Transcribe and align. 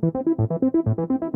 Thank 0.00 1.22
you. 1.22 1.27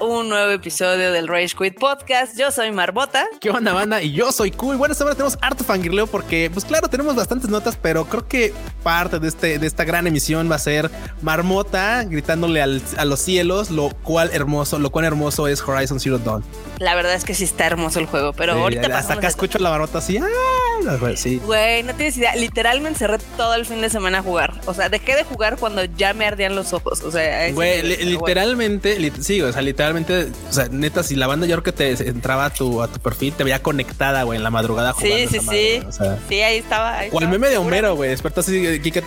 Un 0.00 0.28
nuevo 0.28 0.50
episodio 0.50 1.12
del 1.12 1.28
Rage 1.28 1.54
Quit 1.56 1.78
Podcast. 1.78 2.36
Yo 2.36 2.50
soy 2.50 2.72
Marbota. 2.72 3.26
¿Qué 3.40 3.50
onda, 3.50 3.72
banda? 3.72 4.02
Y 4.02 4.12
yo 4.12 4.32
soy 4.32 4.50
Cool. 4.50 4.76
Bueno, 4.76 4.92
esta 4.92 5.08
tenemos 5.10 5.38
harto 5.40 5.64
fangirleo 5.64 6.06
porque, 6.06 6.50
pues 6.52 6.64
claro, 6.64 6.88
tenemos 6.88 7.14
bastantes 7.14 7.48
notas, 7.48 7.76
pero 7.80 8.04
creo 8.04 8.26
que 8.26 8.52
parte 8.82 9.18
de, 9.18 9.28
este, 9.28 9.58
de 9.58 9.66
esta 9.66 9.84
gran 9.84 10.06
emisión 10.06 10.50
va 10.50 10.56
a 10.56 10.58
ser 10.58 10.90
Marmota 11.22 12.04
gritándole 12.04 12.62
a 12.62 13.04
los 13.04 13.20
cielos 13.20 13.70
lo 13.70 13.90
cual 14.02 14.30
hermoso, 14.32 14.78
lo 14.78 14.90
cual 14.90 15.04
hermoso 15.04 15.48
es 15.48 15.62
Horizon 15.62 16.00
Zero 16.00 16.18
Dawn. 16.18 16.44
La 16.78 16.94
verdad 16.94 17.14
es 17.14 17.24
que 17.24 17.34
sí 17.34 17.44
está 17.44 17.66
hermoso 17.66 17.98
el 18.00 18.06
juego, 18.06 18.32
pero 18.32 18.54
ahorita 18.54 18.96
hasta 18.96 19.14
acá 19.14 19.28
escucho 19.28 19.58
la 19.58 19.70
marmota 19.70 19.98
así. 19.98 20.18
¡ah! 20.18 20.62
Sí. 21.16 21.40
Güey, 21.44 21.82
no 21.84 21.94
tienes 21.94 22.16
idea. 22.16 22.34
Literalmente 22.34 22.98
cerré 22.98 23.18
todo 23.36 23.54
el 23.54 23.64
fin 23.66 23.80
de 23.80 23.90
semana 23.90 24.18
a 24.18 24.22
jugar. 24.22 24.51
O 24.66 24.74
sea, 24.74 24.88
dejé 24.88 25.16
de 25.16 25.24
jugar 25.24 25.56
cuando 25.58 25.84
ya 25.84 26.14
me 26.14 26.26
ardían 26.26 26.54
los 26.54 26.72
ojos. 26.72 27.02
O 27.02 27.10
sea, 27.10 27.50
güey, 27.52 27.82
literalmente, 27.82 29.12
sí, 29.20 29.40
o 29.42 29.52
sea, 29.52 29.62
literalmente, 29.62 30.28
o 30.48 30.52
sea, 30.52 30.68
neta, 30.70 31.02
si 31.02 31.16
la 31.16 31.26
banda 31.26 31.46
yo 31.46 31.60
creo 31.60 31.64
que 31.64 31.72
te 31.72 32.08
entraba 32.08 32.46
a 32.46 32.50
tu, 32.50 32.82
a 32.82 32.88
tu 32.88 33.00
perfil, 33.00 33.34
te 33.34 33.44
veía 33.44 33.62
conectada, 33.62 34.22
güey, 34.22 34.36
en 34.36 34.44
la 34.44 34.50
madrugada. 34.50 34.94
Sí, 34.98 35.26
sí, 35.28 35.40
sí. 35.40 35.82
sí, 36.28 36.42
ahí 36.42 36.58
estaba. 36.58 37.00
o 37.10 37.20
el 37.20 37.28
meme 37.28 37.48
de 37.48 37.58
Homero, 37.58 37.96
güey. 37.96 38.10
Despertas 38.10 38.46
así, 38.46 38.64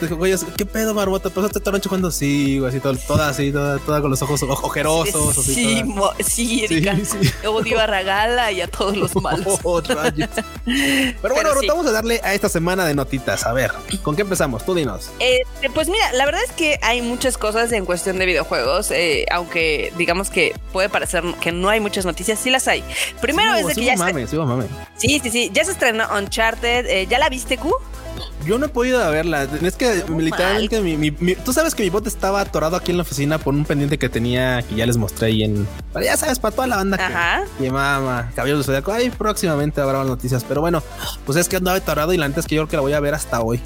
güey, 0.10 0.36
¿qué 0.58 0.66
pedo, 0.66 0.94
marmota? 0.94 1.30
Pasaste 1.30 1.60
toda 1.60 1.74
noche 1.74 1.90
jugando 1.90 2.10
así, 2.10 2.60
güey, 2.60 2.70
así, 2.70 2.80
todo, 2.80 2.96
toda 3.08 3.30
así, 3.30 3.52
toda, 3.52 3.80
toda 3.80 4.02
con 4.02 4.12
los 4.12 4.22
ojos 4.22 4.42
ojerosos. 4.44 5.36
Sí, 5.36 5.54
sí, 5.54 5.86
sí, 6.24 6.64
Erika. 6.64 6.96
Sí, 6.96 7.48
Odio 7.48 7.80
a 7.80 7.88
Ragala 7.88 8.52
y 8.52 8.62
a 8.62 8.68
todos 8.68 8.96
los 8.96 9.16
malos. 9.22 9.60
Oh, 9.68 9.82
Pero 11.22 11.34
bueno, 11.34 11.50
vamos 11.68 11.88
a 11.88 11.92
darle 11.92 12.20
a 12.24 12.34
esta 12.34 12.50
semana 12.50 12.86
de 12.86 12.94
notitas. 12.94 13.46
A 13.46 13.54
ver, 13.54 13.72
¿con 14.04 14.16
qué 14.16 14.22
empezamos? 14.22 14.64
Tú 14.66 14.76
dinos. 14.76 15.10
Este, 15.66 15.70
pues 15.70 15.90
mira, 15.90 16.12
la 16.14 16.26
verdad 16.26 16.42
es 16.44 16.52
que 16.52 16.80
hay 16.82 17.02
muchas 17.02 17.38
cosas 17.38 17.72
en 17.72 17.86
cuestión 17.86 18.20
de 18.20 18.26
videojuegos, 18.26 18.92
eh, 18.92 19.26
aunque 19.32 19.92
digamos 19.98 20.30
que 20.30 20.54
puede 20.72 20.90
parecer 20.90 21.24
que 21.42 21.52
no 21.52 21.70
hay 21.70 21.80
muchas 21.80 22.06
noticias, 22.06 22.40
sí 22.40 22.50
las 22.50 22.68
hay. 22.68 22.84
Primero 23.22 23.56
es 23.56 23.68
de 23.68 23.74
que 23.74 23.86
ya 23.86 23.96
mame, 23.96 24.28
sí, 24.28 24.38
mame. 24.38 24.66
sí, 24.96 25.20
sí, 25.24 25.30
sí, 25.30 25.52
ya 25.54 25.66
se 25.66 25.72
estrenó 25.72 26.06
Uncharted. 26.16 26.86
Eh, 26.88 27.08
¿Ya 27.08 27.20
la 27.20 27.30
viste, 27.30 27.58
Q? 27.58 27.74
Yo 28.46 28.60
no 28.60 28.68
he 28.68 28.70
podido 28.70 29.00
verla. 29.10 29.48
Es 29.62 29.76
que 29.76 30.04
literalmente 30.08 30.80
mi, 30.80 31.12
tú 31.36 31.52
sabes 31.52 31.74
que 31.74 31.84
mi 31.84 31.90
bot 31.90 32.06
estaba 32.06 32.42
atorado 32.42 32.76
aquí 32.76 32.92
en 32.92 32.98
la 32.98 33.04
oficina 33.04 33.40
por 33.40 33.54
un 33.54 33.66
pendiente 33.66 33.98
que 33.98 34.08
tenía 34.08 34.62
que 34.62 34.76
ya 34.76 34.86
les 34.86 34.98
mostré 34.98 35.28
ahí 35.28 35.44
en. 35.44 35.68
ya 36.02 36.16
sabes, 36.16 36.38
para 36.38 36.56
toda 36.56 36.68
la 36.68 36.76
banda 36.76 36.98
Ajá. 37.00 37.44
que. 37.58 37.66
Y 37.66 37.70
mamá, 37.72 38.32
cabello 38.36 38.60
de 38.60 38.64
zodiaco. 38.64 38.92
Ay, 38.92 39.10
próximamente 39.10 39.82
habrá 39.82 39.98
más 39.98 40.08
noticias. 40.08 40.44
Pero 40.44 40.62
bueno, 40.62 40.84
pues 41.26 41.38
es 41.40 41.50
que 41.50 41.56
andaba 41.58 41.78
atorado 41.78 42.14
y 42.14 42.18
la 42.18 42.28
neta 42.28 42.40
es 42.40 42.46
que 42.46 42.56
yo 42.56 42.62
creo 42.62 42.70
que 42.70 42.76
la 42.78 42.82
voy 42.82 42.94
a 42.94 43.00
ver 43.00 43.16
hasta 43.16 43.42
hoy. 43.42 43.60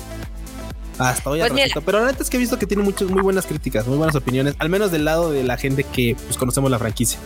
Hasta 0.99 1.29
hoy 1.29 1.39
pues 1.39 1.71
Pero 1.85 2.01
la 2.01 2.07
neta 2.07 2.23
es 2.23 2.29
que 2.29 2.37
he 2.37 2.39
visto 2.39 2.59
que 2.59 2.67
tiene 2.67 2.83
muchas 2.83 3.09
muy 3.09 3.21
buenas 3.21 3.45
críticas, 3.45 3.87
muy 3.87 3.97
buenas 3.97 4.15
opiniones, 4.15 4.55
al 4.59 4.69
menos 4.69 4.91
del 4.91 5.05
lado 5.05 5.31
de 5.31 5.43
la 5.43 5.57
gente 5.57 5.83
que 5.83 6.15
pues, 6.25 6.37
conocemos 6.37 6.69
la 6.69 6.77
franquicia. 6.77 7.19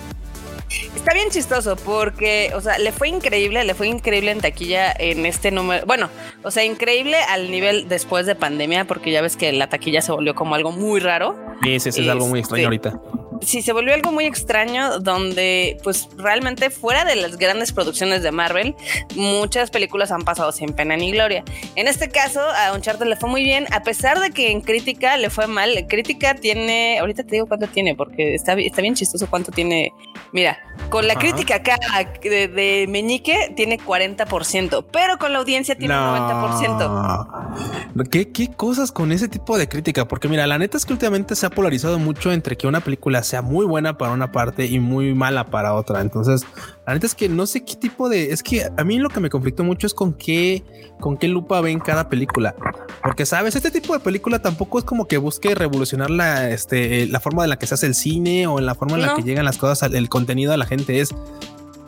Está 1.13 1.21
bien 1.25 1.31
chistoso 1.31 1.75
porque, 1.75 2.51
o 2.55 2.61
sea, 2.61 2.79
le 2.79 2.91
fue 2.91 3.07
increíble, 3.07 3.63
le 3.63 3.75
fue 3.75 3.87
increíble 3.87 4.31
en 4.31 4.41
taquilla 4.41 4.91
en 4.97 5.27
este 5.27 5.51
número. 5.51 5.85
Bueno, 5.85 6.09
o 6.41 6.49
sea, 6.49 6.63
increíble 6.63 7.17
al 7.29 7.51
nivel 7.51 7.87
después 7.87 8.25
de 8.25 8.33
pandemia, 8.33 8.85
porque 8.85 9.11
ya 9.11 9.21
ves 9.21 9.37
que 9.37 9.51
la 9.51 9.69
taquilla 9.69 10.01
se 10.01 10.11
volvió 10.11 10.33
como 10.33 10.55
algo 10.55 10.71
muy 10.71 10.99
raro. 10.99 11.37
Sí, 11.61 11.79
sí, 11.79 11.89
es 11.89 12.09
algo 12.09 12.25
muy 12.25 12.39
extraño 12.39 12.63
este, 12.63 12.87
ahorita 12.87 13.23
sí 13.45 13.61
se 13.61 13.73
volvió 13.73 13.93
algo 13.93 14.11
muy 14.11 14.25
extraño 14.25 14.99
donde 14.99 15.77
pues 15.83 16.09
realmente 16.17 16.69
fuera 16.69 17.05
de 17.05 17.15
las 17.15 17.37
grandes 17.37 17.71
producciones 17.71 18.23
de 18.23 18.31
Marvel, 18.31 18.75
muchas 19.15 19.69
películas 19.69 20.11
han 20.11 20.23
pasado 20.23 20.51
sin 20.51 20.73
pena 20.73 20.95
ni 20.95 21.11
gloria. 21.11 21.43
En 21.75 21.87
este 21.87 22.09
caso 22.09 22.41
a 22.41 22.73
Uncharted 22.73 23.05
le 23.05 23.15
fue 23.15 23.29
muy 23.29 23.43
bien, 23.43 23.65
a 23.71 23.83
pesar 23.83 24.19
de 24.19 24.31
que 24.31 24.51
en 24.51 24.61
crítica 24.61 25.17
le 25.17 25.29
fue 25.29 25.47
mal. 25.47 25.85
Crítica 25.87 26.35
tiene, 26.35 26.97
ahorita 26.99 27.23
te 27.23 27.31
digo 27.31 27.47
cuánto 27.47 27.67
tiene 27.67 27.95
porque 27.95 28.35
está, 28.35 28.53
está 28.53 28.81
bien 28.81 28.95
chistoso 28.95 29.27
cuánto 29.29 29.51
tiene. 29.51 29.93
Mira, 30.31 30.59
con 30.89 31.02
la 31.03 31.15
crítica 31.15 31.55
acá 31.55 31.77
de, 32.21 32.85
Meñique 32.89 33.53
tiene 33.55 33.79
40%, 33.79 34.85
pero 34.91 35.17
con 35.17 35.33
la 35.33 35.39
audiencia 35.39 35.75
tiene 35.75 35.93
90%. 35.93 38.09
¿Qué, 38.09 38.31
¿Qué 38.31 38.51
cosas 38.51 38.91
con 38.91 39.11
ese 39.11 39.27
tipo 39.27 39.57
de 39.57 39.67
crítica? 39.67 40.07
Porque 40.07 40.27
mira, 40.27 40.47
la 40.47 40.57
neta 40.57 40.77
es 40.77 40.85
que 40.85 40.93
últimamente 40.93 41.35
se 41.35 41.45
ha 41.45 41.49
polarizado 41.49 41.99
mucho 41.99 42.31
entre 42.31 42.57
que 42.57 42.67
una 42.67 42.81
película 42.81 43.23
sea 43.23 43.41
muy 43.41 43.65
buena 43.65 43.97
para 43.97 44.11
una 44.11 44.31
parte 44.31 44.65
y 44.65 44.79
muy 44.79 45.13
mala 45.13 45.45
para 45.45 45.73
otra. 45.73 46.01
Entonces, 46.01 46.45
la 46.85 46.93
neta 46.93 47.05
es 47.05 47.15
que 47.15 47.29
no 47.29 47.45
sé 47.45 47.63
qué 47.63 47.75
tipo 47.75 48.09
de. 48.09 48.31
Es 48.31 48.43
que 48.43 48.67
a 48.75 48.83
mí 48.83 48.99
lo 48.99 49.09
que 49.09 49.19
me 49.19 49.29
conflictó 49.29 49.63
mucho 49.63 49.87
es 49.87 49.93
con 49.93 50.13
qué, 50.13 50.63
con 51.03 51.17
qué 51.17 51.27
lupa 51.27 51.59
ven 51.59 51.81
cada 51.81 52.07
película. 52.07 52.55
Porque 53.03 53.25
sabes, 53.25 53.57
este 53.57 53.71
tipo 53.71 53.91
de 53.91 53.99
película 53.99 54.39
tampoco 54.39 54.79
es 54.79 54.85
como 54.85 55.05
que 55.05 55.17
busque 55.17 55.53
revolucionar 55.53 56.09
la, 56.09 56.49
este, 56.49 57.07
la 57.07 57.19
forma 57.19 57.43
en 57.43 57.49
la 57.49 57.59
que 57.59 57.67
se 57.67 57.73
hace 57.73 57.87
el 57.87 57.93
cine 57.93 58.47
o 58.47 58.57
en 58.57 58.65
la 58.65 58.73
forma 58.73 58.95
en 58.95 59.01
la 59.01 59.13
que 59.13 59.21
llegan 59.21 59.43
las 59.43 59.57
cosas, 59.57 59.91
el 59.91 60.07
contenido 60.07 60.53
a 60.53 60.57
la 60.57 60.65
gente. 60.65 61.01
Es, 61.01 61.13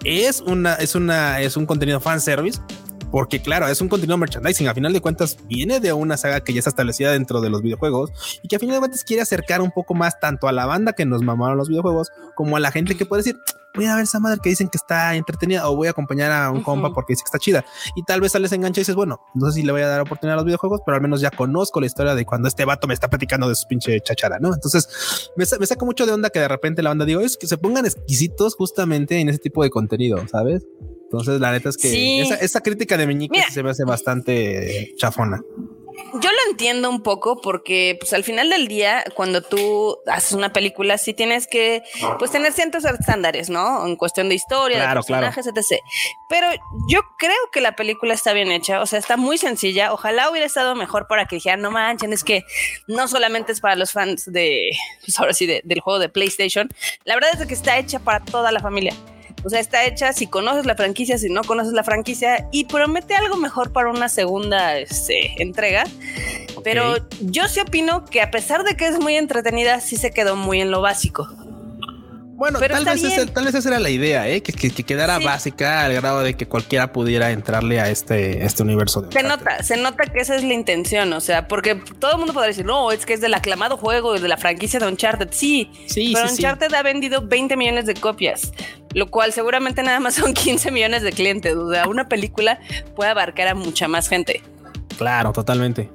es 0.03 0.41
una, 0.41 0.73
es 0.73 0.95
una, 0.95 1.39
es 1.39 1.55
un 1.55 1.65
contenido 1.65 2.01
fan 2.01 2.19
service 2.19 2.59
porque 3.09 3.41
claro, 3.41 3.69
es 3.69 3.79
un 3.79 3.87
contenido 3.87 4.17
merchandising. 4.17 4.67
A 4.67 4.73
final 4.73 4.91
de 4.91 4.99
cuentas, 4.99 5.37
viene 5.47 5.79
de 5.79 5.93
una 5.93 6.17
saga 6.17 6.41
que 6.41 6.51
ya 6.51 6.59
está 6.59 6.71
establecida 6.71 7.13
dentro 7.13 7.39
de 7.39 7.49
los 7.49 7.61
videojuegos 7.61 8.11
y 8.43 8.49
que 8.49 8.57
a 8.57 8.59
final 8.59 8.75
de 8.75 8.79
cuentas 8.79 9.05
quiere 9.05 9.21
acercar 9.21 9.61
un 9.61 9.71
poco 9.71 9.93
más 9.93 10.19
tanto 10.19 10.49
a 10.49 10.51
la 10.51 10.65
banda 10.65 10.91
que 10.91 11.05
nos 11.05 11.21
mamaron 11.21 11.57
los 11.57 11.69
videojuegos 11.69 12.11
como 12.35 12.57
a 12.57 12.59
la 12.59 12.69
gente 12.69 12.97
que 12.97 13.05
puede 13.05 13.21
decir, 13.21 13.39
voy 13.75 13.85
a 13.85 13.95
ver 13.95 14.03
esa 14.03 14.19
madre 14.19 14.39
que 14.41 14.49
dicen 14.49 14.69
que 14.69 14.77
está 14.77 15.15
entretenida 15.15 15.69
o 15.69 15.75
voy 15.75 15.87
a 15.87 15.91
acompañar 15.91 16.31
a 16.31 16.51
un 16.51 16.61
compa 16.61 16.93
porque 16.93 17.13
dice 17.13 17.23
que 17.23 17.27
está 17.27 17.39
chida. 17.39 17.65
Y 17.95 18.03
tal 18.03 18.21
vez 18.21 18.31
sales 18.31 18.51
engancha 18.51 18.79
y 18.79 18.81
dices, 18.81 18.95
bueno, 18.95 19.21
no 19.33 19.47
sé 19.47 19.59
si 19.59 19.63
le 19.63 19.71
voy 19.71 19.81
a 19.81 19.87
dar 19.87 20.01
oportunidad 20.01 20.33
a 20.33 20.37
los 20.37 20.45
videojuegos, 20.45 20.81
pero 20.85 20.95
al 20.95 21.01
menos 21.01 21.21
ya 21.21 21.31
conozco 21.31 21.79
la 21.79 21.87
historia 21.87 22.15
de 22.15 22.25
cuando 22.25 22.47
este 22.47 22.65
vato 22.65 22.87
me 22.87 22.93
está 22.93 23.09
platicando 23.09 23.49
de 23.49 23.55
su 23.55 23.67
pinche 23.67 23.99
chachara, 24.01 24.39
¿no? 24.39 24.53
Entonces 24.53 25.29
me, 25.35 25.45
me 25.59 25.65
saca 25.65 25.85
mucho 25.85 26.05
de 26.05 26.11
onda 26.11 26.29
que 26.29 26.39
de 26.39 26.47
repente 26.47 26.81
la 26.81 26.89
banda 26.89 27.05
digo, 27.05 27.21
es 27.21 27.37
que 27.37 27.47
se 27.47 27.57
pongan 27.57 27.85
exquisitos 27.85 28.55
justamente 28.55 29.19
en 29.19 29.29
ese 29.29 29.39
tipo 29.39 29.63
de 29.63 29.69
contenido, 29.69 30.27
¿sabes? 30.27 30.65
Entonces, 31.05 31.39
la 31.39 31.51
neta 31.51 31.69
es 31.69 31.77
que 31.77 32.21
esa, 32.21 32.61
crítica 32.61 32.97
de 32.97 33.07
Meñique 33.07 33.41
se 33.51 33.63
me 33.63 33.69
hace 33.69 33.85
bastante 33.85 34.93
chafona. 34.97 35.41
Yo 36.13 36.31
lo 36.31 36.51
entiendo 36.51 36.89
un 36.89 37.01
poco 37.01 37.41
porque 37.41 37.97
pues 37.99 38.13
al 38.13 38.23
final 38.23 38.49
del 38.49 38.67
día 38.67 39.03
cuando 39.15 39.41
tú 39.41 39.97
haces 40.07 40.31
una 40.31 40.53
película 40.53 40.97
sí 40.97 41.13
tienes 41.13 41.47
que 41.47 41.83
pues 42.19 42.31
tener 42.31 42.53
ciertos 42.53 42.85
estándares, 42.85 43.49
¿no? 43.49 43.85
En 43.85 43.95
cuestión 43.95 44.29
de 44.29 44.35
historia, 44.35 44.87
de 44.87 44.93
personajes, 44.93 45.47
etc. 45.47 45.81
Pero 46.29 46.47
yo 46.89 47.01
creo 47.17 47.35
que 47.51 47.59
la 47.59 47.75
película 47.75 48.13
está 48.13 48.33
bien 48.33 48.51
hecha, 48.51 48.81
o 48.81 48.85
sea, 48.85 48.99
está 48.99 49.17
muy 49.17 49.37
sencilla. 49.37 49.91
Ojalá 49.91 50.29
hubiera 50.29 50.45
estado 50.45 50.75
mejor 50.75 51.07
para 51.07 51.25
que 51.25 51.37
dijeran, 51.37 51.61
no 51.61 51.71
manchen, 51.71 52.13
es 52.13 52.23
que 52.23 52.43
no 52.87 53.07
solamente 53.07 53.51
es 53.51 53.59
para 53.59 53.75
los 53.75 53.91
fans 53.91 54.25
de, 54.31 54.69
pues 55.01 55.19
ahora 55.19 55.33
sí, 55.33 55.45
del 55.45 55.79
juego 55.81 55.99
de 55.99 56.09
PlayStation. 56.09 56.69
La 57.03 57.15
verdad 57.15 57.31
es 57.39 57.45
que 57.45 57.53
está 57.53 57.77
hecha 57.77 57.99
para 57.99 58.23
toda 58.23 58.51
la 58.51 58.59
familia. 58.59 58.93
O 59.45 59.49
sea, 59.49 59.59
está 59.59 59.85
hecha 59.85 60.11
si 60.11 60.25
conoces 60.25 60.65
la 60.65 60.75
franquicia, 60.75 61.19
si 61.19 61.29
no 61.29 61.43
conoces 61.43 61.73
la 61.73 61.83
franquicia 61.83 62.49
y 62.51 62.65
promete 62.65 63.13
algo 63.13 63.37
mejor 63.37 63.71
para 63.71 63.91
una 63.91 64.09
segunda 64.09 64.77
este, 64.77 65.41
entrega. 65.41 65.83
Pero 66.63 66.95
yo 67.21 67.47
sí 67.47 67.59
opino 67.59 68.05
que 68.05 68.21
a 68.21 68.31
pesar 68.31 68.63
de 68.63 68.75
que 68.75 68.87
es 68.87 68.99
muy 68.99 69.15
entretenida, 69.15 69.81
sí 69.81 69.97
se 69.97 70.09
quedó 70.09 70.35
muy 70.35 70.61
en 70.61 70.71
lo 70.71 70.81
básico. 70.81 71.29
Bueno, 72.35 72.59
tal 72.59 72.83
vez, 72.83 73.33
tal 73.33 73.45
vez 73.45 73.55
esa 73.55 73.69
era 73.69 73.79
la 73.79 73.89
idea, 73.89 74.27
¿eh? 74.27 74.43
que, 74.43 74.51
quedara 74.83 75.19
básica 75.19 75.85
al 75.85 75.93
grado 75.93 76.21
de 76.21 76.33
que 76.33 76.47
cualquiera 76.47 76.91
pudiera 76.91 77.31
entrarle 77.31 77.79
a 77.79 77.89
este, 77.89 78.43
este 78.43 78.61
universo. 78.61 79.01
De 79.01 79.11
se 79.13 79.23
nota, 79.23 79.63
se 79.63 79.77
nota 79.77 80.03
que 80.03 80.19
esa 80.19 80.35
es 80.35 80.43
la 80.43 80.53
intención, 80.53 81.13
o 81.13 81.21
sea, 81.21 81.47
porque 81.47 81.75
todo 81.75 82.11
el 82.11 82.17
mundo 82.17 82.33
podría 82.33 82.49
decir, 82.49 82.65
no, 82.65 82.91
es 82.91 83.05
que 83.05 83.13
es 83.13 83.21
del 83.21 83.33
aclamado 83.33 83.77
juego, 83.77 84.19
de 84.19 84.27
la 84.27 84.35
franquicia 84.35 84.81
de 84.81 84.87
Uncharted. 84.87 85.29
Sí, 85.31 85.71
sí 85.87 86.11
pero 86.13 86.29
Uncharted 86.29 86.73
ha 86.73 86.83
vendido 86.83 87.25
20 87.25 87.55
millones 87.55 87.85
de 87.85 87.93
copias, 87.93 88.51
lo 88.93 89.09
cual 89.09 89.31
seguramente 89.31 89.81
nada 89.81 90.01
más 90.01 90.15
son 90.15 90.33
15 90.35 90.71
millones 90.71 91.03
de 91.03 91.13
clientes. 91.13 91.55
O 91.55 91.71
sea, 91.71 91.87
una 91.87 92.09
película 92.09 92.59
puede 92.97 93.11
abarcar 93.11 93.47
a 93.47 93.55
mucha 93.55 93.87
más 93.87 94.09
gente. 94.09 94.43
Claro, 94.97 95.31
totalmente. 95.31 95.89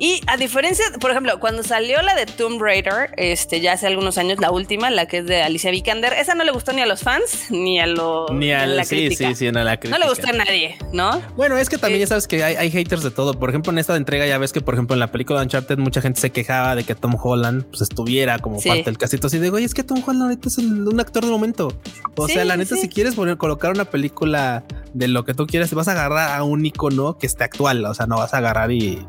Y 0.00 0.22
a 0.26 0.38
diferencia, 0.38 0.86
por 0.98 1.10
ejemplo, 1.10 1.38
cuando 1.40 1.62
salió 1.62 2.00
la 2.00 2.14
de 2.14 2.24
Tomb 2.24 2.58
Raider, 2.58 3.10
este, 3.18 3.60
ya 3.60 3.74
hace 3.74 3.86
algunos 3.86 4.16
años, 4.16 4.38
la 4.40 4.50
última, 4.50 4.88
la 4.88 5.04
que 5.04 5.18
es 5.18 5.26
de 5.26 5.42
Alicia 5.42 5.70
Vikander, 5.70 6.14
esa 6.14 6.34
no 6.34 6.42
le 6.42 6.52
gustó 6.52 6.72
ni 6.72 6.80
a 6.80 6.86
los 6.86 7.02
fans, 7.02 7.50
ni 7.50 7.78
a 7.78 7.86
los... 7.86 8.30
Ni 8.32 8.50
a 8.50 8.66
la 8.66 8.84
sí, 8.84 9.14
sí, 9.14 9.34
sí, 9.34 9.52
no, 9.52 9.62
la 9.62 9.76
crítica. 9.76 9.98
No 9.98 10.02
le 10.02 10.08
gustó 10.08 10.28
a 10.28 10.32
nadie, 10.32 10.78
¿no? 10.94 11.20
Bueno, 11.36 11.58
es 11.58 11.68
que 11.68 11.76
también 11.76 12.00
ya 12.00 12.06
sabes 12.06 12.26
que 12.26 12.42
hay, 12.42 12.70
haters 12.70 13.02
de 13.02 13.10
todo. 13.10 13.34
Por 13.34 13.50
ejemplo, 13.50 13.72
en 13.72 13.78
esta 13.78 13.94
entrega 13.94 14.26
ya 14.26 14.38
ves 14.38 14.54
que, 14.54 14.62
por 14.62 14.72
ejemplo, 14.72 14.94
en 14.94 15.00
la 15.00 15.12
película 15.12 15.40
de 15.40 15.44
Uncharted 15.44 15.76
mucha 15.76 16.00
gente 16.00 16.18
se 16.18 16.30
quejaba 16.30 16.74
de 16.76 16.84
que 16.84 16.94
Tom 16.94 17.14
Holland 17.22 17.64
pues, 17.66 17.82
estuviera 17.82 18.38
como 18.38 18.58
parte 18.58 18.84
del 18.84 18.96
casito. 18.96 19.26
Así 19.26 19.38
de, 19.38 19.50
oye, 19.50 19.66
es 19.66 19.74
que 19.74 19.84
Tom 19.84 20.02
Holland 20.02 20.22
ahorita 20.22 20.48
es 20.48 20.56
un 20.56 20.98
actor 20.98 21.26
de 21.26 21.30
momento. 21.30 21.76
O 22.16 22.26
sea, 22.26 22.46
la 22.46 22.56
neta, 22.56 22.74
si 22.76 22.88
quieres 22.88 23.16
poner, 23.16 23.36
colocar 23.36 23.70
una 23.70 23.84
película 23.84 24.64
de 24.94 25.08
lo 25.08 25.26
que 25.26 25.34
tú 25.34 25.46
quieras, 25.46 25.74
vas 25.74 25.88
a 25.88 25.92
agarrar 25.92 26.38
a 26.38 26.42
un 26.42 26.64
icono 26.64 27.18
que 27.18 27.26
esté 27.26 27.44
actual. 27.44 27.84
O 27.84 27.92
sea, 27.92 28.06
no 28.06 28.16
vas 28.16 28.32
a 28.32 28.38
agarrar 28.38 28.72
y 28.72 29.04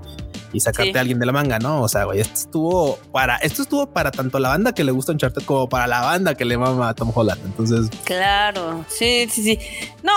y 0.54 0.60
sacarte 0.60 0.98
a 0.98 1.02
alguien 1.02 1.20
de 1.20 1.26
la 1.26 1.32
manga, 1.32 1.60
¿no? 1.60 1.82
O 1.82 1.88
sea, 1.88 2.06
güey, 2.06 2.20
esto 2.20 2.40
estuvo 2.40 2.98
para, 3.12 3.38
esto 3.38 3.62
estuvo 3.62 3.88
para 3.88 4.12
tanto 4.12 4.40
la 4.40 4.50
banda 4.50 4.74
que 4.74 4.84
le 4.84 4.92
gusta 4.92 5.12
Uncharted 5.12 5.44
como 5.44 5.70
para 5.70 5.88
la 5.88 6.02
banda 6.02 6.36
que 6.36 6.46
le 6.46 6.58
mama 6.58 6.90
a 6.90 6.94
Tom 6.94 7.12
Holland. 7.14 7.42
Entonces, 7.46 7.90
claro, 8.04 8.86
sí, 8.88 9.28
sí, 9.32 9.44
sí. 9.44 9.60
No, 10.04 10.14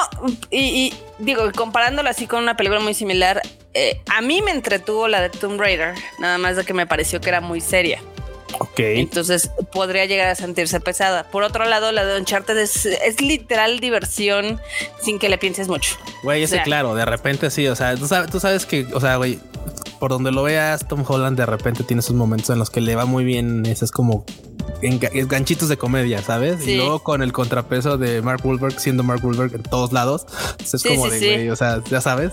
y, 0.50 0.92
digo, 1.18 1.50
comparándolo 1.54 2.08
así 2.08 2.26
con 2.26 2.42
una 2.42 2.56
película 2.56 2.80
muy 2.80 2.94
similar, 2.94 3.40
eh, 3.74 4.00
a 4.14 4.20
mí 4.20 4.42
me 4.42 4.50
entretuvo 4.50 5.08
la 5.08 5.20
de 5.20 5.30
Tomb 5.30 5.60
Raider, 5.60 5.94
nada 6.18 6.38
más 6.38 6.56
de 6.56 6.64
que 6.64 6.74
me 6.74 6.86
pareció 6.86 7.20
que 7.20 7.28
era 7.28 7.40
muy 7.40 7.60
seria. 7.60 8.00
Ok. 8.58 8.78
Entonces 8.78 9.50
podría 9.72 10.04
llegar 10.04 10.28
a 10.28 10.34
sentirse 10.34 10.80
pesada. 10.80 11.24
Por 11.24 11.42
otro 11.42 11.64
lado, 11.64 11.92
la 11.92 12.04
de 12.04 12.18
Uncharted 12.20 12.56
es, 12.58 12.86
es 12.86 13.20
literal 13.20 13.80
diversión 13.80 14.60
sin 15.02 15.18
que 15.18 15.28
le 15.28 15.38
pienses 15.38 15.68
mucho. 15.68 15.96
Güey, 16.22 16.44
ese 16.44 16.62
claro, 16.62 16.94
de 16.94 17.04
repente 17.04 17.50
sí, 17.50 17.66
o 17.66 17.74
sea, 17.74 17.96
tú 17.96 18.06
sabes, 18.06 18.30
tú 18.30 18.40
sabes 18.40 18.64
que, 18.66 18.86
o 18.92 19.00
sea, 19.00 19.16
güey, 19.16 19.40
por 20.04 20.10
donde 20.10 20.32
lo 20.32 20.42
veas, 20.42 20.86
Tom 20.86 21.02
Holland 21.08 21.34
de 21.34 21.46
repente 21.46 21.82
tiene 21.82 22.00
esos 22.00 22.14
momentos 22.14 22.50
en 22.50 22.58
los 22.58 22.68
que 22.68 22.82
le 22.82 22.94
va 22.94 23.06
muy 23.06 23.24
bien, 23.24 23.64
es 23.64 23.90
como 23.90 24.26
ganchitos 24.82 25.70
de 25.70 25.78
comedia, 25.78 26.20
¿sabes? 26.20 26.68
Y 26.68 26.76
luego 26.76 27.02
con 27.02 27.22
el 27.22 27.32
contrapeso 27.32 27.96
de 27.96 28.20
Mark 28.20 28.44
Wahlberg 28.44 28.78
siendo 28.78 29.02
Mark 29.02 29.24
Wahlberg 29.24 29.54
en 29.54 29.62
todos 29.62 29.94
lados, 29.94 30.26
es 30.60 30.82
como 30.82 31.08
de, 31.08 31.18
güey, 31.18 31.48
o 31.48 31.56
sea, 31.56 31.82
ya 31.88 32.02
sabes 32.02 32.32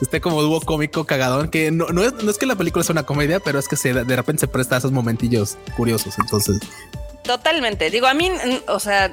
este 0.00 0.20
como 0.20 0.42
dúo 0.42 0.60
cómico 0.62 1.04
cagadón 1.04 1.48
que 1.48 1.70
no, 1.70 1.90
no, 1.90 2.02
es, 2.02 2.12
no 2.24 2.28
es 2.28 2.38
que 2.38 2.46
la 2.46 2.56
película 2.56 2.82
sea 2.82 2.94
una 2.94 3.04
comedia, 3.04 3.38
pero 3.38 3.60
es 3.60 3.68
que 3.68 3.76
se, 3.76 3.94
de 3.94 4.16
repente 4.16 4.40
se 4.40 4.48
presta 4.48 4.74
a 4.74 4.78
esos 4.78 4.90
momentillos 4.90 5.56
curiosos. 5.76 6.18
Entonces, 6.18 6.58
totalmente. 7.22 7.88
Digo, 7.88 8.08
a 8.08 8.14
mí, 8.14 8.32
o 8.66 8.80
sea, 8.80 9.12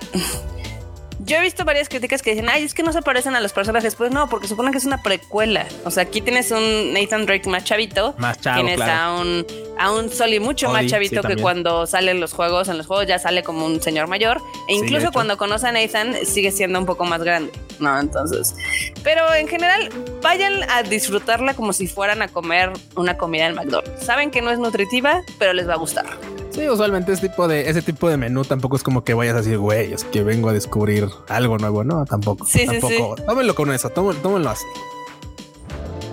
yo 1.29 1.37
he 1.37 1.41
visto 1.41 1.63
varias 1.63 1.87
críticas 1.89 2.23
que 2.23 2.31
dicen, 2.31 2.49
ay, 2.49 2.63
es 2.63 2.73
que 2.73 2.81
no 2.81 2.91
se 2.91 3.03
parecen 3.03 3.35
a 3.35 3.39
los 3.39 3.53
personajes. 3.53 3.93
Pues 3.93 4.11
no, 4.11 4.27
porque 4.27 4.47
suponen 4.47 4.71
que 4.71 4.79
es 4.79 4.85
una 4.85 5.03
precuela. 5.03 5.67
O 5.85 5.91
sea, 5.91 6.03
aquí 6.03 6.21
tienes 6.21 6.49
un 6.49 6.91
Nathan 6.91 7.27
Drake 7.27 7.47
más 7.47 7.63
chavito. 7.63 8.15
Más 8.17 8.41
chavo, 8.41 8.65
Tienes 8.65 8.81
a 8.81 9.13
un 9.13 9.45
a 9.77 9.91
un 9.91 10.09
Soli 10.09 10.39
mucho 10.39 10.69
más 10.71 10.87
chavito 10.87 11.21
que 11.21 11.37
cuando 11.37 11.85
salen 11.85 12.19
los 12.19 12.33
juegos. 12.33 12.67
En 12.67 12.77
los 12.77 12.87
juegos 12.87 13.05
ya 13.05 13.19
sale 13.19 13.43
como 13.43 13.67
un 13.67 13.79
señor 13.79 14.07
mayor. 14.07 14.41
E 14.67 14.73
incluso 14.73 15.11
cuando 15.11 15.37
conoce 15.37 15.67
a 15.67 15.71
Nathan 15.71 16.25
sigue 16.25 16.51
siendo 16.51 16.79
un 16.79 16.87
poco 16.87 17.05
más 17.05 17.21
grande. 17.21 17.51
No, 17.79 17.97
entonces. 17.99 18.55
Pero 19.03 19.31
en 19.35 19.47
general, 19.47 19.89
vayan 20.23 20.67
a 20.69 20.81
disfrutarla 20.81 21.53
como 21.53 21.73
si 21.73 21.85
fueran 21.87 22.23
a 22.23 22.27
comer 22.27 22.71
una 22.95 23.17
comida 23.17 23.45
en 23.45 23.53
McDonald's. 23.53 24.03
Saben 24.03 24.31
que 24.31 24.41
no 24.41 24.49
es 24.49 24.57
nutritiva, 24.57 25.21
pero 25.37 25.53
les 25.53 25.69
va 25.69 25.73
a 25.73 25.77
gustar. 25.77 26.07
Sí, 26.51 26.67
usualmente 26.67 27.13
ese 27.13 27.29
tipo 27.29 27.47
de, 27.47 27.69
ese 27.69 27.81
tipo 27.81 28.09
de 28.09 28.17
menú 28.17 28.43
tampoco 28.43 28.75
es 28.75 28.83
como 28.83 29.03
que 29.03 29.13
vayas 29.13 29.35
a 29.35 29.37
decir, 29.37 29.57
güey, 29.57 29.93
es 29.93 30.03
que 30.03 30.23
vengo 30.23 30.49
a 30.49 30.53
descubrir 30.53 31.07
algo 31.27 31.57
nuevo, 31.57 31.83
¿no? 31.83 32.05
Tampoco. 32.05 32.45
Sí, 32.45 32.65
tampoco. 32.65 33.15
Sí, 33.17 33.23
Tómenlo 33.25 33.55
con 33.55 33.71
eso, 33.71 33.89
tómenlo, 33.89 34.49
así. 34.49 34.65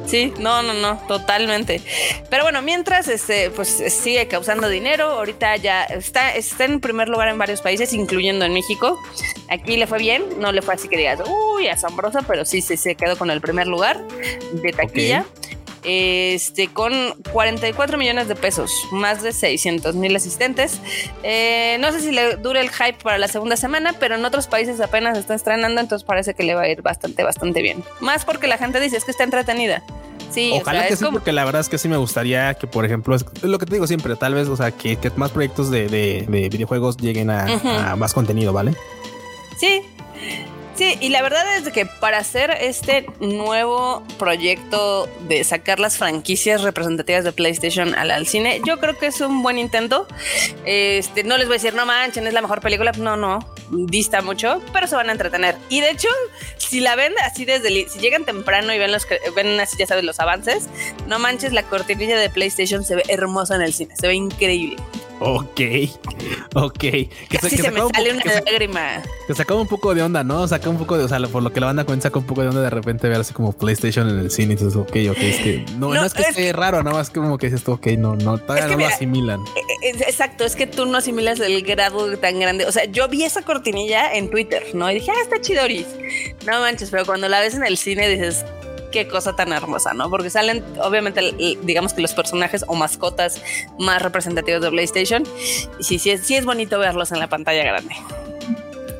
Sí, 0.07 0.33
no, 0.39 0.63
no, 0.63 0.73
no, 0.73 0.99
totalmente. 1.09 1.81
Pero 2.31 2.45
bueno, 2.45 2.63
mientras 2.63 3.09
este, 3.09 3.51
pues 3.51 3.69
sigue 3.89 4.29
causando 4.29 4.69
dinero, 4.69 5.07
ahorita 5.11 5.57
ya 5.57 5.83
está, 5.85 6.33
está 6.35 6.65
en 6.65 6.81
primer 6.81 7.09
lugar 7.09 7.29
en 7.29 7.39
varios 7.39 7.61
países, 7.61 7.93
incluyendo 7.93 8.45
en 8.45 8.53
México. 8.53 8.97
Aquí 9.49 9.77
le 9.77 9.89
fue 9.89 9.99
bien, 9.99 10.23
no 10.39 10.53
le 10.53 10.63
fue 10.63 10.75
así 10.75 10.89
que 10.89 10.97
digas, 10.97 11.21
uy, 11.27 11.67
asombroso, 11.67 12.21
pero 12.29 12.45
sí, 12.45 12.61
se 12.63 12.95
quedó 12.95 13.17
con 13.19 13.31
el 13.31 13.41
primer 13.41 13.67
lugar 13.67 14.01
de 14.53 14.73
taquilla 14.73 15.25
este, 15.87 16.67
con 16.67 16.93
44 17.33 17.97
millones 17.97 18.27
de 18.27 18.35
pesos, 18.35 18.73
más 18.91 19.23
de 19.23 19.33
600 19.33 19.95
mil 19.95 20.15
asistentes. 20.17 20.81
Eh, 21.23 21.79
no 21.81 21.93
sé 21.93 22.01
si 22.01 22.11
le 22.11 22.37
dure 22.37 22.61
el 22.61 22.71
hype 22.71 22.99
para 23.03 23.19
la 23.19 23.29
segunda 23.29 23.57
semana, 23.57 23.95
pero 23.99 24.17
en 24.17 24.25
otros 24.25 24.49
países 24.49 24.81
apenas 24.81 25.17
está 25.17 25.35
estrenando, 25.35 25.81
entonces 25.81 26.05
parece 26.05 26.35
que 26.35 26.43
le 26.43 26.55
va 26.55 26.63
a 26.63 26.69
ir 26.69 26.83
bastante, 26.83 27.23
bastante 27.23 27.63
bien. 27.63 27.85
Más 28.01 28.25
porque 28.25 28.49
la 28.49 28.59
gente 28.59 28.81
dice 28.81 28.97
es 28.97 29.05
que 29.05 29.13
está 29.13 29.23
entretenida. 29.23 29.83
Sí, 30.31 30.51
Ojalá 30.61 30.89
que 30.89 30.97
sí, 30.97 31.05
porque 31.13 31.33
la 31.33 31.45
verdad 31.45 31.61
es 31.61 31.69
que 31.69 31.79
sí 31.79 31.89
me 31.89 31.97
gustaría 31.97 32.55
que, 32.55 32.67
por 32.67 32.85
ejemplo, 32.85 33.15
es 33.15 33.25
lo 33.43 33.59
que 33.59 33.67
te 33.67 33.75
digo 33.75 33.87
siempre, 33.87 34.17
tal 34.17 34.35
vez, 34.35 34.49
o 34.49 34.57
sea, 34.57 34.73
que, 34.73 34.99
más 35.15 35.31
proyectos 35.31 35.71
de, 35.71 36.27
videojuegos 36.29 36.97
lleguen 36.97 37.31
a, 37.31 37.93
a 37.93 37.97
más 37.97 38.13
contenido, 38.13 38.53
¿vale? 38.53 38.75
Sí, 39.57 39.83
Sí, 40.77 40.99
y 41.01 41.09
la 41.09 41.23
verdad 41.23 41.57
es 41.57 41.73
que 41.73 41.87
para 41.87 42.19
hacer 42.19 42.51
este 42.61 43.07
nuevo 43.19 44.03
proyecto 44.19 45.09
de 45.27 45.43
sacar 45.43 45.81
las 45.81 45.97
franquicias 45.97 46.63
representativas 46.63 47.25
de 47.25 47.33
PlayStation 47.33 47.95
al, 47.95 48.27
cine, 48.27 48.61
yo 48.63 48.79
creo 48.79 48.99
que 48.99 49.07
es 49.07 49.23
un 49.23 49.43
buen 49.43 49.57
intento. 49.57 50.07
Este, 50.67 51.25
no 51.25 51.39
les 51.39 51.47
voy 51.47 51.55
a 51.55 51.59
decir, 51.59 51.73
no 51.73 51.87
manchen, 51.87 52.27
es 52.27 52.35
la 52.35 52.43
mejor 52.43 52.61
película. 52.61 52.93
No, 52.93 53.17
no, 53.17 53.39
dista 53.71 54.21
mucho, 54.21 54.61
pero 54.75 54.87
se 54.87 54.97
van 54.97 55.09
a 55.09 55.13
entretener. 55.13 55.57
Y 55.71 55.81
de 55.81 55.93
hecho, 55.93 56.09
si 56.59 56.81
la 56.81 56.95
ven 56.95 57.15
así 57.25 57.47
desde, 57.47 57.89
si 57.89 57.99
llegan 57.99 58.27
temprano 58.27 58.75
y 58.75 58.79
ven 58.79 58.93
los, 58.93 59.07
ven 59.35 59.59
así, 59.59 59.79
ya 59.79 59.87
sabes, 59.87 60.05
los 60.05 60.21
avances, 60.21 60.69
no 61.07 61.19
manches, 61.19 61.55
la 61.55 61.63
cortinilla 61.63 62.19
de 62.19 62.29
PlayStation 62.29 62.85
se 62.85 62.97
ve 62.97 63.03
hermosa 63.09 63.57
en 63.57 63.63
el 63.63 63.73
cine, 63.73 63.97
se 63.97 64.09
ve 64.09 64.15
increíble. 64.15 64.77
Ok, 65.19 65.61
ok. 66.55 66.79
Que 66.79 67.09
Casi 67.41 67.57
se, 67.57 67.71
me 67.71 67.81
sale 67.81 68.13
una 68.13 68.25
lágrima. 68.45 69.03
Que 69.27 69.35
sacaba 69.35 69.61
un 69.61 69.67
poco 69.67 69.95
de 69.95 70.03
onda, 70.03 70.23
¿no? 70.23 70.47
Saca 70.47 70.69
un 70.69 70.79
poco 70.79 70.99
de, 70.99 71.05
o 71.05 71.09
sea, 71.09 71.19
por 71.21 71.43
lo 71.43 71.53
que 71.53 71.61
la 71.61 71.67
banda 71.67 71.85
cuenta, 71.85 72.05
saca 72.05 72.19
un 72.19 72.27
poco 72.27 72.43
de 72.43 72.49
onda 72.49 72.61
de 72.61 72.71
repente 72.71 73.09
ver 73.09 73.21
así 73.21 73.33
como 73.33 73.53
PlayStation 73.53 74.09
en 74.09 74.19
el 74.19 74.31
cine 74.31 74.55
y 74.55 74.57
dices, 74.57 74.77
ok, 74.77 74.91
ok, 75.11 75.19
es 75.19 75.37
que 75.39 75.65
no, 75.79 75.95
no, 75.95 76.05
es 76.05 76.13
que 76.13 76.23
esté 76.23 76.53
raro, 76.53 76.83
nada 76.83 76.97
más 76.97 77.11
como 77.11 77.39
que 77.39 77.49
dices, 77.49 77.67
ok, 77.67 77.87
no, 77.99 78.17
no, 78.17 78.39
todavía 78.39 78.69
no 78.69 78.77
lo 78.77 78.87
asimilan. 78.87 79.41
E, 79.83 79.89
e, 79.89 79.91
exacto, 79.91 80.45
es 80.45 80.55
que 80.55 80.67
tú 80.67 80.87
no 80.87 80.99
asimilas 80.99 81.41
el 81.41 81.63
grado 81.63 82.17
tan 82.19 82.39
grande. 82.39 82.67
O 82.67 82.73
sea, 82.73 82.85
yo 82.85 83.09
vi 83.09 83.25
esa 83.25 83.43
cortinilla 83.43 84.15
en 84.15 84.31
Twitter, 84.31 84.63
¿no? 84.75 84.91
Y 84.91 84.95
dije, 84.95 85.11
ah, 85.11 85.21
está 85.23 85.41
chidoris. 85.41 85.87
No 86.47 86.61
manches, 86.61 86.91
pero 86.91 87.07
cuando 87.07 87.29
la 87.29 87.41
ves 87.41 87.55
en 87.55 87.65
el 87.65 87.77
cine 87.77 88.09
dices, 88.09 88.45
qué 88.91 89.09
cosa 89.09 89.35
tan 89.37 89.53
hermosa, 89.53 89.95
¿no? 89.95 90.11
Porque 90.11 90.31
salen, 90.31 90.65
obviamente, 90.83 91.21
digamos 91.63 91.93
que 91.93 92.03
los 92.03 92.15
personajes 92.15 92.65
o 92.69 92.75
mascotas 92.75 93.41
más 93.79 94.03
representativos 94.03 94.63
de 94.63 94.71
PlayStation. 94.71 95.25
Y 95.79 95.85
sí, 95.85 95.99
sí 95.99 96.11
es, 96.11 96.27
sí 96.27 96.37
es 96.37 96.45
bonito 96.45 96.79
verlos 96.79 97.13
en 97.13 97.19
la 97.19 97.29
pantalla 97.29 97.65
grande. 97.65 97.95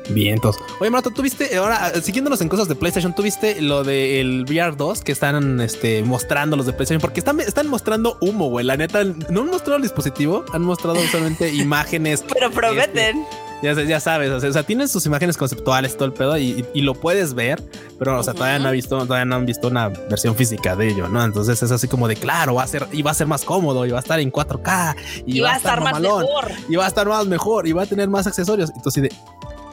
Bien, 0.09 0.35
entonces. 0.35 0.61
Oye, 0.79 0.89
Mato, 0.89 1.11
¿tú 1.11 1.21
viste, 1.21 1.55
ahora 1.57 1.93
siguiéndonos 2.01 2.41
en 2.41 2.49
cosas 2.49 2.67
de 2.67 2.75
PlayStation, 2.75 3.13
¿tú 3.13 3.23
viste 3.23 3.61
lo 3.61 3.83
del 3.83 4.45
VR 4.47 4.75
2 4.75 5.01
que 5.01 5.11
están 5.11 5.59
este, 5.61 6.03
mostrando 6.03 6.55
los 6.55 6.65
de 6.65 6.73
PlayStation? 6.73 7.01
Porque 7.01 7.19
están, 7.19 7.39
están 7.39 7.67
mostrando 7.67 8.17
humo, 8.21 8.49
güey. 8.49 8.65
La 8.65 8.77
neta, 8.77 9.03
no 9.03 9.41
han 9.41 9.47
mostrado 9.47 9.77
el 9.77 9.83
dispositivo, 9.83 10.45
han 10.53 10.61
mostrado 10.61 10.95
solamente 11.07 11.49
imágenes. 11.53 12.23
Pero 12.33 12.51
prometen. 12.51 13.21
Este, 13.21 13.46
ya, 13.61 13.73
ya 13.73 13.99
sabes, 13.99 14.31
o 14.31 14.39
sea, 14.53 14.63
tienen 14.63 14.87
sus 14.87 15.05
imágenes 15.05 15.37
conceptuales, 15.37 15.95
todo 15.95 16.05
el 16.05 16.13
pedo, 16.13 16.37
y, 16.37 16.65
lo 16.75 16.93
puedes 16.93 17.33
ver, 17.33 17.61
pero 17.99 18.19
o 18.19 18.23
sea, 18.23 18.33
todavía 18.33 18.59
no 18.59 18.69
ha 18.69 18.71
visto, 18.71 18.97
todavía 19.05 19.25
no 19.25 19.35
han 19.35 19.45
visto 19.45 19.67
una 19.67 19.89
versión 19.89 20.35
física 20.35 20.75
de 20.75 20.89
ello, 20.89 21.09
¿no? 21.09 21.23
Entonces 21.23 21.61
es 21.61 21.71
así 21.71 21.87
como 21.87 22.07
de 22.07 22.15
claro, 22.15 22.55
va 22.55 22.63
a 22.63 22.67
ser, 22.67 22.87
y 22.91 23.01
va 23.01 23.11
a 23.11 23.13
ser 23.13 23.27
más 23.27 23.43
cómodo, 23.43 23.85
y 23.85 23.91
va 23.91 23.97
a 23.97 24.01
estar 24.01 24.19
en 24.19 24.31
4K, 24.31 24.95
y, 25.25 25.39
va, 25.41 25.53
a 25.53 25.57
estar, 25.57 25.81
más 25.81 25.99
mejor. 25.99 26.51
Y 26.69 26.75
va 26.75 26.85
a 26.85 26.87
estar 26.87 27.07
más 27.07 27.25
mejor, 27.25 27.67
y 27.67 27.73
va 27.73 27.83
a 27.83 27.85
tener 27.85 28.09
más 28.09 28.27
accesorios. 28.27 28.71
Entonces, 28.75 29.03
de 29.03 29.11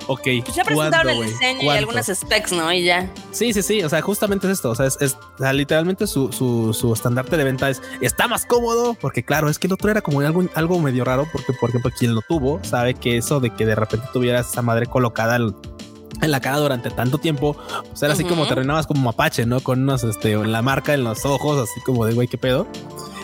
ok. 0.07 0.23
Pues 0.45 0.55
ya 0.55 0.65
presentaron 0.65 1.13
el 1.13 1.27
diseño 1.27 1.63
y 1.63 1.69
algunas 1.69 2.07
specs, 2.07 2.53
¿no? 2.53 2.73
Y 2.73 2.85
ya. 2.85 3.11
Sí, 3.33 3.53
sí, 3.53 3.63
sí. 3.63 3.83
O 3.83 3.89
sea, 3.89 4.01
justamente 4.03 4.47
es 4.47 4.55
esto. 4.55 4.71
O 4.71 4.75
sea, 4.75 4.87
es, 4.87 5.17
literalmente 5.53 6.07
su, 6.07 6.33
su, 6.33 6.73
su, 6.75 6.93
estandarte 6.93 7.37
de 7.37 7.45
venta 7.45 7.71
es 7.71 7.83
está 8.01 8.29
más 8.29 8.47
cómodo. 8.47 8.95
Porque, 8.95 9.25
claro, 9.25 9.49
es 9.49 9.59
que 9.59 9.67
el 9.67 9.73
otro 9.73 9.91
era 9.91 10.01
como 10.01 10.21
algo, 10.21 10.45
algo 10.55 10.79
medio 10.79 11.05
raro. 11.05 11.27
Porque, 11.33 11.53
por 11.53 11.71
ejemplo, 11.71 11.91
quien 11.97 12.15
lo 12.15 12.23
tuvo 12.23 12.61
sabe 12.63 12.95
que 12.95 13.17
eso 13.17 13.41
de 13.41 13.51
que 13.51 13.67
de 13.67 13.75
repente 13.75 14.07
tuvieras 14.13 14.51
esa 14.51 14.63
madre 14.63 14.87
colocada 14.87 15.37
en 15.37 16.31
la 16.31 16.41
cara 16.41 16.59
durante 16.59 16.91
tanto 16.91 17.19
tiempo, 17.19 17.57
pues 17.89 18.03
era 18.03 18.13
así 18.13 18.25
como 18.25 18.47
terminabas 18.47 18.87
como 18.87 19.03
mapache, 19.03 19.47
¿no? 19.47 19.61
Con 19.61 19.83
unos, 19.83 20.05
este, 20.05 20.37
la 20.37 20.63
marca 20.63 20.95
en 20.95 21.05
los 21.05 21.25
ojos, 21.25 21.69
así 21.69 21.81
como 21.83 22.07
de 22.07 22.15
güey, 22.15 22.29
qué 22.29 22.39
pedo 22.39 22.67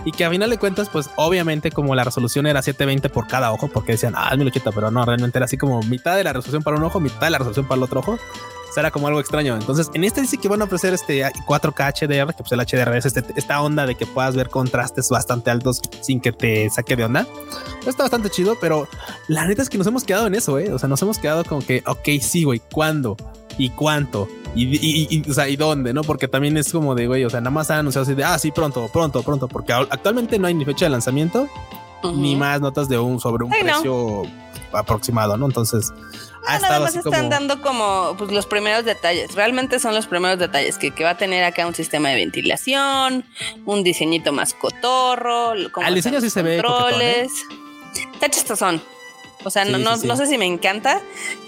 y 0.04 0.12
que 0.12 0.25
a 0.25 0.30
final 0.30 0.50
de 0.50 0.59
cuentas, 0.59 0.88
pues 0.88 1.11
obviamente 1.16 1.71
como 1.71 1.95
la 1.95 2.04
resolución 2.04 2.47
era 2.47 2.62
720 2.62 3.09
por 3.11 3.26
cada 3.26 3.52
ojo, 3.52 3.69
porque 3.69 3.92
decían, 3.92 4.14
ah, 4.16 4.28
es 4.33 4.38
1080, 4.38 4.73
pero 4.73 4.90
no, 4.90 5.04
realmente 5.04 5.38
era 5.38 5.45
así 5.45 5.57
como 5.57 5.83
mitad 5.83 6.16
de 6.16 6.25
la 6.25 6.33
resolución 6.33 6.62
para 6.62 6.76
un 6.76 6.85
ojo, 6.85 7.00
mitad 7.00 7.21
de 7.21 7.30
la 7.30 7.38
resolución 7.38 7.66
para 7.66 7.78
el 7.78 7.83
otro 7.85 8.00
ojo. 8.00 8.19
O 8.71 8.73
sea, 8.73 8.83
era 8.83 8.92
como 8.92 9.09
algo 9.09 9.19
extraño. 9.19 9.57
Entonces, 9.57 9.90
en 9.95 10.04
este 10.04 10.21
dice 10.21 10.38
que 10.38 10.47
van 10.47 10.62
a 10.62 10.64
ofrecer 10.64 10.95
este 10.95 11.25
4K 11.25 11.92
HDR, 11.92 12.35
que 12.35 12.45
pues 12.45 12.52
el 12.52 12.61
HDR 12.61 12.97
es 12.97 13.04
este, 13.04 13.25
esta 13.35 13.61
onda 13.61 13.85
de 13.85 13.97
que 13.97 14.07
puedas 14.07 14.37
ver 14.37 14.49
contrastes 14.49 15.09
bastante 15.11 15.50
altos 15.50 15.80
sin 16.02 16.21
que 16.21 16.30
te 16.30 16.71
saque 16.71 16.95
de 16.95 17.04
onda. 17.04 17.26
Está 17.85 18.04
bastante 18.04 18.30
chido, 18.30 18.57
pero 18.61 18.87
la 19.26 19.45
neta 19.45 19.62
es 19.62 19.69
que 19.69 19.76
nos 19.76 19.88
hemos 19.88 20.04
quedado 20.04 20.28
en 20.28 20.37
eso, 20.37 20.57
¿eh? 20.61 20.73
O 20.73 20.78
sea, 20.78 20.88
nos 20.88 21.02
hemos 21.02 21.19
quedado 21.19 21.45
como 21.45 21.62
que, 21.62 21.83
ok, 21.85 22.09
sí, 22.21 22.45
güey, 22.45 22.62
¿cuándo? 22.71 23.16
¿Y 23.59 23.71
cuánto? 23.71 24.28
Y, 24.54 25.30
o 25.30 25.35
sea, 25.35 25.49
¿y 25.49 25.57
dónde? 25.57 25.92
¿No? 25.92 26.02
Porque 26.02 26.28
también 26.28 26.57
es 26.57 26.73
como 26.73 26.95
de, 26.95 27.07
güey, 27.07 27.25
o 27.25 27.30
sea, 27.30 27.40
nada 27.40 27.50
más 27.50 27.71
han 27.71 27.78
anunciado 27.78 28.02
así 28.02 28.14
de, 28.14 28.25
ah, 28.25 28.38
sí, 28.38 28.50
pronto, 28.50 28.88
pronto, 28.88 29.23
pronto, 29.23 29.49
porque 29.49 29.73
actualmente 29.73 30.38
no 30.38 30.47
hay 30.47 30.54
ni 30.54 30.64
fecha 30.64 30.87
de 30.87 30.90
lanzamiento, 30.90 31.49
ni 32.14 32.37
más 32.37 32.61
notas 32.61 32.88
de 32.88 32.99
un 32.99 33.21
sobre 33.21 33.45
un 33.45 33.50
precio 33.50 34.23
aproximado, 34.73 35.37
¿no? 35.37 35.47
Entonces, 35.47 35.92
nada 36.47 36.80
más 36.80 36.97
están 36.97 37.28
dando 37.28 37.61
como 37.61 38.14
pues, 38.16 38.30
los 38.33 38.47
primeros 38.47 38.85
detalles. 38.85 39.35
Realmente 39.35 39.78
son 39.78 39.95
los 39.95 40.07
primeros 40.07 40.38
detalles 40.38 40.78
que, 40.78 40.90
va 41.02 41.11
a 41.11 41.19
tener 41.19 41.45
acá 41.45 41.66
un 41.66 41.75
sistema 41.75 42.09
de 42.11 42.16
ventilación, 42.16 43.25
un 43.66 43.83
diseñito 43.83 44.33
más 44.33 44.54
cotorro. 44.54 45.52
Al 45.83 45.95
diseño 45.95 46.21
sí 46.21 46.30
se 46.30 46.42
ve. 46.42 46.59
¿eh? 46.59 47.26
Está 48.12 48.28
chistosón. 48.28 48.83
O 49.45 49.50
sea, 49.50 49.64
no, 49.64 49.78
no, 49.78 49.97
no, 49.97 50.16
sé 50.16 50.26
si 50.26 50.37
me 50.37 50.45
encanta, 50.45 51.00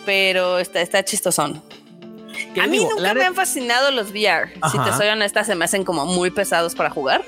pero 0.06 0.58
está, 0.58 0.80
está 0.80 1.04
chistosón. 1.04 1.62
A 2.60 2.66
mí 2.66 2.78
nunca 2.78 3.14
me 3.14 3.24
han 3.24 3.34
fascinado 3.34 3.90
los 3.90 4.10
VR. 4.10 4.52
Si 4.70 4.78
te 4.78 4.92
soy 4.96 5.08
honesta, 5.08 5.44
se 5.44 5.54
me 5.54 5.64
hacen 5.64 5.84
como 5.84 6.06
muy 6.06 6.30
pesados 6.30 6.74
para 6.74 6.90
jugar. 6.90 7.24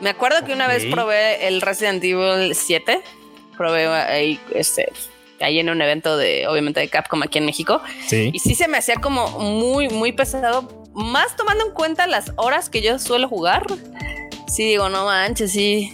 Me 0.00 0.10
acuerdo 0.10 0.44
que 0.44 0.52
una 0.52 0.68
vez 0.68 0.84
probé 0.86 1.48
el 1.48 1.60
Resident 1.60 2.02
Evil 2.02 2.54
7. 2.54 3.02
Probé 3.56 3.86
ahí, 3.86 4.38
este, 4.54 4.92
ahí 5.40 5.58
en 5.58 5.70
un 5.70 5.80
evento 5.80 6.16
de, 6.16 6.46
obviamente, 6.46 6.80
de 6.80 6.88
Capcom 6.88 7.22
aquí 7.22 7.38
en 7.38 7.46
México. 7.46 7.80
Sí. 8.06 8.30
Y 8.32 8.38
sí 8.38 8.54
se 8.54 8.68
me 8.68 8.76
hacía 8.76 8.96
como 8.96 9.28
muy, 9.38 9.88
muy 9.88 10.12
pesado. 10.12 10.68
Más 10.94 11.36
tomando 11.36 11.66
en 11.66 11.72
cuenta 11.72 12.06
las 12.06 12.32
horas 12.36 12.68
que 12.68 12.82
yo 12.82 12.98
suelo 12.98 13.28
jugar. 13.28 13.64
Sí, 14.48 14.64
digo, 14.64 14.88
no 14.88 15.06
manches, 15.06 15.52
sí 15.52 15.92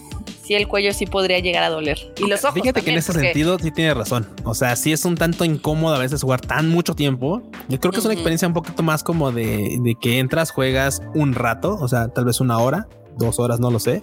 sí 0.52 0.54
el 0.54 0.68
cuello 0.68 0.92
sí 0.92 1.06
podría 1.06 1.38
llegar 1.38 1.62
a 1.62 1.70
doler. 1.70 2.12
Y 2.18 2.26
los 2.26 2.44
ojos. 2.44 2.54
Fíjate 2.54 2.82
que 2.82 2.90
en 2.90 2.98
ese 2.98 3.12
sentido 3.12 3.58
sí 3.58 3.70
tiene 3.70 3.94
razón. 3.94 4.28
O 4.44 4.54
sea, 4.54 4.76
sí 4.76 4.92
es 4.92 5.04
un 5.04 5.16
tanto 5.16 5.44
incómodo 5.44 5.94
a 5.94 5.98
veces 5.98 6.22
jugar 6.22 6.40
tan 6.40 6.68
mucho 6.68 6.94
tiempo. 6.94 7.42
Yo 7.68 7.80
creo 7.80 7.92
que 7.92 7.98
es 7.98 8.04
una 8.04 8.14
experiencia 8.14 8.46
un 8.48 8.54
poquito 8.54 8.82
más 8.82 9.02
como 9.02 9.32
de, 9.32 9.78
de 9.80 9.94
que 10.00 10.18
entras, 10.18 10.50
juegas 10.50 11.02
un 11.14 11.34
rato, 11.34 11.76
o 11.80 11.88
sea, 11.88 12.08
tal 12.08 12.24
vez 12.24 12.40
una 12.40 12.58
hora, 12.58 12.88
dos 13.16 13.38
horas, 13.38 13.60
no 13.60 13.70
lo 13.70 13.78
sé. 13.78 14.02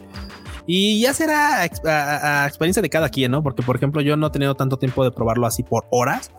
Y 0.65 1.01
ya 1.01 1.13
será 1.13 1.62
a, 1.62 2.46
experiencia 2.48 2.82
de 2.82 2.89
cada 2.89 3.10
quien, 3.10 3.32
¿no? 3.32 3.41
Porque, 3.41 3.63
por 3.63 3.75
ejemplo, 3.75 4.01
yo 4.01 4.15
no 4.18 4.27
he 4.27 4.29
tenido 4.29 4.56
tanto 4.56 4.77
tiempo 4.77 5.03
de 5.03 5.12
probarlo 5.12 5.48
así 5.48 5.63
por 5.63 5.86
horas. 5.89 6.32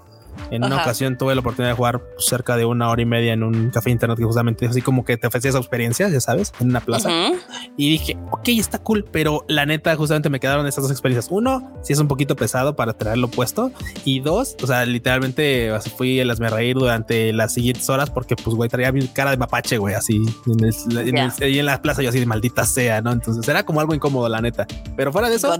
En 0.51 0.65
una 0.65 0.77
ocasión 0.77 1.17
tuve 1.17 1.35
la 1.35 1.41
oportunidad 1.41 1.73
de 1.73 1.77
jugar 1.77 2.03
cerca 2.19 2.57
de 2.57 2.65
una 2.65 2.89
hora 2.89 3.03
y 3.03 3.07
media 3.07 3.33
en 3.33 3.43
un 3.43 3.71
café 3.71 3.91
internet 3.91 4.19
que 4.19 4.25
justamente 4.25 4.67
así 4.67 4.83
como 4.83 5.05
que 5.05 5.17
te 5.17 5.27
ofrecía 5.27 5.51
esa 5.51 5.59
experiencia, 5.59 6.09
ya 6.09 6.21
sabes, 6.21 6.53
en 6.61 6.71
una 6.71 6.81
plaza. 6.81 7.11
Y 7.77 7.91
dije, 7.91 8.19
ok, 8.31 8.49
está 8.49 8.79
cool, 8.79 9.05
pero 9.11 9.45
la 9.49 9.67
neta 9.67 9.95
justamente 9.97 10.31
me 10.31 10.41
quedaron 10.41 10.67
esas 10.67 10.83
dos 10.83 10.91
experiencias. 10.91 11.31
Uno, 11.31 11.73
si 11.83 11.93
es 11.93 11.99
un 11.99 12.09
poquito 12.09 12.37
pesado 12.37 12.77
para 12.77 12.95
traerlo 12.95 13.29
puesto. 13.29 13.71
Y 14.05 14.21
dos, 14.21 14.57
o 14.63 14.67
sea, 14.67 14.85
literalmente 14.85 15.71
fui 15.97 16.21
a 16.21 16.25
las 16.25 16.41
me 16.41 16.49
reír 16.49 16.77
durante 16.77 17.33
las 17.33 17.55
siguientes 17.55 17.89
horas 17.89 18.11
porque 18.11 18.37
pues, 18.37 18.57
güey, 18.57 18.69
traía 18.69 18.93
mi 18.93 19.07
cara 19.09 19.31
de 19.31 19.37
mapache, 19.37 19.79
güey, 19.79 19.95
así 19.95 20.21
en, 20.47 20.65
en, 21.41 21.67
la 21.67 21.83
plaza 21.83 22.03
yo 22.03 22.09
así 22.09 22.19
de 22.19 22.27
maldita 22.27 22.65
sea, 22.65 23.03
¿no? 23.03 23.13
Entonces 23.13 23.47
era 23.49 23.65
como 23.65 23.81
algo 23.81 23.95
incómodo, 23.95 24.29
la 24.29 24.41
neta. 24.41 24.67
Pero 24.97 25.13
fuera 25.13 25.29
de 25.29 25.37
eso, 25.37 25.57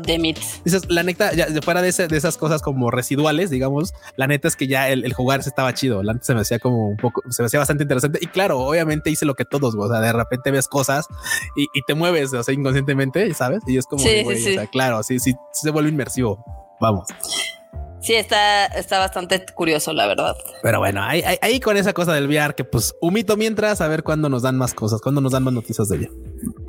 dices, 0.65 0.89
la 0.89 1.03
neta, 1.03 1.33
ya, 1.35 1.47
fuera 1.63 1.83
de, 1.83 1.93
de 1.93 2.17
esas 2.17 2.37
cosas 2.37 2.63
como 2.63 2.91
residuales, 2.91 3.51
digamos, 3.51 3.93
la 4.17 4.27
neta 4.27 4.49
es 4.49 4.57
que 4.61 4.67
ya 4.67 4.91
el, 4.91 5.11
jugar 5.15 5.43
se 5.43 5.49
estaba 5.49 5.73
chido. 5.73 6.03
Antes 6.07 6.27
se 6.27 6.35
me 6.35 6.43
hacía 6.43 6.59
como 6.59 6.89
un 6.89 6.99
poco, 6.99 7.23
se 7.31 7.43
me 7.43 7.47
hacía 7.47 7.59
bastante 7.59 7.85
interesante. 7.85 8.19
Y 8.21 8.27
claro, 8.27 8.59
obviamente 8.61 9.09
hice 9.09 9.25
lo 9.25 9.35
que 9.35 9.47
todos, 9.47 9.75
o 9.75 9.89
sea, 9.89 10.01
de 10.01 10.13
repente 10.13 10.51
ves 10.51 10.69
cosas 10.69 11.07
y, 11.57 11.67
te 11.87 11.95
mueves, 11.95 12.35
o 12.35 12.43
sea, 12.43 12.53
inconscientemente, 12.53 13.33
¿sabes? 13.33 13.63
Y 13.67 13.79
es 13.79 13.87
como, 13.87 14.05
claro, 14.71 15.03
sí, 15.03 15.19
sí, 15.19 15.35
se 15.53 15.71
vuelve 15.71 15.89
inmersivo. 15.89 16.45
Vamos. 16.79 17.07
Sí, 18.01 18.15
está, 18.15 18.67
está 18.67 18.99
bastante 18.99 19.45
curioso, 19.55 19.93
la 19.93 20.07
verdad. 20.07 20.35
Pero 20.63 20.79
bueno, 20.79 21.03
ahí, 21.03 21.23
ahí, 21.43 21.61
con 21.61 21.77
esa 21.77 21.93
cosa 21.93 22.15
del 22.15 22.27
VR 22.27 22.55
que 22.55 22.65
pues 22.65 22.95
humito 23.01 23.37
mientras 23.37 23.81
a 23.81 23.89
ver 23.89 24.03
cuándo 24.03 24.29
nos 24.29 24.43
dan 24.43 24.57
más 24.57 24.73
cosas, 24.73 25.01
cuándo 25.03 25.21
nos 25.21 25.33
dan 25.33 25.43
más 25.43 25.53
noticias 25.53 25.89
de 25.89 25.99
ella. 25.99 26.09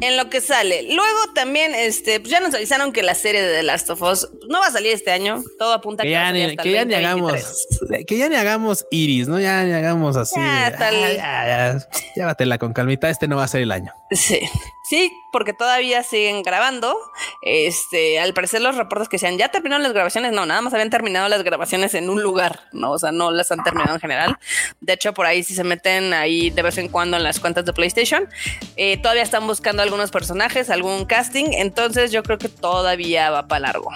En 0.02 0.18
lo 0.18 0.30
que 0.30 0.42
sale. 0.42 0.84
Luego 0.84 1.20
también, 1.34 1.74
este, 1.74 2.20
pues 2.20 2.32
ya 2.32 2.40
nos 2.42 2.54
avisaron 2.54 2.92
que 2.92 3.02
la 3.02 3.16
serie 3.16 3.42
de 3.42 3.54
The 3.54 3.64
Last 3.64 3.90
of 3.90 4.02
Us 4.02 4.30
no 4.50 4.60
va 4.60 4.68
a 4.68 4.72
salir 4.72 4.94
este 4.94 5.12
año. 5.12 5.42
Todo 5.58 5.74
apunta 5.74 6.04
que, 6.04 6.10
que, 6.10 6.14
ya, 6.14 6.32
ni, 6.34 6.58
que 6.58 6.72
ya 6.72 6.86
ni 6.86 6.96
hagamos, 6.96 7.68
que 8.06 8.18
ya 8.18 8.28
ni 8.28 8.36
hagamos 8.36 8.86
Iris, 8.92 9.28
¿no? 9.28 9.40
Ya 9.40 9.64
ni 9.64 9.72
hagamos 9.72 10.18
así. 10.18 10.40
Ya, 10.40 10.76
ya, 10.80 11.14
ya, 11.16 11.88
llévatela 12.16 12.58
con 12.58 12.74
calmita. 12.74 13.10
Este 13.10 13.28
no 13.28 13.38
va 13.38 13.46
a 13.46 13.48
ser 13.48 13.62
el 13.62 13.72
año. 13.72 13.94
Sí. 14.12 14.42
Sí, 14.84 15.14
porque 15.32 15.54
todavía 15.54 16.04
siguen 16.04 16.44
grabando. 16.44 16.98
Este, 17.42 18.20
al 18.20 18.34
parecer 18.34 18.62
los 18.62 18.76
reportes 18.76 19.08
que 19.08 19.18
sean 19.18 19.38
ya 19.38 19.48
terminaron 19.50 19.84
las 19.84 19.94
grabaciones, 19.94 20.34
no, 20.34 20.46
nada 20.46 20.62
más 20.62 20.74
habían 20.74 20.90
terminado 20.90 21.30
las 21.30 21.44
grabaciones 21.44 21.94
en 21.94 22.10
un 22.10 22.22
lugar, 22.22 22.68
no, 22.74 22.92
o 22.92 23.00
sea, 23.00 23.14
no 23.14 23.32
las 23.32 23.52
han 23.54 23.64
terminado 23.64 23.96
en 23.96 24.02
general. 24.02 24.38
De 24.82 24.94
hecho, 24.94 25.14
por 25.14 25.28
ahí 25.28 25.44
si 25.44 25.56
se 25.56 25.64
meten 25.64 26.14
ahí 26.14 26.50
de 26.50 26.62
vez 26.62 26.78
en 26.78 26.90
cuando 26.90 27.16
en 27.16 27.24
las 27.24 27.40
cuentas 27.40 27.64
de 27.64 27.72
PlayStation, 27.72 28.28
eh, 28.76 28.98
todavía 28.98 29.24
están 29.24 29.48
buscando 29.48 29.82
algunos 29.82 30.12
personajes, 30.12 30.70
algún 30.70 31.06
casting, 31.06 31.46
entonces 31.54 32.12
yo 32.12 32.22
creo 32.22 32.38
que 32.38 32.50
todavía 32.50 33.30
va 33.30 33.48
para 33.48 33.62
largo. 33.62 33.92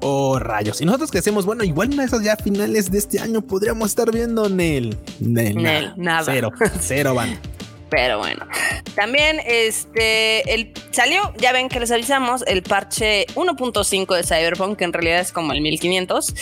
Oh, 0.00 0.38
rayos. 0.38 0.80
Y 0.80 0.86
nosotros 0.86 1.10
que 1.10 1.18
hacemos, 1.18 1.44
bueno, 1.44 1.62
igual 1.62 1.88
una 1.92 2.04
de 2.04 2.08
esas 2.08 2.22
ya 2.22 2.36
finales 2.36 2.90
de 2.90 2.96
este 2.96 3.20
año 3.20 3.42
podríamos 3.42 3.90
estar 3.90 4.10
viendo 4.10 4.48
Nel. 4.48 4.96
Nel, 5.18 5.56
Nel 5.56 5.92
nada. 5.96 6.24
Cero, 6.24 6.52
cero 6.80 7.14
van. 7.14 7.38
Pero 7.90 8.18
bueno, 8.18 8.46
también 8.94 9.40
este 9.44 10.54
el 10.54 10.72
salió, 10.92 11.32
ya 11.38 11.52
ven 11.52 11.68
que 11.68 11.80
les 11.80 11.90
avisamos, 11.90 12.44
el 12.46 12.62
parche 12.62 13.26
1.5 13.34 14.16
de 14.16 14.22
Cyberpunk, 14.22 14.78
que 14.78 14.84
en 14.84 14.92
realidad 14.92 15.20
es 15.20 15.32
como 15.32 15.52
el 15.52 15.60
1500, 15.60 16.34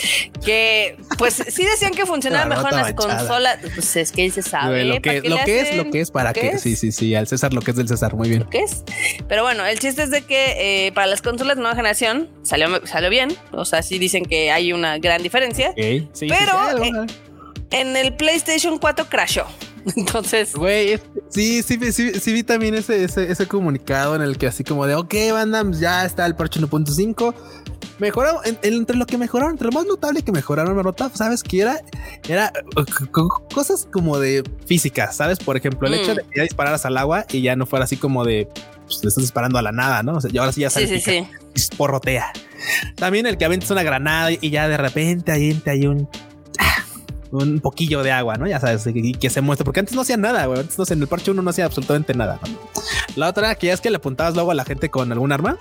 que 0.45 0.95
pues 1.17 1.33
sí 1.49 1.65
decían 1.65 1.93
que 1.93 2.05
funcionaba 2.05 2.45
mejor 2.45 2.73
en 2.73 2.79
las 2.79 2.93
consolas. 2.93 3.57
Pues 3.73 3.95
es 3.95 4.11
que 4.11 4.29
se 4.29 4.41
sabe. 4.41 4.83
Lo 4.83 5.01
que, 5.01 5.21
lo 5.21 5.37
que 5.43 5.61
es, 5.61 5.75
lo 5.75 5.89
que 5.89 6.01
es 6.01 6.11
para 6.11 6.33
que. 6.33 6.57
Sí, 6.57 6.75
sí, 6.75 6.91
sí, 6.91 7.15
al 7.15 7.27
César 7.27 7.53
lo 7.53 7.61
que 7.61 7.71
es 7.71 7.77
del 7.77 7.87
César, 7.87 8.15
muy 8.15 8.29
bien. 8.29 8.45
¿Qué 8.49 8.59
es? 8.59 8.83
Pero 9.27 9.43
bueno, 9.43 9.65
el 9.65 9.79
chiste 9.79 10.03
es 10.03 10.11
de 10.11 10.21
que 10.21 10.87
eh, 10.87 10.91
para 10.91 11.07
las 11.07 11.21
consolas 11.21 11.55
de 11.57 11.61
nueva 11.61 11.75
generación 11.75 12.29
salió, 12.43 12.85
salió 12.85 13.09
bien. 13.09 13.35
O 13.51 13.65
sea, 13.65 13.81
sí 13.81 13.97
dicen 13.97 14.25
que 14.25 14.51
hay 14.51 14.73
una 14.73 14.97
gran 14.99 15.23
diferencia. 15.23 15.73
pero 15.75 16.83
eh, 16.83 16.91
en 17.71 17.95
el 17.95 18.13
PlayStation 18.15 18.77
4 18.77 19.05
crashó. 19.09 19.45
Entonces, 19.95 20.55
güey, 20.55 20.99
sí, 21.29 21.63
sí, 21.63 21.79
sí, 21.91 22.19
sí, 22.19 22.33
vi 22.33 22.43
también 22.43 22.75
ese, 22.75 23.03
ese, 23.03 23.47
comunicado 23.47 24.15
en 24.15 24.21
el 24.21 24.37
que 24.37 24.47
así 24.47 24.63
como 24.63 24.85
de, 24.85 24.95
ok, 24.95 25.13
banda, 25.31 25.63
ya 25.71 26.05
está 26.05 26.25
el 26.25 26.35
parche 26.35 26.59
1.5. 26.59 27.33
Mejoraron, 27.99 28.41
entre 28.61 28.95
lo 28.95 29.05
que 29.05 29.17
mejoraron, 29.17 29.53
entre 29.53 29.67
lo 29.67 29.71
más 29.73 29.85
notable 29.85 30.21
que 30.21 30.31
mejoraron, 30.31 30.75
me 30.75 30.83
notaba, 30.83 31.13
¿sabes 31.15 31.43
qué 31.43 31.61
era? 31.61 31.81
Era 32.27 32.51
cosas 33.53 33.87
como 33.91 34.19
de 34.19 34.43
física, 34.65 35.11
¿sabes? 35.11 35.39
Por 35.39 35.57
ejemplo, 35.57 35.87
el 35.87 35.95
hecho 35.95 36.13
mm. 36.13 36.15
de 36.15 36.23
que 36.23 36.37
ya 36.37 36.43
dispararas 36.43 36.85
al 36.85 36.97
agua 36.97 37.25
y 37.29 37.41
ya 37.41 37.55
no 37.55 37.65
fuera 37.65 37.85
así 37.85 37.97
como 37.97 38.23
de, 38.23 38.47
pues 38.85 39.03
le 39.03 39.09
estás 39.09 39.23
disparando 39.23 39.57
a 39.57 39.61
la 39.61 39.71
nada, 39.71 40.01
¿no? 40.03 40.13
O 40.13 40.21
sea, 40.21 40.31
y 40.33 40.37
ahora 40.37 40.51
sí 40.51 40.61
ya 40.61 40.69
sabes. 40.69 40.89
Sí, 40.89 41.01
sí, 41.01 41.27
sí. 41.55 41.69
Porrotea. 41.75 42.31
También 42.95 43.25
el 43.25 43.37
que 43.37 43.45
aventas 43.45 43.69
una 43.71 43.83
granada 43.83 44.31
y 44.31 44.49
ya 44.49 44.67
de 44.67 44.77
repente 44.77 45.31
ahí 45.31 45.61
hay 45.65 45.87
un 45.87 46.07
un 47.31 47.59
poquillo 47.59 48.03
de 48.03 48.11
agua, 48.11 48.35
¿no? 48.35 48.47
Ya 48.47 48.59
sabes, 48.59 48.83
que, 48.83 49.13
que 49.13 49.29
se 49.29 49.41
muestra, 49.41 49.65
porque 49.65 49.79
antes 49.79 49.95
no 49.95 50.01
hacía 50.01 50.17
nada, 50.17 50.45
güey. 50.45 50.59
Antes 50.59 50.77
no 50.77 50.85
sé, 50.85 50.93
en 50.93 51.01
el 51.01 51.07
parche 51.07 51.31
uno 51.31 51.41
no 51.41 51.49
hacía 51.49 51.65
absolutamente 51.65 52.13
nada. 52.13 52.39
La 53.15 53.29
otra, 53.29 53.55
que 53.55 53.67
ya 53.67 53.73
es 53.73 53.81
que 53.81 53.89
le 53.89 53.97
apuntabas 53.97 54.33
luego 54.33 54.51
a 54.51 54.55
la 54.55 54.65
gente 54.65 54.89
con 54.89 55.11
algún 55.11 55.31
arma. 55.31 55.57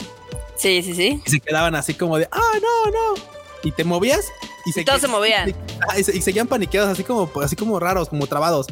Sí, 0.56 0.82
sí, 0.82 0.94
sí. 0.94 1.22
Y 1.24 1.30
se 1.30 1.40
quedaban 1.40 1.74
así 1.74 1.94
como 1.94 2.18
de, 2.18 2.28
ah, 2.32 2.58
no, 2.60 2.90
no. 2.90 3.22
Y 3.62 3.72
te 3.72 3.84
movías 3.84 4.24
y, 4.64 4.72
se, 4.72 4.84
todos 4.84 5.00
se 5.00 5.08
movían. 5.08 5.54
Y, 5.96 6.02
seguían 6.20 6.46
paniqueados, 6.46 6.90
así 6.90 7.04
como, 7.04 7.30
así 7.42 7.56
como 7.56 7.78
raros, 7.80 8.08
como 8.08 8.26
trabados. 8.26 8.66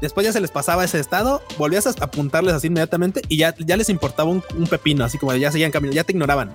Después 0.00 0.26
ya 0.26 0.32
se 0.32 0.40
les 0.40 0.50
pasaba 0.50 0.84
ese 0.84 1.00
estado, 1.00 1.42
volvías 1.56 1.86
a 1.86 1.90
apuntarles 2.00 2.54
así 2.54 2.66
inmediatamente 2.66 3.22
y 3.28 3.38
ya, 3.38 3.54
ya 3.58 3.76
les 3.76 3.88
importaba 3.88 4.28
un, 4.28 4.42
un 4.56 4.66
pepino, 4.66 5.04
así 5.04 5.18
como 5.18 5.34
ya 5.34 5.50
seguían 5.50 5.70
caminando, 5.70 5.94
ya 5.96 6.04
te 6.04 6.12
ignoraban. 6.12 6.52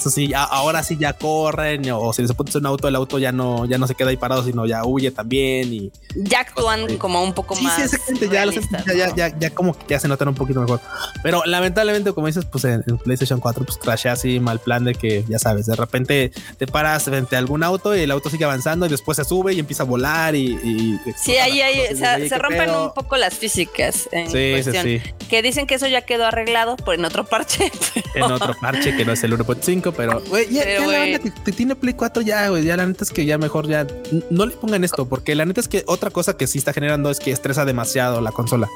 Eso 0.00 0.08
sí, 0.08 0.32
ahora 0.34 0.82
sí 0.82 0.96
ya 0.98 1.12
corren 1.12 1.90
o 1.90 2.10
si 2.14 2.22
les 2.22 2.32
pones 2.32 2.54
un 2.54 2.64
auto, 2.64 2.88
el 2.88 2.96
auto 2.96 3.18
ya 3.18 3.32
no, 3.32 3.66
ya 3.66 3.76
no 3.76 3.86
se 3.86 3.94
queda 3.94 4.08
ahí 4.08 4.16
parado, 4.16 4.42
sino 4.42 4.64
ya 4.64 4.82
huye 4.86 5.10
también 5.10 5.70
y 5.74 5.92
ya 6.14 6.40
actúan 6.40 6.96
como 6.96 7.22
un 7.22 7.34
poco 7.34 7.54
más. 7.56 7.76
Sí, 7.76 7.82
exactamente, 7.82 8.30
ya, 8.30 8.46
ya, 8.94 9.14
ya, 9.14 9.38
ya, 9.38 9.50
como 9.50 9.74
que 9.74 9.84
ya 9.90 10.00
se 10.00 10.08
notan 10.08 10.28
un 10.28 10.34
poquito 10.34 10.62
mejor. 10.62 10.80
Pero 11.22 11.42
lamentablemente, 11.44 12.14
como 12.14 12.28
dices, 12.28 12.46
pues 12.46 12.64
en, 12.64 12.82
PlayStation 13.04 13.40
4, 13.40 13.66
pues 13.66 13.76
crashea 13.76 14.12
así 14.12 14.40
mal 14.40 14.58
plan 14.58 14.84
de 14.84 14.94
que 14.94 15.22
ya 15.28 15.38
sabes, 15.38 15.66
de 15.66 15.76
repente 15.76 16.32
te 16.56 16.66
paras 16.66 17.04
frente 17.04 17.36
a 17.36 17.38
algún 17.38 17.62
auto 17.62 17.94
y 17.94 18.00
el 18.00 18.10
auto 18.10 18.30
sigue 18.30 18.46
avanzando 18.46 18.86
y 18.86 18.88
después 18.88 19.16
se 19.16 19.24
sube 19.24 19.52
y 19.52 19.58
empieza 19.58 19.82
a 19.82 19.86
volar 19.86 20.34
y. 20.34 20.98
sí, 21.14 21.36
ahí, 21.36 21.60
ahí 21.60 21.94
se, 21.94 22.38
rompen 22.38 22.70
un 22.70 22.94
poco 22.94 23.18
las 23.18 23.34
físicas. 23.34 24.08
En 24.12 24.30
sí, 24.30 24.62
sí, 24.62 24.78
sí. 24.82 25.02
Que 25.28 25.42
dicen 25.42 25.66
que 25.66 25.74
eso 25.74 25.86
ya 25.88 26.00
quedó 26.00 26.24
arreglado 26.24 26.76
por 26.76 26.94
en 26.94 27.04
otro 27.04 27.26
parche. 27.26 27.70
En 28.14 28.24
otro 28.24 28.54
parche 28.60 28.96
que 28.96 29.04
no 29.04 29.12
es 29.12 29.22
el 29.22 29.38
1.5 29.38 29.89
pero, 29.92 30.20
güey, 30.28 30.52
ya, 30.52 30.64
la 30.80 30.98
banda 30.98 31.18
que, 31.18 31.52
tiene 31.52 31.74
Play 31.74 31.94
4 31.94 32.22
ya, 32.22 32.48
güey, 32.48 32.64
ya 32.64 32.76
la 32.76 32.86
neta 32.86 33.04
es 33.04 33.10
que 33.10 33.24
ya 33.24 33.38
mejor 33.38 33.68
ya 33.68 33.86
no 34.30 34.46
le 34.46 34.56
pongan 34.56 34.84
esto, 34.84 35.08
porque 35.08 35.34
la 35.34 35.44
neta 35.44 35.60
es 35.60 35.68
que 35.68 35.84
otra 35.86 36.10
cosa 36.10 36.36
que 36.36 36.46
sí 36.46 36.58
está 36.58 36.72
generando 36.72 37.10
es 37.10 37.18
que 37.18 37.30
estresa 37.30 37.64
demasiado 37.64 38.20
la 38.20 38.32
consola. 38.32 38.68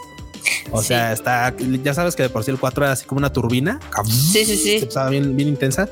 O 0.73 0.83
sea, 0.83 1.13
está, 1.13 1.55
ya 1.83 1.95
sabes 1.95 2.17
que 2.17 2.25
de 2.25 2.29
por 2.29 2.45
sí 2.45 2.51
el 2.51 2.59
4 2.59 2.85
era 2.85 2.93
así 2.93 3.07
como 3.07 3.19
una 3.19 3.33
turbina. 3.33 3.81
Sí, 4.07 4.45
sí, 4.45 4.57
sí. 4.57 4.77
Estaba 4.77 5.11
bien, 5.11 5.37
bien 5.37 5.49
intensa. 5.49 5.89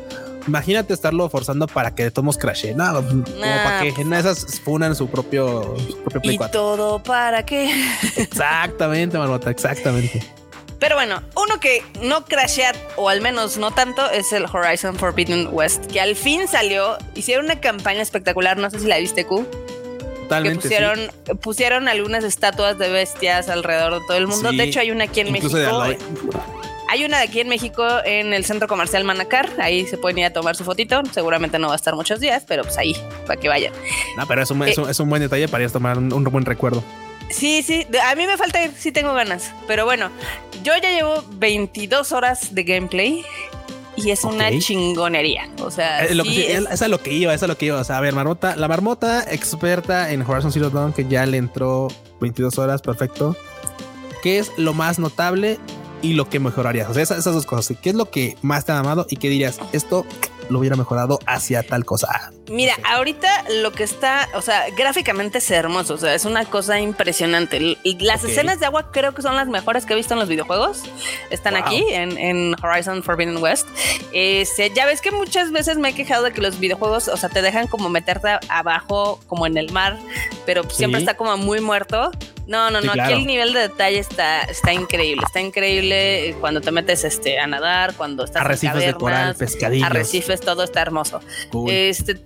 Imagínate 0.47 0.93
estarlo 0.93 1.29
forzando 1.29 1.67
para 1.67 1.95
que 1.95 2.11
tomos 2.11 2.37
crashe. 2.37 2.75
No, 2.75 2.95
como 2.95 3.25
para 3.25 3.81
que 3.81 4.01
en 4.01 4.13
esas 4.13 4.61
funan 4.61 4.97
su 4.97 5.09
propio, 5.09 5.77
su 5.79 5.97
propio 5.99 6.21
Play 6.21 6.37
¿Y 6.37 6.51
todo 6.51 7.03
para 7.03 7.45
qué? 7.45 7.73
Exactamente, 8.17 9.19
Marmota, 9.19 9.51
exactamente. 9.51 10.23
Pero 10.83 10.97
bueno, 10.97 11.23
uno 11.37 11.61
que 11.61 11.85
no 12.03 12.25
crashea, 12.25 12.73
o 12.97 13.09
al 13.09 13.21
menos 13.21 13.57
no 13.57 13.71
tanto, 13.71 14.11
es 14.11 14.33
el 14.33 14.47
Horizon 14.53 14.97
Forbidden 14.97 15.51
West, 15.53 15.87
que 15.87 16.01
al 16.01 16.17
fin 16.17 16.49
salió. 16.49 16.99
Hicieron 17.15 17.45
una 17.45 17.61
campaña 17.61 18.03
espectacular, 18.03 18.57
no 18.57 18.69
sé 18.69 18.81
si 18.81 18.89
la 18.89 18.99
viste, 18.99 19.25
Q. 19.25 19.47
Totalmente. 20.23 20.59
Que 20.59 20.63
pusieron, 20.63 20.99
pusieron 21.41 21.87
algunas 21.87 22.25
estatuas 22.25 22.79
de 22.79 22.91
bestias 22.91 23.49
alrededor 23.49 24.01
de 24.01 24.01
todo 24.09 24.17
el 24.17 24.27
mundo. 24.27 24.51
de 24.51 24.65
hecho, 24.65 24.81
hay 24.81 24.91
una 24.91 25.05
aquí 25.05 25.21
en 25.21 25.31
México. 25.31 25.57
Hay 26.89 27.05
una 27.05 27.19
de 27.19 27.25
aquí 27.25 27.39
en 27.39 27.49
México 27.49 27.87
en 28.05 28.35
el 28.35 28.45
centro 28.45 28.67
comercial 28.67 29.05
Manacar. 29.05 29.51
Ahí 29.61 29.87
se 29.87 29.99
pueden 29.99 30.19
ir 30.19 30.25
a 30.25 30.33
tomar 30.33 30.57
su 30.57 30.65
fotito. 30.65 31.01
Seguramente 31.13 31.61
no 31.61 31.69
va 31.69 31.75
a 31.75 31.77
estar 31.77 31.95
muchos 31.95 32.19
días, 32.19 32.43
pero 32.45 32.65
pues 32.65 32.77
ahí, 32.77 32.97
para 33.25 33.41
que 33.41 33.49
vayan. 33.49 33.73
No, 34.19 34.27
pero 34.27 34.43
es 34.43 34.51
un, 34.51 34.61
es 34.65 34.99
un, 34.99 35.09
buen 35.09 35.23
detalle 35.23 35.47
para 35.47 35.63
ir 35.63 35.71
a 35.71 35.73
tomar 35.73 35.97
un 35.97 36.25
buen 36.25 36.45
recuerdo. 36.45 36.83
Sí, 37.33 37.63
sí, 37.63 37.87
a 38.05 38.15
mí 38.15 38.27
me 38.27 38.37
falta 38.37 38.63
ir, 38.63 38.73
sí 38.79 38.93
tengo 38.93 39.15
ganas, 39.15 39.53
pero 39.67 39.85
bueno, 39.85 40.11
yo 40.63 40.73
ya 40.83 40.91
llevo 40.91 41.25
22 41.35 42.13
horas 42.13 42.55
de 42.55 42.63
gameplay 42.63 43.25
y 43.97 44.11
es 44.11 44.25
una 44.25 44.51
chingonería. 44.59 45.49
O 45.61 45.71
sea, 45.71 46.05
eh, 46.05 46.09
es, 46.11 46.17
lo 46.17 46.25
que 46.25 47.13
iba, 47.13 47.35
es 47.35 47.43
lo 47.43 47.57
que 47.57 47.67
iba. 47.67 47.81
O 47.81 47.85
sea, 47.85 47.99
a 47.99 48.01
ver, 48.01 48.15
Marmota, 48.15 48.57
la 48.57 48.69
Marmota 48.69 49.25
experta 49.31 50.13
en 50.13 50.23
Horizon 50.23 50.53
Zero 50.53 50.71
Dawn 50.71 50.93
que 50.93 51.07
ya 51.07 51.27
le 51.27 51.37
entró 51.37 51.89
22 52.21 52.59
horas, 52.59 52.83
perfecto. 52.83 53.37
¿Qué 54.23 54.39
es 54.39 54.53
lo 54.57 54.73
más 54.73 54.99
notable 54.99 55.59
y 56.01 56.15
lo 56.15 56.29
que 56.29 56.39
mejorarías? 56.39 56.89
O 56.89 56.95
sea, 56.95 57.03
esas, 57.03 57.19
esas 57.19 57.35
dos 57.35 57.47
cosas. 57.47 57.77
¿Qué 57.83 57.91
es 57.91 57.97
lo 57.97 58.11
que 58.11 58.37
más 58.43 58.65
te 58.65 58.73
ha 58.73 58.79
amado 58.79 59.07
y 59.11 59.17
qué 59.17 59.29
dirías? 59.29 59.59
Esto 59.73 60.07
lo 60.53 60.59
hubiera 60.59 60.77
mejorado 60.77 61.19
hacia 61.27 61.63
tal 61.63 61.85
cosa. 61.85 62.33
Mira, 62.51 62.75
ahorita 62.85 63.45
lo 63.63 63.73
que 63.73 63.83
está, 63.83 64.29
o 64.35 64.43
sea, 64.43 64.65
gráficamente 64.77 65.39
es 65.39 65.51
hermoso, 65.51 65.95
o 65.95 65.99
sea, 65.99 66.15
es 66.15 66.25
una 66.25 66.45
cosa 66.45 66.81
impresionante. 66.81 67.79
Las 68.01 68.25
escenas 68.25 68.61
de 68.61 68.67
agua 68.67 68.91
creo 68.93 69.15
que 69.15 69.23
son 69.23 69.37
las 69.37 69.49
mejores 69.49 69.87
que 69.87 69.95
he 69.95 69.97
visto 69.97 70.15
en 70.15 70.21
los 70.21 70.29
videojuegos. 70.29 70.83
Están 71.31 71.57
aquí 71.57 71.85
en, 71.91 72.55
Horizon 72.63 73.03
Forbidden 73.03 73.43
West. 73.43 73.67
Este, 74.13 74.71
ya 74.71 74.87
ves 74.87 75.01
que 75.01 75.11
muchas 75.11 75.51
veces 75.51 75.79
me 75.79 75.91
he 75.91 75.95
quejado 75.95 76.25
de 76.25 76.33
que 76.33 76.41
los 76.41 76.59
videojuegos, 76.59 77.09
o 77.09 77.17
sea, 77.17 77.29
te 77.29 77.43
dejan 77.43 77.67
como 77.67 77.89
meterte 77.89 78.29
abajo, 78.49 79.21
como 79.27 79.47
en 79.47 79.57
el 79.57 79.73
mar, 79.73 79.99
pero 80.45 80.69
siempre 80.69 81.01
está 81.01 81.15
como 81.15 81.37
muy 81.37 81.61
muerto. 81.61 82.11
No, 82.47 82.71
no, 82.71 82.81
no. 82.81 82.93
Aquí 82.93 83.13
el 83.13 83.27
nivel 83.27 83.53
de 83.53 83.61
detalle 83.61 83.99
está, 83.99 84.43
está 84.43 84.73
increíble. 84.73 85.23
Está 85.25 85.41
increíble 85.41 86.35
cuando 86.41 86.61
te 86.61 86.71
metes 86.73 87.05
este, 87.05 87.39
a 87.39 87.47
nadar, 87.47 87.95
cuando 87.95 88.25
estás 88.25 88.43
arrecifes 88.43 88.85
de 88.85 88.95
coral, 88.95 89.35
pescadillos. 89.35 89.87
Arrecifes, 89.87 90.41
todo 90.41 90.65
está 90.65 90.83
hermoso. 90.83 91.21
Este 91.69 92.21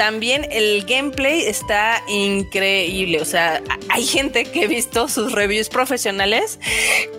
también 0.00 0.46
el 0.50 0.86
gameplay 0.86 1.42
está 1.42 2.02
increíble. 2.08 3.20
O 3.20 3.26
sea, 3.26 3.62
hay 3.90 4.06
gente 4.06 4.44
que 4.44 4.64
he 4.64 4.66
visto 4.66 5.08
sus 5.08 5.32
reviews 5.32 5.68
profesionales 5.68 6.58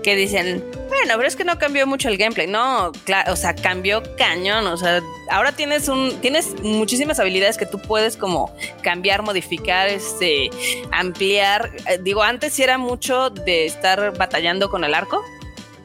que 0.02 0.16
dicen, 0.16 0.66
bueno, 0.90 1.14
pero 1.16 1.28
es 1.28 1.36
que 1.36 1.44
no 1.44 1.60
cambió 1.60 1.86
mucho 1.86 2.10
el 2.10 2.18
gameplay. 2.18 2.48
No, 2.48 2.92
claro, 3.04 3.34
o 3.34 3.36
sea, 3.36 3.54
cambió 3.54 4.02
cañón. 4.18 4.66
O 4.66 4.78
sea, 4.78 5.00
ahora 5.30 5.52
tienes 5.52 5.90
un, 5.90 6.20
tienes 6.22 6.60
muchísimas 6.64 7.20
habilidades 7.20 7.56
que 7.60 7.68
tú 7.68 7.80
puedes 7.80 8.18
como 8.18 8.52
cambiar, 8.82 9.22
modificar, 9.22 9.88
este, 9.88 10.50
ampliar. 10.92 11.70
Eh, 11.88 12.00
digo, 12.02 12.24
antes 12.24 12.54
sí 12.54 12.64
era 12.64 12.80
mucho 12.80 13.30
de 13.30 13.68
estar 13.68 14.18
batallando 14.18 14.72
con 14.72 14.84
el 14.86 14.96
arco 14.96 15.24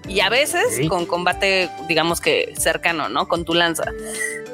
y 0.09 0.21
a 0.21 0.31
veces 0.31 0.89
con 0.89 1.05
combate, 1.05 1.69
digamos 1.89 2.23
que 2.23 2.55
cercano, 2.57 3.11
¿no? 3.11 3.29
Con 3.29 3.45
tu 3.45 3.53
lanza. 3.53 3.85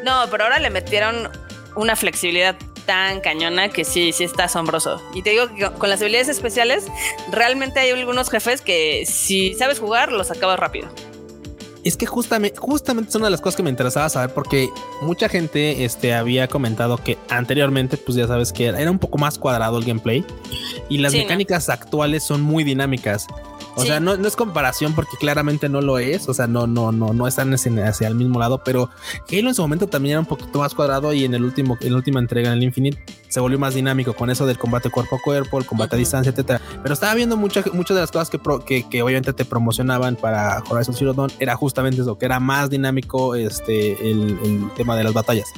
No, 0.02 0.24
pero 0.28 0.42
ahora 0.42 0.58
le 0.58 0.70
metieron 0.70 1.30
una 1.76 1.96
flexibilidad 1.96 2.56
tan 2.86 3.20
cañona 3.20 3.68
que 3.68 3.84
sí, 3.84 4.12
sí 4.12 4.24
está 4.24 4.44
asombroso. 4.44 5.00
Y 5.14 5.22
te 5.22 5.30
digo 5.30 5.48
que 5.54 5.70
con 5.78 5.88
las 5.88 6.00
habilidades 6.00 6.28
especiales, 6.28 6.86
realmente 7.30 7.80
hay 7.80 7.90
algunos 7.90 8.30
jefes 8.30 8.60
que 8.60 9.04
si 9.06 9.54
sabes 9.54 9.78
jugar, 9.78 10.12
los 10.12 10.30
acabas 10.30 10.58
rápido. 10.58 10.88
Es 11.84 11.96
que 11.96 12.06
justamente, 12.06 12.56
justamente 12.58 13.10
es 13.10 13.16
una 13.16 13.24
de 13.26 13.32
las 13.32 13.40
cosas 13.40 13.56
que 13.56 13.64
me 13.64 13.70
interesaba 13.70 14.08
saber 14.08 14.32
porque 14.32 14.70
mucha 15.00 15.28
gente 15.28 15.84
este, 15.84 16.14
había 16.14 16.46
comentado 16.46 16.96
que 16.96 17.18
anteriormente, 17.28 17.96
pues 17.96 18.16
ya 18.16 18.28
sabes 18.28 18.52
que 18.52 18.66
era 18.66 18.90
un 18.90 19.00
poco 19.00 19.18
más 19.18 19.36
cuadrado 19.36 19.78
el 19.78 19.84
gameplay 19.84 20.24
y 20.88 20.98
las 20.98 21.12
mecánicas 21.12 21.68
actuales 21.68 22.22
son 22.22 22.40
muy 22.40 22.62
dinámicas. 22.62 23.26
O 23.74 23.84
sea, 23.84 24.00
no, 24.00 24.16
no, 24.16 24.28
es 24.28 24.36
comparación 24.36 24.94
porque 24.94 25.16
claramente 25.18 25.68
no 25.68 25.80
lo 25.80 25.98
es. 25.98 26.28
O 26.28 26.34
sea, 26.34 26.46
no, 26.46 26.66
no, 26.66 26.92
no, 26.92 27.12
no 27.12 27.26
están 27.26 27.52
hacia 27.54 28.08
el 28.08 28.14
mismo 28.14 28.38
lado, 28.38 28.62
pero 28.64 28.90
Halo 29.30 29.48
en 29.48 29.54
su 29.54 29.62
momento 29.62 29.86
también 29.86 30.12
era 30.12 30.20
un 30.20 30.26
poquito 30.26 30.58
más 30.58 30.74
cuadrado 30.74 31.12
y 31.12 31.24
en 31.24 31.34
el 31.34 31.44
último, 31.44 31.76
en 31.80 31.92
la 31.92 31.96
última 31.96 32.20
entrega 32.20 32.50
en 32.50 32.58
el 32.58 32.62
Infinite 32.62 33.02
se 33.28 33.40
volvió 33.40 33.58
más 33.58 33.74
dinámico 33.74 34.12
con 34.12 34.28
eso 34.28 34.44
del 34.46 34.58
combate 34.58 34.90
cuerpo 34.90 35.16
a 35.16 35.18
cuerpo, 35.18 35.58
el 35.58 35.64
combate 35.64 35.96
a 35.96 35.98
distancia, 35.98 36.30
etcétera. 36.30 36.60
Pero 36.82 36.92
estaba 36.92 37.14
viendo 37.14 37.36
muchas, 37.38 37.72
muchas 37.72 37.94
de 37.94 38.02
las 38.02 38.10
cosas 38.10 38.28
que, 38.28 38.38
que, 38.66 38.88
que, 38.88 39.02
obviamente 39.02 39.32
te 39.32 39.46
promocionaban 39.46 40.16
para 40.16 40.62
Horizon 40.68 40.94
Zero 40.94 41.14
Dawn. 41.14 41.30
Era 41.38 41.56
justamente 41.56 42.02
eso, 42.02 42.18
que 42.18 42.26
era 42.26 42.40
más 42.40 42.68
dinámico 42.68 43.34
este, 43.34 43.92
el, 44.10 44.38
el 44.44 44.70
tema 44.76 44.96
de 44.96 45.04
las 45.04 45.14
batallas. 45.14 45.48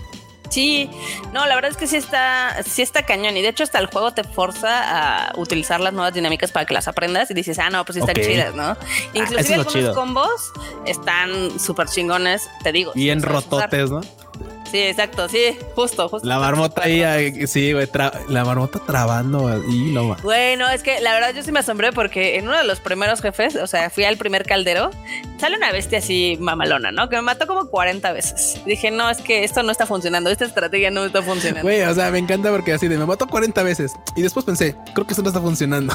Sí, 0.55 0.89
no, 1.33 1.47
la 1.47 1.57
verdad 1.57 1.73
es 1.73 1.77
que 1.77 1.89
sí 1.89 1.97
está, 1.97 2.63
sí 2.63 2.81
está 2.81 3.05
cañón. 3.05 3.37
Y 3.37 3.43
de 3.43 3.49
hecho, 3.49 3.65
hasta 3.65 3.81
el 3.81 3.87
juego 3.87 4.15
te 4.15 4.23
forza 4.23 5.29
a 5.29 5.33
utilizar 5.37 5.81
las 5.81 5.93
nuevas 5.93 6.15
dinámicas 6.15 6.53
para 6.53 6.65
que 6.65 6.75
las 6.75 6.87
aprendas 6.87 7.29
y 7.33 7.35
dices, 7.35 7.59
ah, 7.59 7.71
no, 7.71 7.85
pues 7.85 7.95
sí 7.95 8.01
están 8.01 8.15
chidas, 8.15 8.55
¿no? 8.55 8.63
Ah, 8.63 8.79
Inclusive 9.15 9.55
algunos 9.57 9.95
combos 9.97 10.53
están 10.87 11.59
súper 11.59 11.89
chingones, 11.89 12.49
te 12.63 12.71
digo. 12.71 12.93
Y 12.95 13.11
en 13.11 13.23
rototes, 13.23 13.91
¿no? 13.91 14.01
Sí, 14.71 14.79
exacto, 14.83 15.29
sí, 15.29 15.57
justo, 15.75 16.09
justo. 16.09 16.27
La 16.27 16.39
marmota 16.39 16.83
ahí, 16.85 17.47
sí, 17.47 17.73
güey, 17.73 17.89
la 18.29 18.45
marmota 18.45 18.81
trabando 18.85 19.63
y 19.69 19.93
no 19.93 20.17
Bueno, 20.23 20.69
es 20.69 20.83
que 20.83 21.01
la 21.01 21.13
verdad 21.13 21.33
yo 21.35 21.43
sí 21.43 21.53
me 21.53 21.61
asombré 21.61 21.93
porque 21.93 22.39
en 22.39 22.49
uno 22.49 22.59
de 22.59 22.65
los 22.65 22.81
primeros 22.81 23.21
jefes, 23.21 23.57
o 23.57 23.67
sea, 23.67 23.91
fui 23.91 24.05
al 24.05 24.17
primer 24.17 24.45
caldero, 24.45 24.91
sale 25.39 25.57
una 25.57 25.71
bestia 25.71 25.99
así 25.99 26.37
mamalona, 26.41 26.91
¿no? 26.91 27.09
Que 27.09 27.17
me 27.17 27.23
mató 27.23 27.47
como 27.47 27.67
40 27.67 28.13
veces. 28.13 28.61
Dije, 28.65 28.91
no, 28.91 29.11
es 29.11 29.19
que 29.19 29.45
esto 29.45 29.63
no 29.63 29.71
está 29.71 29.87
funcionando, 29.87 30.31
esta 30.31 30.45
estrategia 30.45 30.91
no 30.91 31.05
está 31.05 31.23
funcionando. 31.23 31.63
Güey, 31.63 31.83
o 31.83 31.95
sea, 31.95 32.11
me 32.11 32.19
encanta 32.19 32.51
porque 32.51 32.73
así 32.73 32.89
de 32.89 32.99
me 32.99 33.07
mató 33.07 33.27
40 33.27 33.63
veces 33.63 33.93
y 34.17 34.23
después 34.23 34.45
pensé, 34.45 34.75
creo 34.95 35.07
que 35.07 35.13
esto 35.13 35.23
no 35.23 35.29
está 35.29 35.41
funcionando. 35.41 35.95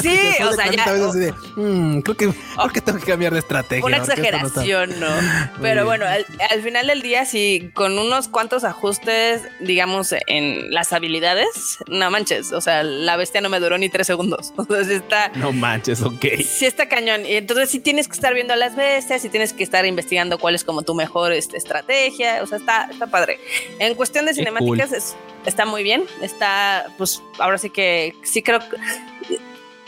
Sí, 0.00 0.16
o 0.48 0.52
sea, 0.52 0.70
ya. 0.70 0.86
Veces 0.86 1.06
así 1.06 1.18
de, 1.18 1.32
mm, 1.56 2.00
creo, 2.00 2.16
que, 2.16 2.28
creo 2.28 2.68
que 2.72 2.80
tengo 2.80 2.98
que 2.98 3.06
cambiar 3.06 3.32
de 3.32 3.40
estrategia. 3.40 3.84
Una 3.84 3.98
exageración, 3.98 5.00
¿no? 5.00 5.08
Pero 5.60 5.84
bueno, 5.84 6.06
al, 6.06 6.24
al 6.50 6.62
final 6.62 6.86
del 6.86 7.02
día, 7.02 7.26
sí, 7.26 7.70
con 7.74 7.95
un 7.98 8.06
unos 8.06 8.28
cuantos 8.28 8.64
ajustes, 8.64 9.42
digamos, 9.60 10.14
en 10.26 10.72
las 10.72 10.92
habilidades, 10.92 11.78
no 11.88 12.10
manches, 12.10 12.52
o 12.52 12.60
sea, 12.60 12.82
la 12.82 13.16
bestia 13.16 13.40
no 13.40 13.48
me 13.48 13.60
duró 13.60 13.78
ni 13.78 13.88
tres 13.88 14.06
segundos. 14.06 14.52
Entonces 14.58 14.88
está... 15.02 15.30
No 15.34 15.52
manches, 15.52 16.02
ok. 16.02 16.24
Sí 16.44 16.66
está 16.66 16.88
cañón. 16.88 17.26
Y 17.26 17.34
entonces 17.34 17.70
sí 17.70 17.80
tienes 17.80 18.08
que 18.08 18.14
estar 18.14 18.32
viendo 18.32 18.52
a 18.52 18.56
las 18.56 18.76
bestias, 18.76 19.24
y 19.24 19.28
tienes 19.28 19.52
que 19.52 19.62
estar 19.62 19.84
investigando 19.86 20.38
cuál 20.38 20.54
es 20.54 20.64
como 20.64 20.82
tu 20.82 20.94
mejor 20.94 21.32
este, 21.32 21.56
estrategia, 21.56 22.42
o 22.42 22.46
sea, 22.46 22.58
está, 22.58 22.88
está 22.90 23.06
padre. 23.06 23.40
En 23.78 23.94
cuestión 23.94 24.26
de 24.26 24.34
cinemáticas 24.34 25.16
está 25.44 25.66
muy 25.66 25.82
bien, 25.82 26.04
está, 26.22 26.86
pues 26.98 27.22
ahora 27.38 27.58
sí 27.58 27.70
que 27.70 28.14
sí 28.22 28.42
creo 28.42 28.60
que 28.60 28.76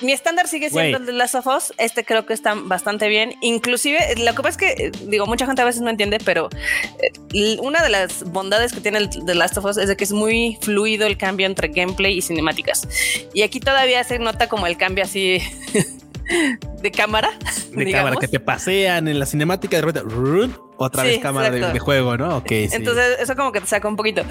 mi 0.02 0.12
estándar 0.12 0.48
sigue 0.48 0.70
siendo 0.70 0.98
el 0.98 1.06
de 1.06 1.12
Last 1.12 1.34
of 1.34 1.46
Us. 1.46 1.72
Este 1.78 2.04
creo 2.04 2.26
que 2.26 2.32
está 2.32 2.54
bastante 2.54 3.08
bien. 3.08 3.34
Inclusive, 3.40 3.98
lo 4.16 4.34
que 4.34 4.42
pasa 4.42 4.48
es 4.50 4.56
que, 4.56 4.92
digo, 5.06 5.26
mucha 5.26 5.46
gente 5.46 5.62
a 5.62 5.64
veces 5.64 5.82
no 5.82 5.90
entiende, 5.90 6.18
pero 6.24 6.48
eh, 7.32 7.56
una 7.60 7.82
de 7.82 7.88
las 7.88 8.24
bondades 8.24 8.72
que 8.72 8.80
tiene 8.80 8.98
el 8.98 9.10
The 9.10 9.34
Last 9.34 9.56
of 9.58 9.64
Us 9.64 9.76
es 9.76 9.88
de 9.88 9.96
que 9.96 10.04
es 10.04 10.12
muy 10.12 10.58
fluido 10.62 11.06
el 11.06 11.16
cambio 11.16 11.46
entre 11.46 11.68
gameplay 11.68 12.16
y 12.16 12.22
cinemáticas. 12.22 12.88
Y 13.34 13.42
aquí 13.42 13.60
todavía 13.60 14.02
se 14.04 14.18
nota 14.18 14.48
como 14.48 14.66
el 14.66 14.76
cambio 14.76 15.04
así 15.04 15.40
de 16.82 16.90
cámara. 16.90 17.30
De 17.72 17.90
cámara, 17.90 18.16
que 18.20 18.28
te 18.28 18.40
pasean 18.40 19.08
en 19.08 19.18
la 19.18 19.26
cinemática 19.26 19.76
de 19.76 19.82
repente, 19.82 20.08
otra 20.76 21.02
vez 21.02 21.18
cámara 21.18 21.50
de, 21.50 21.78
juego, 21.78 22.16
¿no? 22.16 22.36
Ok. 22.36 22.50
Entonces, 22.50 23.18
eso 23.20 23.34
como 23.34 23.50
que 23.50 23.60
te 23.60 23.66
saca 23.66 23.88
un 23.88 23.96
poquito. 23.96 24.22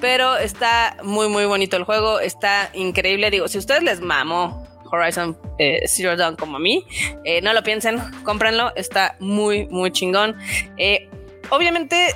Pero 0.00 0.36
está 0.36 0.96
muy, 1.04 1.28
muy 1.28 1.44
bonito 1.44 1.76
el 1.76 1.84
juego. 1.84 2.18
Está 2.18 2.70
increíble. 2.74 3.30
Digo, 3.30 3.46
si 3.46 3.58
a 3.58 3.60
ustedes 3.60 3.82
les 3.84 4.00
mamó 4.00 4.66
Horizon 4.92 5.36
eh, 5.58 5.82
Zero 5.86 6.16
Dawn 6.16 6.36
como 6.36 6.58
a 6.58 6.60
mí. 6.60 6.84
Eh, 7.24 7.40
no 7.40 7.52
lo 7.52 7.62
piensen, 7.62 7.98
cómprenlo, 8.24 8.74
está 8.76 9.16
muy, 9.18 9.66
muy 9.66 9.90
chingón. 9.90 10.36
Eh, 10.76 11.08
obviamente 11.50 12.14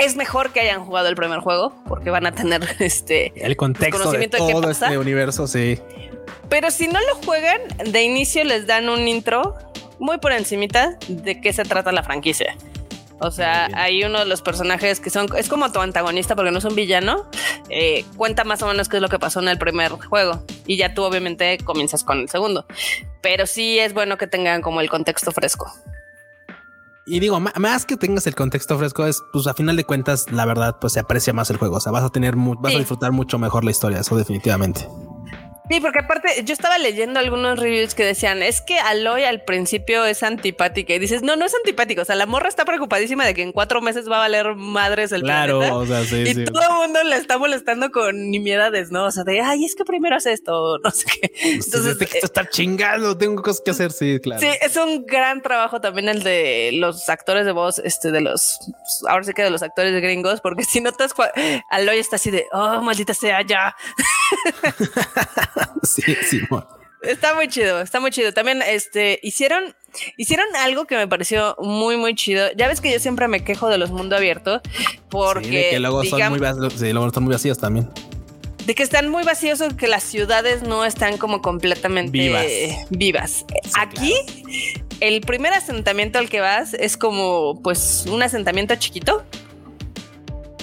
es 0.00 0.16
mejor 0.16 0.52
que 0.52 0.60
hayan 0.60 0.84
jugado 0.84 1.08
el 1.08 1.14
primer 1.14 1.38
juego 1.40 1.72
porque 1.86 2.10
van 2.10 2.26
a 2.26 2.32
tener 2.32 2.62
este 2.80 3.32
el 3.36 3.56
contexto 3.56 4.10
de 4.12 4.28
todo 4.28 4.70
este 4.70 4.98
universo, 4.98 5.46
sí. 5.46 5.78
Pero 6.48 6.70
si 6.70 6.88
no 6.88 6.98
lo 7.00 7.14
juegan, 7.24 7.60
de 7.90 8.02
inicio 8.02 8.42
les 8.44 8.66
dan 8.66 8.88
un 8.88 9.06
intro 9.06 9.54
muy 9.98 10.18
por 10.18 10.32
encimita 10.32 10.98
de 11.08 11.40
qué 11.40 11.52
se 11.52 11.64
trata 11.64 11.92
la 11.92 12.02
franquicia. 12.02 12.56
O 13.20 13.30
sea, 13.30 13.68
hay 13.74 14.04
uno 14.04 14.20
de 14.20 14.24
los 14.26 14.42
personajes 14.42 15.00
que 15.00 15.10
son, 15.10 15.26
es 15.36 15.48
como 15.48 15.72
tu 15.72 15.80
antagonista 15.80 16.36
porque 16.36 16.50
no 16.50 16.58
es 16.58 16.64
un 16.64 16.74
villano, 16.74 17.28
eh, 17.68 18.04
cuenta 18.16 18.44
más 18.44 18.62
o 18.62 18.66
menos 18.66 18.88
qué 18.88 18.96
es 18.96 19.02
lo 19.02 19.08
que 19.08 19.18
pasó 19.18 19.40
en 19.40 19.48
el 19.48 19.58
primer 19.58 19.92
juego 19.92 20.42
y 20.66 20.76
ya 20.76 20.94
tú 20.94 21.02
obviamente 21.02 21.58
comienzas 21.64 22.04
con 22.04 22.18
el 22.18 22.28
segundo. 22.28 22.66
Pero 23.20 23.46
sí 23.46 23.78
es 23.78 23.92
bueno 23.92 24.18
que 24.18 24.26
tengan 24.26 24.62
como 24.62 24.80
el 24.80 24.88
contexto 24.88 25.32
fresco. 25.32 25.72
Y 27.06 27.20
digo, 27.20 27.40
más 27.40 27.86
que 27.86 27.96
tengas 27.96 28.26
el 28.26 28.34
contexto 28.34 28.76
fresco, 28.76 29.06
es 29.06 29.22
pues 29.32 29.46
a 29.46 29.54
final 29.54 29.76
de 29.76 29.84
cuentas, 29.84 30.30
la 30.30 30.44
verdad, 30.44 30.76
pues 30.78 30.92
se 30.92 31.00
aprecia 31.00 31.32
más 31.32 31.48
el 31.48 31.56
juego. 31.56 31.76
O 31.76 31.80
sea, 31.80 31.90
vas 31.90 32.04
a 32.04 32.10
tener, 32.10 32.34
vas 32.36 32.74
a 32.74 32.78
disfrutar 32.78 33.12
mucho 33.12 33.38
mejor 33.38 33.64
la 33.64 33.70
historia, 33.70 34.00
eso 34.00 34.14
definitivamente. 34.14 34.86
Sí, 35.70 35.80
porque 35.80 35.98
aparte 36.00 36.28
yo 36.44 36.52
estaba 36.52 36.78
leyendo 36.78 37.20
algunos 37.20 37.58
reviews 37.58 37.94
que 37.94 38.04
decían, 38.04 38.42
es 38.42 38.60
que 38.60 38.78
Aloy 38.78 39.24
al 39.24 39.42
principio 39.42 40.04
es 40.06 40.22
antipática 40.22 40.94
y 40.94 40.98
dices, 40.98 41.22
no, 41.22 41.36
no 41.36 41.44
es 41.44 41.54
antipático, 41.54 42.02
o 42.02 42.04
sea, 42.04 42.14
la 42.14 42.26
morra 42.26 42.48
está 42.48 42.64
preocupadísima 42.64 43.26
de 43.26 43.34
que 43.34 43.42
en 43.42 43.52
cuatro 43.52 43.82
meses 43.82 44.10
va 44.10 44.16
a 44.16 44.20
valer 44.20 44.54
madres 44.54 45.12
el 45.12 45.22
claro, 45.22 45.58
planeta. 45.58 45.76
O 45.76 45.86
sea, 45.86 46.04
sí, 46.04 46.24
y 46.26 46.44
todo 46.44 46.62
el 46.62 46.74
mundo 46.74 47.02
le 47.04 47.16
está 47.16 47.36
molestando 47.36 47.90
con 47.90 48.30
nimiedades, 48.30 48.90
¿no? 48.90 49.04
O 49.04 49.10
sea, 49.10 49.24
de, 49.24 49.40
ay, 49.40 49.64
es 49.64 49.74
que 49.74 49.84
primero 49.84 50.16
hace 50.16 50.32
esto, 50.32 50.78
no 50.78 50.90
sé 50.90 51.04
qué. 51.06 51.32
Entonces, 51.42 51.98
que 51.98 52.18
está 52.18 52.48
chingando, 52.48 53.18
tengo 53.18 53.42
cosas 53.42 53.62
que 53.62 53.70
hacer, 53.70 53.92
sí, 53.92 54.18
claro. 54.22 54.40
Sí, 54.40 54.48
es 54.62 54.76
un 54.76 55.04
gran 55.04 55.42
trabajo 55.42 55.80
también 55.80 56.08
el 56.08 56.22
de 56.22 56.70
los 56.74 57.08
actores 57.08 57.44
de 57.44 57.52
voz, 57.52 57.78
este, 57.80 58.10
de 58.10 58.22
los, 58.22 58.58
ahora 59.06 59.24
sí 59.24 59.32
que 59.34 59.42
de 59.42 59.50
los 59.50 59.62
actores 59.62 59.92
de 59.92 60.00
gringos, 60.00 60.40
porque 60.40 60.64
si 60.64 60.80
notas, 60.80 61.12
Aloy 61.68 61.98
está 61.98 62.16
así 62.16 62.30
de, 62.30 62.46
oh, 62.52 62.80
maldita 62.80 63.12
sea, 63.12 63.42
ya. 63.42 63.76
sí, 65.82 66.02
sí. 66.22 66.40
Está 67.02 67.34
muy 67.34 67.48
chido, 67.48 67.80
está 67.80 68.00
muy 68.00 68.10
chido. 68.10 68.32
También 68.32 68.62
este 68.62 69.20
hicieron 69.22 69.74
hicieron 70.16 70.46
algo 70.56 70.86
que 70.86 70.96
me 70.96 71.06
pareció 71.06 71.56
muy 71.58 71.96
muy 71.96 72.14
chido. 72.14 72.48
Ya 72.56 72.68
ves 72.68 72.80
que 72.80 72.92
yo 72.92 72.98
siempre 72.98 73.28
me 73.28 73.44
quejo 73.44 73.68
de 73.68 73.78
los 73.78 73.90
mundo 73.90 74.16
abierto 74.16 74.60
porque 75.08 75.68
que 75.70 75.78
luego, 75.78 76.04
son 76.04 76.20
muy, 76.30 76.38
luego 76.40 77.06
están 77.06 77.24
muy 77.24 77.32
vacíos 77.32 77.58
también 77.58 77.88
de 78.68 78.74
que 78.74 78.82
están 78.82 79.08
muy 79.08 79.24
vacíos 79.24 79.62
o 79.62 79.74
que 79.78 79.88
las 79.88 80.02
ciudades 80.02 80.62
no 80.62 80.84
están 80.84 81.16
como 81.16 81.40
completamente 81.40 82.10
vivas. 82.90 83.46
Aquí, 83.80 84.12
el 85.00 85.22
primer 85.22 85.54
asentamiento 85.54 86.18
al 86.18 86.28
que 86.28 86.40
vas 86.40 86.74
es 86.74 86.98
como 86.98 87.62
pues 87.62 88.04
un 88.10 88.22
asentamiento 88.22 88.76
chiquito, 88.76 89.24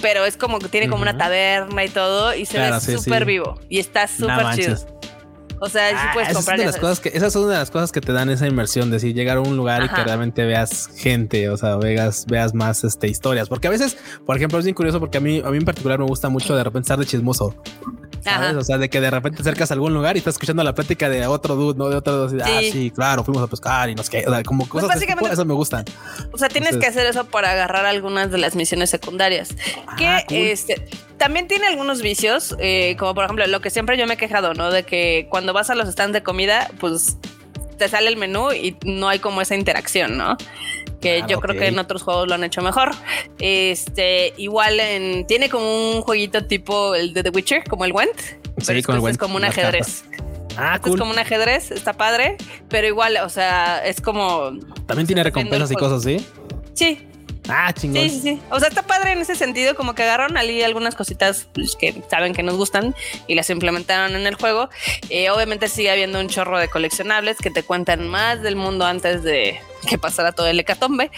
pero 0.02 0.24
es 0.24 0.36
como 0.36 0.58
que 0.58 0.68
tiene 0.68 0.88
como 0.88 1.02
una 1.02 1.16
taberna 1.16 1.84
y 1.84 1.88
todo 1.88 2.34
y 2.34 2.46
se 2.46 2.58
ve 2.58 2.80
súper 2.80 3.24
vivo 3.24 3.58
y 3.68 3.78
está 3.78 4.06
súper 4.08 4.54
chido. 4.54 4.76
O 5.60 5.68
sea, 5.68 5.90
sí 5.90 6.06
puedes 6.12 6.34
comprar. 6.34 6.60
Esas, 6.60 6.72
las 6.74 6.80
cosas 6.80 7.00
que, 7.00 7.08
esas 7.14 7.32
son 7.32 7.44
una 7.44 7.54
de 7.54 7.58
las 7.58 7.70
cosas 7.70 7.92
que 7.92 8.00
te 8.00 8.12
dan 8.12 8.30
esa 8.30 8.46
inmersión, 8.46 8.90
de 8.90 8.96
decir, 8.96 9.14
llegar 9.14 9.38
a 9.38 9.40
un 9.40 9.56
lugar 9.56 9.84
y 9.84 9.88
que 9.88 10.04
realmente 10.04 10.44
veas 10.44 10.88
gente, 10.96 11.48
o 11.48 11.56
sea, 11.56 11.76
veas, 11.76 12.26
veas 12.26 12.54
más 12.54 12.84
este, 12.84 13.08
historias. 13.08 13.48
Porque 13.48 13.68
a 13.68 13.70
veces, 13.70 13.96
por 14.24 14.36
ejemplo, 14.36 14.58
es 14.58 14.64
bien 14.64 14.74
curioso 14.74 15.00
porque 15.00 15.18
a 15.18 15.20
mí, 15.20 15.42
a 15.44 15.50
mí 15.50 15.56
en 15.56 15.64
particular 15.64 15.98
me 15.98 16.06
gusta 16.06 16.28
mucho 16.28 16.54
de 16.56 16.64
repente 16.64 16.86
estar 16.86 16.98
de 16.98 17.06
chismoso. 17.06 17.54
O 18.56 18.64
sea, 18.64 18.78
de 18.78 18.90
que 18.90 19.00
de 19.00 19.10
repente 19.10 19.40
acercas 19.40 19.70
a 19.70 19.74
algún 19.74 19.94
lugar 19.94 20.16
y 20.16 20.18
estás 20.18 20.34
escuchando 20.34 20.62
la 20.64 20.74
plática 20.74 21.08
de 21.08 21.26
otro 21.26 21.54
dude, 21.54 21.78
¿no? 21.78 21.88
De 21.88 21.96
otro 21.96 22.26
dude. 22.26 22.42
Ah, 22.42 22.60
sí, 22.60 22.90
claro, 22.90 23.24
fuimos 23.24 23.42
a 23.42 23.46
pescar 23.46 23.88
y 23.88 23.94
nos 23.94 24.10
que, 24.10 24.24
o 24.26 24.30
sea, 24.30 24.42
como 24.42 24.66
pues 24.66 24.84
cosas 24.84 25.04
pues 25.18 25.32
eso 25.32 25.44
me 25.44 25.54
gustan. 25.54 25.84
O 26.32 26.38
sea, 26.38 26.48
tienes 26.48 26.76
que 26.76 26.86
hacer 26.86 27.06
eso 27.06 27.24
para 27.24 27.52
agarrar 27.52 27.86
algunas 27.86 28.30
de 28.30 28.38
las 28.38 28.56
misiones 28.56 28.90
secundarias. 28.90 29.54
Ah, 29.86 30.22
que 30.26 30.52
este 30.52 30.88
también 31.18 31.48
tiene 31.48 31.66
algunos 31.66 32.02
vicios, 32.02 32.56
eh, 32.58 32.96
como 32.98 33.14
por 33.14 33.24
ejemplo 33.24 33.46
lo 33.46 33.60
que 33.60 33.70
siempre 33.70 33.96
yo 33.96 34.06
me 34.06 34.14
he 34.14 34.16
quejado, 34.16 34.54
¿no? 34.54 34.70
De 34.70 34.82
que 34.84 35.26
cuando 35.30 35.52
vas 35.52 35.70
a 35.70 35.74
los 35.74 35.88
stands 35.88 36.12
de 36.12 36.22
comida, 36.22 36.70
pues 36.78 37.16
te 37.78 37.88
sale 37.88 38.08
el 38.08 38.16
menú 38.16 38.52
y 38.52 38.76
no 38.84 39.08
hay 39.08 39.18
como 39.18 39.40
esa 39.40 39.54
interacción, 39.54 40.16
¿no? 40.16 40.36
Que 41.00 41.20
ah, 41.22 41.26
yo 41.26 41.40
creo 41.40 41.58
que 41.58 41.66
en 41.66 41.78
otros 41.78 42.02
juegos 42.02 42.26
lo 42.26 42.34
han 42.34 42.44
hecho 42.44 42.62
mejor. 42.62 42.90
Este, 43.38 44.32
igual 44.36 44.80
en, 44.80 45.26
tiene 45.26 45.48
como 45.48 45.92
un 45.92 46.02
jueguito 46.02 46.46
tipo 46.46 46.94
el 46.94 47.12
de 47.12 47.22
The 47.22 47.30
Witcher, 47.30 47.64
como 47.64 47.84
el 47.84 47.92
Went. 47.92 48.18
Sí, 48.58 48.82
como 48.82 49.08
Es 49.08 49.18
como 49.18 49.36
un 49.36 49.44
ajedrez. 49.44 50.04
Ah, 50.56 50.80
Es 50.82 50.96
como 50.96 51.10
un 51.10 51.18
ajedrez, 51.18 51.70
está 51.70 51.92
padre, 51.92 52.36
pero 52.68 52.86
igual, 52.86 53.18
o 53.22 53.28
sea, 53.28 53.84
es 53.84 54.00
como. 54.00 54.52
También 54.86 55.06
tiene 55.06 55.22
recompensas 55.22 55.70
y 55.70 55.74
cosas, 55.74 56.02
¿sí? 56.02 56.26
Sí, 56.72 57.06
Ah, 57.48 57.72
chingón. 57.72 58.02
Sí, 58.02 58.10
sí, 58.10 58.20
sí. 58.20 58.42
O 58.50 58.58
sea, 58.58 58.68
está 58.68 58.82
padre 58.82 59.12
en 59.12 59.20
ese 59.20 59.34
sentido, 59.34 59.74
como 59.74 59.94
que 59.94 60.02
agarraron 60.02 60.36
ahí 60.36 60.62
algunas 60.62 60.94
cositas 60.94 61.48
pues, 61.52 61.76
que 61.76 62.02
saben 62.10 62.34
que 62.34 62.42
nos 62.42 62.56
gustan 62.56 62.94
y 63.26 63.34
las 63.34 63.50
implementaron 63.50 64.14
en 64.16 64.26
el 64.26 64.34
juego. 64.34 64.68
Eh, 65.10 65.30
obviamente 65.30 65.68
sigue 65.68 65.90
habiendo 65.90 66.20
un 66.20 66.28
chorro 66.28 66.58
de 66.58 66.68
coleccionables 66.68 67.38
que 67.38 67.50
te 67.50 67.62
cuentan 67.62 68.08
más 68.08 68.42
del 68.42 68.56
mundo 68.56 68.86
antes 68.86 69.22
de 69.22 69.60
que 69.88 69.98
pasara 69.98 70.32
todo 70.32 70.46
el 70.48 70.58
hecatombe. 70.58 71.10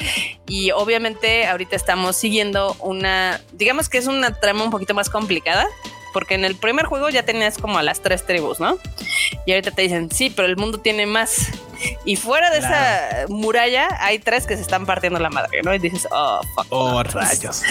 Y 0.46 0.70
obviamente 0.72 1.46
ahorita 1.46 1.76
estamos 1.76 2.16
siguiendo 2.16 2.76
una, 2.80 3.40
digamos 3.52 3.88
que 3.88 3.98
es 3.98 4.06
una 4.06 4.32
trama 4.32 4.64
un 4.64 4.70
poquito 4.70 4.94
más 4.94 5.10
complicada 5.10 5.66
porque 6.12 6.34
en 6.34 6.44
el 6.44 6.56
primer 6.56 6.86
juego 6.86 7.08
ya 7.10 7.22
tenías 7.24 7.58
como 7.58 7.78
a 7.78 7.82
las 7.82 8.00
tres 8.00 8.24
tribus, 8.26 8.60
¿no? 8.60 8.78
Y 9.46 9.52
ahorita 9.52 9.70
te 9.70 9.82
dicen, 9.82 10.10
sí, 10.10 10.30
pero 10.30 10.48
el 10.48 10.56
mundo 10.56 10.78
tiene 10.78 11.06
más. 11.06 11.48
Y 12.04 12.16
fuera 12.16 12.50
de 12.50 12.58
esa 12.58 13.26
muralla 13.28 13.88
hay 14.00 14.18
tres 14.18 14.46
que 14.46 14.56
se 14.56 14.62
están 14.62 14.86
partiendo 14.86 15.18
la 15.20 15.30
madre, 15.30 15.62
¿no? 15.62 15.74
Y 15.74 15.78
dices, 15.78 16.08
oh, 16.10 16.40
fuck. 16.54 16.66
Oh, 16.70 17.02
rayos. 17.02 17.62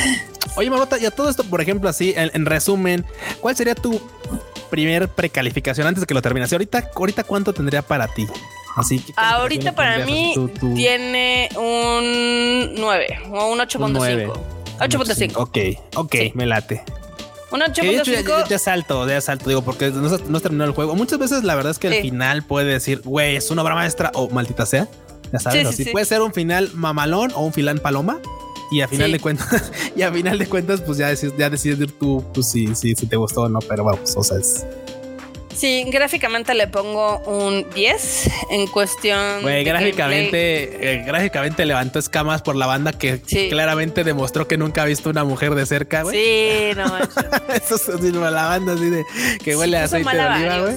Oye, 0.56 0.69
Marmota, 0.69 0.97
y 0.97 1.06
a 1.06 1.12
todo 1.12 1.30
esto, 1.30 1.43
por 1.43 1.62
ejemplo, 1.62 1.89
así, 1.89 2.13
en, 2.15 2.45
resumen, 2.45 3.06
¿cuál 3.41 3.56
sería 3.56 3.76
tu 3.76 4.02
primer 4.69 5.08
precalificación 5.10 5.88
antes 5.88 6.02
de 6.02 6.08
que 6.08 6.13
lo 6.13 6.21
termines? 6.21 6.52
Ahorita, 6.52 6.89
ahorita 6.95 7.23
¿cuánto 7.23 7.54
tendría 7.54 7.82
para 7.82 8.08
ti? 8.08 8.28
Así 8.76 9.00
que 9.00 9.13
ahorita 9.15 9.73
para 9.73 10.06
mí 10.06 10.36
tiene 10.76 11.50
un 11.56 12.76
9 12.76 13.19
o 13.32 13.52
un 13.52 13.60
8.5. 13.60 14.34
8.5. 14.80 15.32
Ok, 15.36 15.58
ok, 15.95 16.15
me 16.36 16.45
late. 16.45 16.84
Un 17.52 17.62
8.5. 17.62 18.48
Ya, 18.50 18.60
salto, 18.60 19.08
ya 19.08 19.22
salto, 19.22 19.50
digo, 19.50 19.62
porque 19.62 19.90
no, 19.90 20.18
no 20.18 20.40
terminó 20.40 20.66
el 20.66 20.72
juego. 20.72 20.96
Muchas 20.96 21.18
veces 21.18 21.44
la 21.44 21.56
verdad 21.56 21.72
es 21.72 21.80
que 21.80 21.88
el 21.88 22.02
final 22.02 22.44
puede 22.44 22.74
decir, 22.74 23.02
güey, 23.04 23.38
es 23.38 23.50
una 23.52 23.62
obra 23.62 23.76
maestra 23.76 24.12
o 24.14 24.30
maldita 24.30 24.66
sea. 24.66 24.88
Ya 25.32 25.40
sabes, 25.40 25.76
sí, 25.76 25.86
puede 25.86 26.06
ser 26.06 26.22
un 26.22 26.34
final 26.34 26.72
mamalón 26.74 27.32
o 27.36 27.46
un 27.46 27.54
final 27.54 27.80
paloma. 27.80 28.20
Y 28.70 28.82
a 28.82 28.88
final 28.90 29.14
de 29.14 29.20
cuentas, 29.22 29.72
y 29.96 30.02
a 30.02 30.12
final 30.12 30.38
de 30.38 30.46
cuentas, 30.46 30.82
pues 30.82 30.98
ya, 30.98 31.14
ya 31.14 31.50
decides 31.50 31.98
tú, 31.98 32.22
pues 32.34 32.50
sí, 32.50 32.76
sí, 32.76 32.96
si 32.96 33.06
te 33.06 33.16
gustó 33.16 33.44
o 33.44 33.50
no, 33.50 33.60
pero 33.60 33.86
vamos, 33.86 34.14
o 34.18 34.24
sea, 34.26 34.38
es, 34.38 34.66
Sí, 35.58 35.86
gráficamente 35.88 36.54
le 36.54 36.67
pongo 36.67 37.17
un 37.26 37.67
10 37.72 38.30
en 38.52 38.67
cuestión. 38.67 39.41
Güey, 39.41 39.63
gráficamente, 39.63 40.93
eh, 40.93 41.04
gráficamente 41.04 41.65
levantó 41.65 41.98
escamas 41.98 42.43
por 42.43 42.56
la 42.56 42.67
banda 42.67 42.93
que 42.93 43.20
claramente 43.50 44.04
demostró 44.04 44.48
que 44.48 44.56
nunca 44.58 44.84
ha 44.84 44.86
visto 44.86 45.10
una 45.10 45.24
mujer 45.24 45.56
de 45.56 45.65
cerca, 45.65 46.04
güey. 46.04 46.15
Sí, 46.15 46.76
no 46.76 46.98
Eso 47.56 47.76
es 47.76 48.04
la 48.13 48.30
banda 48.30 48.74
así 48.74 48.89
de 48.89 49.04
que 49.43 49.56
huele 49.56 49.78
a 49.78 49.86
aceite 49.86 50.15
de 50.15 50.26
oliva, 50.26 50.60
güey. 50.60 50.76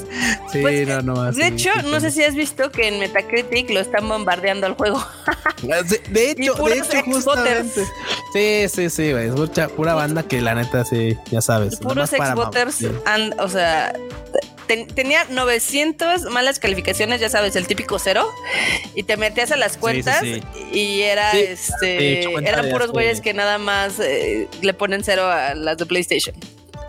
Sí, 0.50 0.58
pues, 0.62 0.88
no, 0.88 1.02
no. 1.02 1.30
De 1.30 1.46
hecho, 1.48 1.70
no 1.84 2.00
sé 2.00 2.10
si 2.10 2.22
has 2.22 2.34
visto 2.34 2.70
que 2.70 2.88
en 2.88 3.00
Metacritic 3.00 3.68
lo 3.68 3.80
están 3.80 4.08
bombardeando 4.08 4.66
al 4.66 4.74
juego. 4.74 5.04
Ah, 5.70 5.82
de 5.82 6.30
hecho, 6.30 6.54
de 6.54 6.78
hecho, 6.78 7.02
justamente. 7.04 7.84
Sí, 8.32 8.66
sí, 8.68 8.88
sí, 8.88 9.12
güey. 9.12 9.28
Es 9.28 9.34
mucha, 9.34 9.68
pura 9.68 9.92
banda 9.92 10.22
que 10.22 10.40
la 10.40 10.54
neta, 10.54 10.86
sí, 10.86 11.18
ya 11.30 11.42
sabes. 11.42 11.76
Puros 11.76 12.14
exboters, 12.14 12.78
o 13.38 13.48
sea, 13.48 13.92
tenía 14.76 15.24
900 15.24 16.22
malas 16.30 16.58
calificaciones, 16.58 17.20
ya 17.20 17.28
sabes, 17.28 17.56
el 17.56 17.66
típico 17.66 17.98
cero, 17.98 18.26
y 18.94 19.02
te 19.02 19.16
metías 19.16 19.52
a 19.52 19.56
las 19.56 19.76
cuentas 19.76 20.22
y 20.72 21.00
era 21.02 21.32
este, 21.32 22.24
eran 22.46 22.70
puros 22.70 22.90
güeyes 22.90 23.20
que 23.20 23.34
nada 23.34 23.58
más 23.58 23.98
eh, 24.00 24.48
le 24.62 24.74
ponen 24.74 25.04
cero 25.04 25.26
a 25.26 25.54
las 25.54 25.78
de 25.78 25.86
PlayStation. 25.86 26.34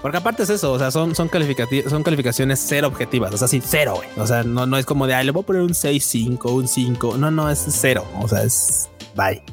Porque 0.02 0.18
aparte 0.18 0.44
es 0.44 0.50
eso, 0.50 0.72
o 0.72 0.80
sea, 0.80 0.90
son, 0.90 1.14
son, 1.14 1.30
son 1.30 2.04
calificaciones 2.04 2.64
cero 2.66 2.88
objetivas, 2.88 3.34
o 3.34 3.38
sea, 3.38 3.48
sí, 3.48 3.62
cero, 3.64 3.94
güey. 3.98 4.10
O 4.18 4.26
sea, 4.26 4.44
no, 4.44 4.66
no 4.66 4.78
es 4.78 4.86
como 4.86 5.06
de, 5.06 5.14
ay, 5.14 5.26
le 5.26 5.32
voy 5.32 5.44
a 5.44 5.46
poner 5.46 5.62
un 5.62 5.76
6, 5.76 6.04
5, 6.04 6.52
un 6.52 6.68
5. 6.68 7.18
No, 7.18 7.30
no, 7.30 7.50
es 7.52 7.64
cero. 7.70 8.08
O 8.20 8.28
sea, 8.28 8.42
es 8.42 8.90
bye. 9.16 9.44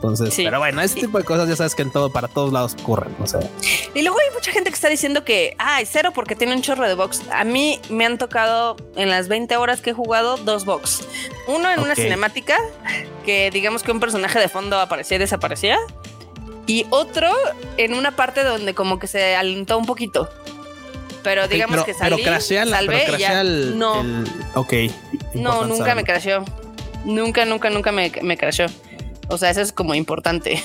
Entonces, 0.00 0.32
pero 0.34 0.58
bueno, 0.58 0.80
ese 0.80 0.98
tipo 0.98 1.18
de 1.18 1.24
cosas 1.24 1.46
ya 1.46 1.56
sabes 1.56 1.74
que 1.74 1.82
en 1.82 1.90
todo, 1.90 2.10
para 2.10 2.26
todos 2.26 2.54
lados 2.54 2.74
ocurren. 2.80 3.14
O 3.20 3.26
sea. 3.26 3.40
Y 3.94 4.00
luego 4.00 4.18
hay 4.18 4.34
mucha 4.34 4.50
gente 4.50 4.70
que 4.70 4.74
está 4.74 4.88
diciendo 4.88 5.24
que, 5.24 5.54
ay, 5.58 5.84
cero 5.84 6.12
porque 6.14 6.34
tiene 6.34 6.54
un 6.54 6.62
chorro 6.62 6.88
de 6.88 6.94
box. 6.94 7.22
A 7.30 7.44
mí 7.44 7.78
me 7.90 8.06
han 8.06 8.16
tocado 8.16 8.76
en 8.96 9.10
las 9.10 9.28
20 9.28 9.54
horas 9.58 9.82
que 9.82 9.90
he 9.90 9.92
jugado 9.92 10.38
dos 10.38 10.64
box. 10.64 11.04
Uno 11.46 11.70
en 11.70 11.80
una 11.80 11.94
cinemática, 11.94 12.56
que 13.26 13.50
digamos 13.50 13.82
que 13.82 13.92
un 13.92 14.00
personaje 14.00 14.38
de 14.38 14.48
fondo 14.48 14.80
aparecía 14.80 15.16
y 15.16 15.20
desaparecía. 15.20 15.76
Y 16.66 16.86
otro 16.88 17.30
en 17.76 17.92
una 17.92 18.16
parte 18.16 18.42
donde 18.42 18.74
como 18.74 18.98
que 18.98 19.06
se 19.06 19.36
alentó 19.36 19.76
un 19.76 19.84
poquito. 19.84 20.30
Pero 21.22 21.46
digamos 21.46 21.84
que 21.84 21.92
salí, 21.92 22.22
pero 22.24 22.40
salvé 22.40 23.02
pero 23.04 23.18
y 23.18 23.20
ya. 23.20 23.44
no. 23.44 24.02
ok. 24.54 24.72
No, 25.34 25.66
nunca 25.66 25.94
me 25.94 26.04
crasheó. 26.04 26.42
Nunca, 27.04 27.44
nunca, 27.44 27.68
nunca 27.68 27.92
me, 27.92 28.10
me 28.22 28.38
crasheó. 28.38 28.66
O 29.30 29.38
sea, 29.38 29.50
eso 29.50 29.60
es 29.60 29.72
como 29.72 29.94
importante. 29.94 30.62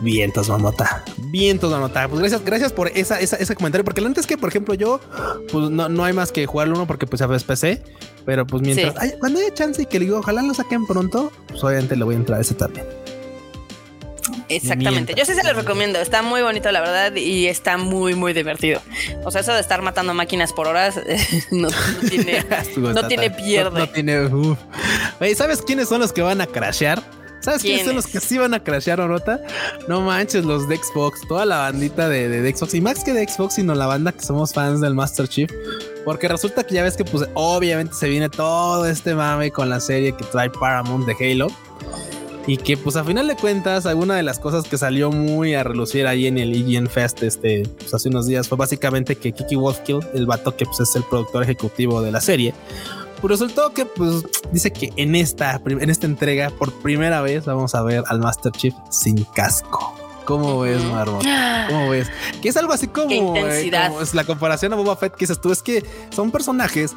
Vientos, 0.00 0.48
mamota. 0.48 1.04
Vientos, 1.16 1.70
mamota. 1.70 2.08
Pues 2.08 2.20
gracias, 2.20 2.44
gracias 2.44 2.72
por 2.72 2.88
esa, 2.88 3.20
ese 3.20 3.54
comentario. 3.54 3.84
Porque 3.84 4.00
la 4.00 4.08
neta 4.08 4.20
es 4.20 4.26
que, 4.26 4.38
por 4.38 4.48
ejemplo, 4.48 4.74
yo, 4.74 5.00
pues 5.50 5.70
no, 5.70 5.88
no 5.88 6.04
hay 6.04 6.12
más 6.12 6.32
que 6.32 6.46
jugarlo 6.46 6.76
uno 6.76 6.86
porque 6.86 7.06
pues 7.06 7.20
a 7.22 7.26
veces 7.26 7.44
PC. 7.44 7.82
Pero 8.24 8.46
pues 8.46 8.62
mientras, 8.62 8.94
cuando 9.18 9.40
haya 9.40 9.52
chance 9.52 9.82
y 9.82 9.86
que 9.86 9.98
le 9.98 10.06
digo, 10.06 10.18
ojalá 10.18 10.42
lo 10.42 10.54
saquen 10.54 10.86
pronto, 10.86 11.32
pues 11.48 11.62
obviamente 11.62 11.96
le 11.96 12.04
voy 12.04 12.14
a 12.14 12.18
entrar 12.18 12.38
a 12.38 12.42
ese 12.42 12.54
también. 12.54 12.86
Exactamente. 14.48 15.14
Yo 15.16 15.24
sí 15.24 15.34
se 15.34 15.44
los 15.44 15.54
recomiendo. 15.54 16.00
Está 16.00 16.22
muy 16.22 16.42
bonito, 16.42 16.70
la 16.72 16.80
verdad, 16.80 17.14
y 17.14 17.46
está 17.46 17.76
muy, 17.76 18.14
muy 18.14 18.32
divertido. 18.32 18.80
O 19.24 19.30
sea, 19.30 19.42
eso 19.42 19.54
de 19.54 19.60
estar 19.60 19.80
matando 19.82 20.12
máquinas 20.12 20.52
por 20.52 20.66
horas 20.66 21.00
no, 21.50 21.68
tiene, 22.08 22.44
no 22.76 23.06
tiene 23.06 23.30
pierde. 23.30 23.80
No, 23.80 23.88
tiene. 23.88 24.28
¿sabes 25.36 25.62
quiénes 25.62 25.88
son 25.88 26.00
los 26.00 26.12
que 26.12 26.22
van 26.22 26.40
a 26.40 26.46
crashear? 26.46 27.02
¿Sabes 27.40 27.62
quiénes 27.62 27.86
son 27.86 27.96
los 27.96 28.06
que 28.06 28.20
sí 28.20 28.36
van 28.36 28.52
a 28.54 28.62
crashear 28.62 28.98
nota? 28.98 29.40
No 29.88 30.02
manches, 30.02 30.44
los 30.44 30.68
de 30.68 30.76
Xbox, 30.76 31.26
toda 31.26 31.46
la 31.46 31.58
bandita 31.58 32.08
de, 32.08 32.28
de, 32.28 32.54
Xbox 32.54 32.74
y 32.74 32.80
más 32.80 33.02
que 33.02 33.12
de 33.12 33.26
Xbox, 33.26 33.54
sino 33.54 33.74
la 33.74 33.86
banda 33.86 34.12
que 34.12 34.22
somos 34.22 34.52
fans 34.52 34.80
del 34.80 34.94
Master 34.94 35.26
Chief. 35.26 35.50
Porque 36.04 36.28
resulta 36.28 36.64
que 36.64 36.74
ya 36.74 36.82
ves 36.82 36.96
que, 36.96 37.04
pues, 37.04 37.28
obviamente 37.34 37.94
se 37.94 38.08
viene 38.08 38.28
todo 38.28 38.86
este 38.86 39.14
mame 39.14 39.50
con 39.50 39.70
la 39.70 39.80
serie 39.80 40.12
que 40.12 40.24
trae 40.24 40.50
Paramount 40.50 41.06
de 41.06 41.32
Halo. 41.32 41.48
Y 42.46 42.56
que, 42.56 42.76
pues, 42.76 42.96
a 42.96 43.04
final 43.04 43.28
de 43.28 43.36
cuentas, 43.36 43.86
alguna 43.86 44.16
de 44.16 44.22
las 44.22 44.38
cosas 44.38 44.66
que 44.66 44.76
salió 44.76 45.10
muy 45.10 45.54
a 45.54 45.62
relucir 45.62 46.06
ahí 46.06 46.26
en 46.26 46.38
el 46.38 46.54
IGN 46.54 46.88
Fest 46.88 47.22
este, 47.22 47.62
pues, 47.78 47.92
hace 47.94 48.08
unos 48.08 48.26
días 48.26 48.48
fue 48.48 48.58
básicamente 48.58 49.16
que 49.16 49.32
Kiki 49.32 49.56
Wolfkill, 49.56 50.00
el 50.14 50.26
vato 50.26 50.56
que 50.56 50.64
pues, 50.64 50.80
es 50.80 50.96
el 50.96 51.04
productor 51.04 51.42
ejecutivo 51.42 52.02
de 52.02 52.10
la 52.10 52.20
serie, 52.20 52.54
pues 53.20 53.30
resultó 53.30 53.72
que 53.72 53.86
pues 53.86 54.24
dice 54.52 54.72
que 54.72 54.92
en 54.96 55.14
esta, 55.14 55.60
en 55.64 55.90
esta 55.90 56.06
entrega 56.06 56.50
por 56.50 56.72
primera 56.72 57.20
vez 57.20 57.44
vamos 57.44 57.74
a 57.74 57.82
ver 57.82 58.04
al 58.08 58.20
Master 58.20 58.52
Chief 58.52 58.74
sin 58.90 59.24
casco. 59.24 59.94
¿Cómo 60.24 60.60
ves, 60.60 60.82
Marmot? 60.84 61.24
¿Cómo 61.68 61.90
ves? 61.90 62.08
Que 62.40 62.50
es 62.50 62.56
algo 62.56 62.72
así 62.72 62.86
como, 62.86 63.36
eh, 63.36 63.70
es 64.00 64.14
la 64.14 64.24
comparación 64.24 64.72
a 64.72 64.76
Boba 64.76 64.96
Fett 64.96 65.14
que 65.14 65.20
dices 65.20 65.40
tú, 65.40 65.50
es 65.50 65.62
que 65.62 65.84
son 66.10 66.30
personajes 66.30 66.94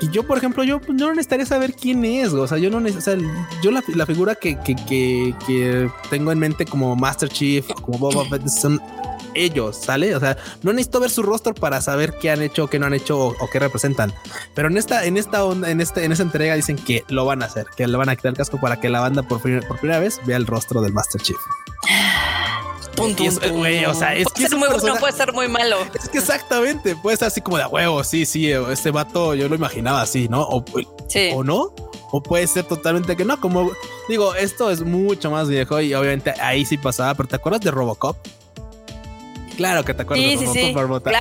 Y 0.00 0.08
yo, 0.10 0.26
por 0.26 0.38
ejemplo, 0.38 0.64
yo, 0.64 0.80
no 0.88 1.10
necesitaría 1.10 1.46
saber 1.46 1.74
quién 1.74 2.04
es. 2.04 2.32
O 2.32 2.46
sea, 2.46 2.58
yo 2.58 2.70
no 2.70 2.80
necesito, 2.80 3.22
yo 3.62 3.70
la, 3.70 4.06
figura 4.06 4.34
que, 4.34 4.58
que, 4.58 5.90
tengo 6.10 6.32
en 6.32 6.38
mente 6.38 6.64
como 6.64 6.96
Master 6.96 7.28
Chief, 7.28 7.66
como 7.82 7.98
Boba 7.98 8.24
Fett, 8.30 8.48
son 8.48 8.80
ellos, 9.34 9.76
¿sale? 9.76 10.14
O 10.14 10.20
sea, 10.20 10.36
no 10.62 10.72
necesito 10.72 11.00
ver 11.00 11.10
su 11.10 11.22
rostro 11.22 11.54
para 11.54 11.80
saber 11.80 12.14
qué 12.18 12.30
han 12.30 12.42
hecho, 12.42 12.68
qué 12.68 12.78
no 12.78 12.86
han 12.86 12.94
hecho 12.94 13.18
o, 13.18 13.50
qué 13.50 13.58
representan. 13.58 14.12
Pero 14.54 14.68
en 14.68 14.76
esta, 14.76 15.04
en 15.04 15.16
esta 15.16 15.44
onda, 15.44 15.70
en 15.70 15.80
este, 15.80 16.04
en 16.04 16.12
esa 16.12 16.22
entrega 16.22 16.54
dicen 16.54 16.76
que 16.76 17.04
lo 17.08 17.24
van 17.24 17.42
a 17.42 17.46
hacer, 17.46 17.66
que 17.76 17.86
le 17.86 17.96
van 17.96 18.08
a 18.08 18.16
quitar 18.16 18.30
el 18.30 18.36
casco 18.36 18.60
para 18.60 18.80
que 18.80 18.88
la 18.88 19.00
banda 19.00 19.22
por, 19.22 19.40
por 19.40 19.78
primera 19.78 20.00
vez 20.00 20.20
vea 20.24 20.36
el 20.36 20.46
rostro 20.46 20.80
del 20.80 20.92
Master 20.92 21.20
Chief. 21.20 21.38
Punto, 22.96 23.24
o 23.24 23.94
sea, 23.94 24.14
es 24.14 24.28
que 24.28 24.44
es 24.44 24.54
muy 24.54 24.68
puede 25.00 25.12
ser 25.12 25.32
muy 25.32 25.48
malo. 25.48 25.78
Es 25.94 26.08
que 26.08 26.18
exactamente, 26.18 26.94
puede 26.94 27.16
ser 27.16 27.26
así 27.26 27.40
como 27.40 27.58
de 27.58 27.66
huevo, 27.66 28.04
sí, 28.04 28.24
sí, 28.24 28.52
este 28.52 28.92
vato 28.92 29.34
yo 29.34 29.48
lo 29.48 29.56
imaginaba 29.56 30.00
así, 30.00 30.28
¿no? 30.28 30.42
O, 30.42 30.64
o 31.32 31.44
no, 31.44 31.74
o 32.12 32.22
puede 32.22 32.46
ser 32.46 32.64
totalmente 32.64 33.16
que 33.16 33.24
no, 33.24 33.40
como 33.40 33.72
digo, 34.08 34.36
esto 34.36 34.70
es 34.70 34.82
mucho 34.82 35.30
más 35.30 35.48
viejo 35.48 35.80
y 35.80 35.92
obviamente 35.94 36.32
ahí 36.40 36.64
sí 36.64 36.78
pasaba, 36.78 37.14
pero 37.14 37.28
¿te 37.28 37.36
acuerdas 37.36 37.62
de 37.62 37.72
Robocop? 37.72 38.16
Claro 39.56 39.84
que 39.84 39.94
te 39.94 40.02
acuerdas 40.02 40.54
de 40.54 40.72
Robocop, 40.72 41.12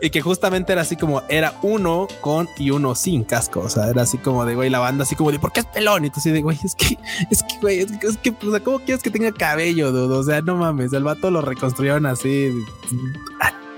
Y, 0.00 0.10
que 0.10 0.20
justamente 0.20 0.72
era 0.72 0.82
así 0.82 0.96
como 0.96 1.22
era 1.28 1.54
uno 1.62 2.08
con 2.20 2.48
y 2.58 2.70
uno 2.70 2.94
sin 2.94 3.24
casco. 3.24 3.60
O 3.60 3.68
sea, 3.68 3.88
era 3.88 4.02
así 4.02 4.18
como 4.18 4.44
de 4.44 4.54
güey, 4.54 4.70
la 4.70 4.78
banda 4.78 5.04
así 5.04 5.14
como 5.14 5.32
de 5.32 5.38
¿por 5.38 5.52
qué 5.52 5.60
es 5.60 5.66
pelón? 5.66 6.04
Y 6.04 6.10
tú 6.10 6.18
así 6.18 6.30
de 6.30 6.42
güey, 6.42 6.58
es 6.64 6.74
que, 6.74 6.98
es 7.30 7.42
que, 7.42 7.58
güey, 7.60 7.80
es 7.80 7.92
que, 7.92 8.06
es 8.06 8.16
que 8.16 8.30
o 8.30 8.50
sea, 8.50 8.60
¿cómo 8.60 8.78
quieres 8.80 9.02
que 9.02 9.10
tenga 9.10 9.32
cabello, 9.32 9.92
dudo? 9.92 10.20
O 10.20 10.24
sea, 10.24 10.40
no 10.42 10.56
mames, 10.56 10.92
el 10.92 11.04
vato 11.04 11.30
lo 11.30 11.40
reconstruyeron 11.40 12.06
así. 12.06 12.52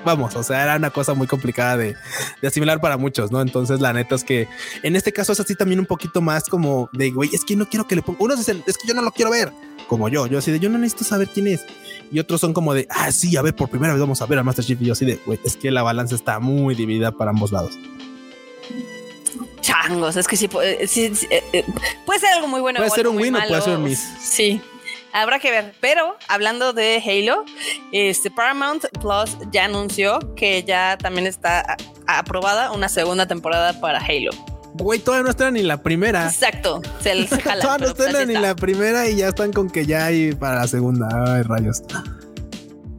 Vamos, 0.05 0.35
o 0.35 0.43
sea, 0.43 0.63
era 0.63 0.77
una 0.77 0.91
cosa 0.91 1.15
muy 1.15 1.27
complicada 1.27 1.77
de, 1.77 1.95
de 2.41 2.49
asimilar 2.49 2.81
para 2.81 2.97
muchos, 2.97 3.31
¿no? 3.31 3.41
Entonces, 3.41 3.81
la 3.81 3.93
neta 3.93 4.15
es 4.15 4.25
que 4.25 4.49
en 4.83 4.97
este 4.97 5.13
caso 5.13 5.33
es 5.33 5.41
así 5.41 5.55
también 5.55 5.79
un 5.81 5.87
poquito 5.87 6.21
más 6.21 6.49
como 6.49 6.91
de 6.93 7.11
güey, 7.11 7.31
es 7.33 7.45
que 7.45 7.57
no 7.57 7.69
quiero 7.69 7.87
que 7.87 7.97
le 7.97 8.03
ponga. 8.03 8.19
Unos 8.21 8.39
dicen, 8.39 8.63
es 8.67 8.77
que 8.79 8.89
yo 8.89 8.95
no 8.95 9.03
lo 9.03 9.13
quiero 9.13 9.31
ver, 9.31 9.53
como 9.87 10.09
yo. 10.09 10.27
Yo 10.27 10.39
así 10.39 10.51
de 10.51 10.59
yo 10.59 10.69
no 10.69 10.79
necesito 10.79 11.05
saber 11.05 11.29
quién 11.29 11.47
es 11.47 11.65
y 12.13 12.19
otros 12.19 12.43
son 12.43 12.53
como 12.53 12.75
de, 12.75 12.87
ah, 12.91 13.11
sí, 13.11 13.37
a 13.39 13.43
ver, 13.43 13.57
por 13.57 13.71
primera 13.71 13.95
vez 13.95 14.01
vamos 14.01 14.21
a 14.21 14.27
ver 14.27 14.39
a 14.39 14.43
Master 14.43 14.63
Chief. 14.63 14.81
Y 14.83 14.85
yo 14.85 14.93
así 14.93 15.07
de, 15.07 15.17
güey, 15.25 15.41
es 15.45 15.57
que 15.57 15.71
la 15.71 15.83
balanza 15.83 16.15
está 16.15 16.39
muy 16.41 16.75
dividida 16.75 17.11
para 17.11 17.31
ambos 17.31 17.53
lados. 17.53 17.79
Changos, 19.63 20.17
es 20.17 20.29
que 20.29 20.37
sí, 20.37 20.47
puede, 20.47 20.87
sí, 20.87 21.11
eh, 21.31 21.43
eh, 21.55 21.65
puede 22.05 22.21
ser 22.21 22.35
algo 22.35 22.49
muy 22.49 22.61
bueno. 22.61 22.79
Puede 22.79 22.91
ser 22.91 23.09
un 23.09 23.17
win 23.17 23.35
o 23.35 23.41
puede 23.49 23.63
ser 23.63 23.77
un 23.79 23.85
miss. 23.85 24.07
Sí, 24.21 24.61
habrá 25.13 25.39
que 25.39 25.51
ver. 25.51 25.75
Pero 25.81 26.17
hablando 26.29 26.73
de 26.73 27.03
Halo, 27.05 27.45
este 27.93 28.31
Paramount 28.31 28.85
Plus 29.01 29.37
ya 29.51 29.65
anunció 29.65 30.19
que 30.35 30.63
ya 30.65 30.97
también 30.99 31.27
está 31.27 31.77
aprobada 32.07 32.73
una 32.73 32.89
segunda 32.89 33.27
temporada 33.27 33.79
para 33.81 33.99
Halo. 33.99 34.31
Güey, 34.75 35.01
todavía 35.01 35.25
no 35.25 35.31
están 35.31 35.55
ni 35.55 35.63
la 35.63 35.83
primera. 35.83 36.27
Exacto. 36.27 36.81
Se 37.01 37.15
les 37.15 37.31
jala, 37.43 37.63
todavía 37.63 37.87
no 37.87 37.93
están 37.93 38.29
ni 38.29 38.35
la 38.35 38.57
primera 38.57 39.09
y 39.09 39.17
ya 39.17 39.29
están 39.29 39.53
con 39.53 39.69
que 39.69 39.85
ya 39.85 40.07
hay 40.07 40.33
para 40.33 40.61
la 40.61 40.69
segunda. 40.69 41.09
Ay, 41.27 41.43
rayos. 41.43 41.83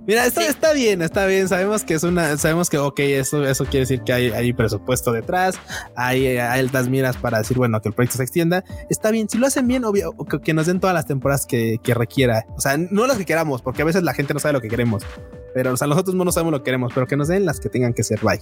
Mira, 0.05 0.25
esto 0.25 0.41
está 0.41 0.73
bien, 0.73 1.01
está 1.01 1.25
bien. 1.25 1.47
Sabemos 1.47 1.83
que 1.83 1.93
es 1.93 2.03
una, 2.03 2.37
sabemos 2.37 2.69
que, 2.69 2.77
ok, 2.77 2.99
eso, 2.99 3.45
eso 3.45 3.63
quiere 3.65 3.81
decir 3.81 4.01
que 4.01 4.11
hay, 4.11 4.31
hay 4.31 4.51
presupuesto 4.51 5.11
detrás, 5.11 5.55
hay, 5.95 6.37
altas 6.37 6.89
miras 6.89 7.15
para 7.17 7.37
decir, 7.39 7.57
bueno, 7.57 7.81
que 7.81 7.89
el 7.89 7.95
proyecto 7.95 8.17
se 8.17 8.23
extienda. 8.23 8.63
Está 8.89 9.11
bien. 9.11 9.29
Si 9.29 9.37
lo 9.37 9.47
hacen 9.47 9.67
bien, 9.67 9.85
obvio, 9.85 10.13
que, 10.43 10.53
nos 10.53 10.65
den 10.65 10.79
todas 10.79 10.93
las 10.93 11.05
temporadas 11.05 11.45
que, 11.45 11.79
que, 11.81 11.93
requiera. 11.93 12.45
O 12.57 12.61
sea, 12.61 12.77
no 12.77 13.07
las 13.07 13.17
que 13.17 13.25
queramos, 13.25 13.61
porque 13.61 13.81
a 13.81 13.85
veces 13.85 14.03
la 14.03 14.13
gente 14.13 14.33
no 14.33 14.39
sabe 14.39 14.53
lo 14.53 14.61
que 14.61 14.67
queremos. 14.67 15.03
Pero 15.53 15.73
o 15.73 15.77
sea, 15.77 15.87
nosotros 15.87 16.15
no 16.15 16.31
sabemos 16.31 16.51
lo 16.51 16.59
que 16.59 16.65
queremos, 16.65 16.91
pero 16.93 17.07
que 17.07 17.15
nos 17.15 17.27
den 17.27 17.45
las 17.45 17.59
que 17.59 17.69
tengan 17.69 17.93
que 17.93 18.03
ser. 18.03 18.19
Bye. 18.21 18.41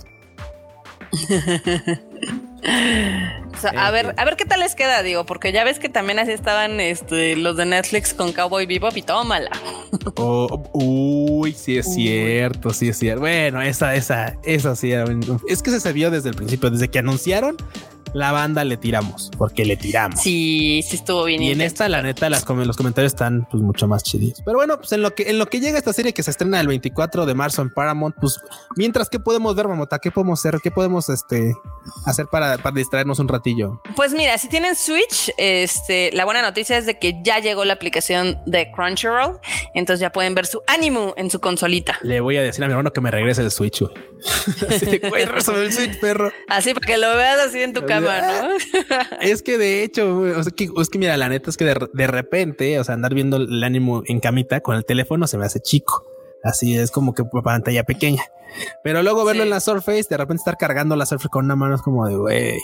a 2.64 3.92
ver, 3.92 4.14
a 4.18 4.26
ver 4.26 4.36
qué 4.36 4.46
tal 4.46 4.60
les 4.60 4.76
queda, 4.76 5.04
digo, 5.04 5.26
porque 5.26 5.52
ya 5.52 5.64
ves 5.64 5.80
que 5.80 5.90
también 5.90 6.20
así 6.20 6.32
estaban 6.32 6.80
este, 6.80 7.36
los 7.36 7.58
de 7.58 7.66
Netflix 7.66 8.14
con 8.14 8.32
Cowboy 8.34 8.66
Bebop 8.66 8.96
y 8.96 9.02
tómala. 9.02 9.50
Oh, 10.16 10.70
uy, 10.74 11.54
sí 11.54 11.78
es 11.78 11.94
cierto, 11.94 12.72
sí 12.72 12.90
es 12.90 12.98
cierto. 12.98 13.22
Bueno, 13.22 13.62
esa, 13.62 13.96
esa, 13.96 14.38
esa 14.44 14.76
sí. 14.76 14.92
Es 15.48 15.62
que 15.62 15.72
se 15.72 15.80
sabía 15.80 16.10
desde 16.10 16.30
el 16.30 16.36
principio, 16.36 16.70
desde 16.70 16.90
que 16.90 17.00
anunciaron 17.00 17.58
la 18.14 18.32
banda 18.32 18.64
le 18.64 18.78
tiramos, 18.78 19.32
porque 19.38 19.66
le 19.66 19.78
tiramos. 19.78 20.22
Sí, 20.22 20.84
sí 20.88 20.96
estuvo 20.96 21.26
bien. 21.26 21.42
Y 21.42 21.52
en 21.52 21.62
esta, 21.62 21.88
la 21.90 22.02
neta, 22.02 22.30
las, 22.30 22.48
los 22.48 22.78
comentarios 22.78 23.14
están 23.14 23.48
pues 23.50 23.62
mucho 23.64 23.88
más 23.88 24.04
chidos. 24.04 24.42
Pero 24.44 24.58
bueno, 24.58 24.78
pues 24.78 24.92
en 24.92 25.02
lo 25.02 25.16
que 25.16 25.30
en 25.30 25.40
lo 25.40 25.48
que 25.48 25.60
llega 25.60 25.78
esta 25.78 25.94
serie 25.94 26.14
que 26.14 26.24
se 26.24 26.32
estrena 26.32 26.60
el 26.60 26.68
24 26.68 27.26
de 27.26 27.34
marzo 27.34 27.62
en 27.62 27.70
Paramount, 27.70 28.16
pues 28.20 28.40
mientras 28.76 29.10
qué 29.10 29.20
podemos 29.20 29.56
ver, 29.56 29.68
mamota, 29.68 30.00
qué 30.00 30.12
podemos 30.12 30.40
hacer, 30.40 30.60
qué 30.62 30.72
podemos 30.72 31.10
este 31.10 31.54
hacer 32.06 32.28
para, 32.28 32.58
para 32.58 32.76
distraernos 32.76 33.20
un 33.20 33.28
ratillo. 33.28 33.82
Pues 33.96 34.14
mira, 34.14 34.38
si 34.38 34.50
tienen 34.50 34.76
Switch, 34.76 35.32
este, 35.38 36.12
la 36.14 36.26
buena 36.26 36.42
noticia 36.42 36.78
es 36.78 36.86
de 36.86 37.00
que 37.00 37.22
ya 37.24 37.40
llegó 37.40 37.66
la 37.66 37.74
aplicación 37.74 38.40
de 38.46 38.72
Crunchyroll, 38.72 39.40
entonces 39.74 40.02
ya 40.02 40.12
pueden 40.12 40.36
ver 40.36 40.46
su 40.46 40.62
ánimo 40.68 41.14
en 41.18 41.30
su 41.30 41.40
consolita. 41.40 41.98
Le 42.02 42.20
voy 42.20 42.38
a 42.38 42.42
decir 42.42 42.64
a 42.64 42.68
mi 42.68 42.72
hermano 42.72 42.92
que 42.92 43.02
me 43.02 43.12
regrese 43.12 43.42
el 43.42 43.52
Switch. 43.52 43.82
así, 44.70 45.02
el 45.02 45.74
Switch, 45.74 46.00
perro. 46.00 46.32
Así 46.48 46.74
para 46.74 46.86
que 46.86 46.98
lo 46.98 47.16
veas 47.16 47.40
así 47.40 47.62
en 47.62 47.74
tu 47.74 47.86
es 49.22 49.44
que 49.44 49.58
de 49.58 49.84
hecho, 49.84 50.26
es 50.40 50.90
que 50.90 51.00
mira, 51.00 51.18
la 51.18 51.30
neta 51.30 51.50
es 51.50 51.58
que 51.58 51.66
de, 51.66 52.08
repente, 52.08 52.80
o 52.80 52.84
sea, 52.84 52.96
andar 52.96 53.14
viendo 53.14 53.38
el 53.38 53.64
ánimo 53.64 54.04
en 54.06 54.20
camita 54.20 54.62
con 54.62 54.76
el 54.76 54.86
teléfono 54.86 55.28
se 55.28 55.38
me 55.38 55.46
hace 55.46 55.60
chico. 55.60 56.06
Así 56.44 56.76
es 56.76 56.92
como 56.92 57.14
que 57.14 57.24
pantalla 57.44 57.84
pequeña. 57.84 58.24
Pero 58.84 59.04
luego 59.04 59.24
verlo 59.24 59.44
en 59.44 59.50
la 59.50 59.60
Surface, 59.60 60.08
de 60.10 60.18
repente 60.18 60.42
estar 60.42 60.58
cargando 60.58 60.96
la 60.96 61.06
Surface 61.06 61.30
con 61.30 61.46
una 61.46 61.56
mano 61.56 61.76
es 61.76 61.82
como 61.82 62.08
de 62.08 62.16
güey. 62.16 62.60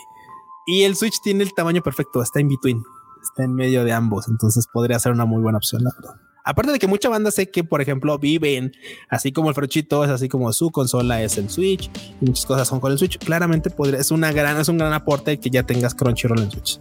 Y 0.65 0.83
el 0.83 0.95
Switch 0.95 1.21
tiene 1.21 1.43
el 1.43 1.53
tamaño 1.53 1.81
perfecto, 1.81 2.21
está 2.21 2.41
in 2.41 2.49
between, 2.49 2.83
está 3.23 3.43
en 3.43 3.53
medio 3.53 3.85
de 3.85 3.93
ambos, 3.93 4.27
entonces 4.27 4.67
podría 4.67 4.99
ser 4.99 5.13
una 5.13 5.25
muy 5.25 5.41
buena 5.41 5.59
opción, 5.59 5.83
la 5.83 5.91
verdad. 5.95 6.26
Aparte 6.47 6.71
de 6.71 6.79
que 6.79 6.87
mucha 6.87 7.09
banda 7.09 7.29
sé 7.29 7.49
que, 7.49 7.65
por 7.65 7.81
ejemplo, 7.81 8.17
viven 8.17 8.71
así 9.09 9.33
como 9.33 9.49
el 9.49 9.55
Frochito 9.55 10.05
es 10.05 10.09
así 10.09 10.29
como 10.29 10.53
su 10.53 10.71
consola 10.71 11.21
es 11.21 11.37
el 11.37 11.49
Switch 11.49 11.91
y 12.21 12.25
muchas 12.25 12.45
cosas 12.45 12.69
son 12.69 12.79
con 12.79 12.93
el 12.93 12.97
Switch. 12.97 13.17
Claramente 13.17 13.69
podría, 13.69 13.99
es 13.99 14.11
una 14.11 14.31
gran, 14.31 14.57
es 14.57 14.69
un 14.69 14.77
gran 14.77 14.93
aporte 14.93 15.41
que 15.41 15.49
ya 15.49 15.63
tengas 15.63 15.93
Crunchyroll 15.93 16.39
en 16.39 16.51
Switch. 16.51 16.79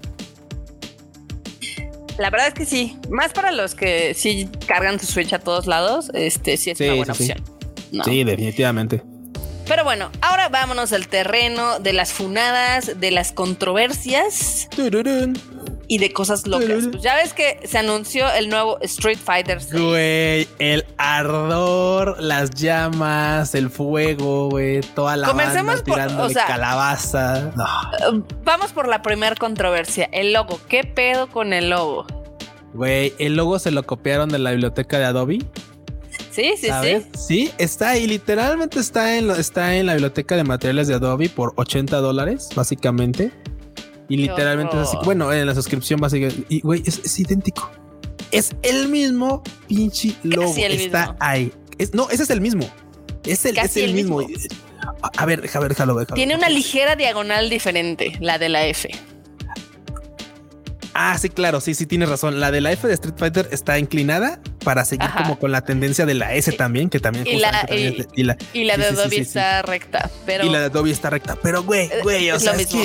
La 2.16 2.30
verdad 2.30 2.46
es 2.46 2.54
que 2.54 2.64
sí, 2.64 2.96
más 3.10 3.32
para 3.32 3.50
los 3.50 3.74
que 3.74 4.14
sí 4.14 4.48
cargan 4.68 5.00
su 5.00 5.06
Switch 5.06 5.32
a 5.32 5.40
todos 5.40 5.66
lados, 5.66 6.12
este 6.14 6.56
sí 6.58 6.70
es 6.70 6.78
una 6.78 6.94
buena 6.94 7.12
opción. 7.12 7.42
Sí, 8.04 8.22
definitivamente. 8.22 9.02
Pero 9.66 9.82
bueno, 9.82 10.12
ahora 10.20 10.48
vámonos 10.48 10.92
al 10.92 11.08
terreno 11.08 11.80
de 11.80 11.92
las 11.92 12.12
funadas, 12.12 13.00
de 13.00 13.10
las 13.10 13.32
controversias 13.32 14.68
y 15.88 15.98
de 15.98 16.12
cosas 16.12 16.46
locas. 16.46 16.88
Pues 16.90 17.02
ya 17.02 17.14
ves 17.16 17.32
que 17.32 17.60
se 17.64 17.78
anunció 17.78 18.30
el 18.32 18.48
nuevo 18.48 18.78
Street 18.80 19.18
Fighter. 19.18 19.58
Güey, 19.72 20.48
el 20.58 20.84
ardor, 20.98 22.20
las 22.20 22.50
llamas, 22.50 23.54
el 23.54 23.70
fuego, 23.70 24.48
güey, 24.50 24.80
toda 24.80 25.16
la 25.16 25.28
Comencemos 25.28 25.84
banda 25.84 26.46
calabaza. 26.46 27.52
Eh, 28.00 28.22
vamos 28.44 28.72
por 28.72 28.88
la 28.88 29.02
primera 29.02 29.36
controversia, 29.36 30.08
el 30.12 30.32
logo. 30.32 30.60
¿Qué 30.68 30.84
pedo 30.84 31.28
con 31.28 31.52
el 31.52 31.70
logo? 31.70 32.06
Güey, 32.74 33.14
el 33.18 33.36
logo 33.36 33.58
se 33.58 33.70
lo 33.70 33.84
copiaron 33.84 34.28
de 34.28 34.38
la 34.38 34.50
biblioteca 34.50 34.98
de 34.98 35.06
Adobe. 35.06 35.38
Sí, 36.30 36.52
sí, 36.58 36.68
sí. 36.82 37.06
Sí, 37.16 37.50
está 37.56 37.90
ahí, 37.90 38.06
literalmente 38.06 38.78
está 38.78 39.16
en, 39.16 39.30
está 39.30 39.74
en 39.76 39.86
la 39.86 39.94
biblioteca 39.94 40.36
de 40.36 40.44
materiales 40.44 40.86
de 40.86 40.94
Adobe 40.94 41.30
por 41.30 41.54
80 41.56 41.96
dólares, 41.96 42.50
básicamente. 42.54 43.32
Y 44.08 44.16
literalmente 44.16 44.76
es 44.76 44.88
así. 44.88 44.96
Bueno, 45.04 45.32
en 45.32 45.46
la 45.46 45.54
suscripción 45.54 46.00
básica. 46.00 46.28
Y 46.48 46.60
güey, 46.60 46.82
es, 46.86 47.18
idéntico. 47.18 47.70
Es 48.30 48.54
el 48.62 48.88
mismo 48.88 49.42
pinche 49.66 50.14
logo. 50.22 50.54
Está 50.56 51.16
ahí. 51.20 51.52
no, 51.92 52.08
ese 52.10 52.22
es 52.22 52.30
el 52.30 52.40
mismo. 52.40 52.68
Es 53.24 53.44
el, 53.44 53.58
es 53.58 53.76
el, 53.76 53.94
mismo. 53.94 54.20
A 55.16 55.26
ver, 55.26 55.42
déjame 55.42 55.64
ver, 55.64 55.70
déjalo, 55.70 55.94
déjalo. 55.96 56.14
Tiene 56.14 56.36
una 56.36 56.48
ligera 56.48 56.94
diagonal 56.94 57.50
diferente, 57.50 58.16
la 58.20 58.38
de 58.38 58.48
la 58.48 58.66
F. 58.66 58.88
Ah, 60.98 61.18
sí, 61.18 61.28
claro, 61.28 61.60
sí, 61.60 61.74
sí, 61.74 61.84
tienes 61.84 62.08
razón. 62.08 62.40
La 62.40 62.50
de 62.50 62.62
la 62.62 62.72
F 62.72 62.88
de 62.88 62.94
Street 62.94 63.16
Fighter 63.18 63.48
está 63.52 63.78
inclinada 63.78 64.40
para 64.64 64.82
seguir 64.86 65.10
como 65.14 65.38
con 65.38 65.52
la 65.52 65.60
tendencia 65.60 66.06
de 66.06 66.14
la 66.14 66.32
S 66.32 66.50
también, 66.52 66.88
que 66.88 67.00
también. 67.00 67.26
Y 67.26 67.36
la, 67.38 67.68
y, 67.70 68.22
la, 68.22 68.38
y 68.54 68.64
la 68.64 68.78
de 68.78 68.86
Adobe 68.86 69.18
está 69.18 69.60
recta. 69.60 70.10
Pero... 70.24 70.46
Y 70.46 70.48
la 70.48 70.60
de 70.60 70.64
Adobe 70.66 70.90
está 70.90 71.10
recta. 71.10 71.36
Pero, 71.42 71.62
güey, 71.64 71.86
eh, 71.86 72.00
güey, 72.02 72.30
o 72.30 72.36
es 72.36 72.42
sea, 72.42 72.52
lo 72.52 72.58
mismo. 72.58 72.82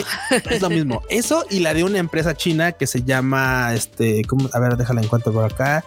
Es, 0.49 0.61
lo 0.61 0.69
mismo. 0.69 1.03
Eso 1.09 1.45
y 1.49 1.59
la 1.59 1.73
de 1.73 1.85
una 1.85 1.99
empresa 1.99 2.35
china 2.35 2.73
que 2.73 2.85
se 2.85 3.03
llama, 3.03 3.73
este, 3.73 4.23
¿cómo? 4.25 4.49
a 4.51 4.59
ver, 4.59 4.75
déjala 4.75 5.01
en 5.01 5.07
cuanto 5.07 5.31
por 5.31 5.45
acá. 5.45 5.85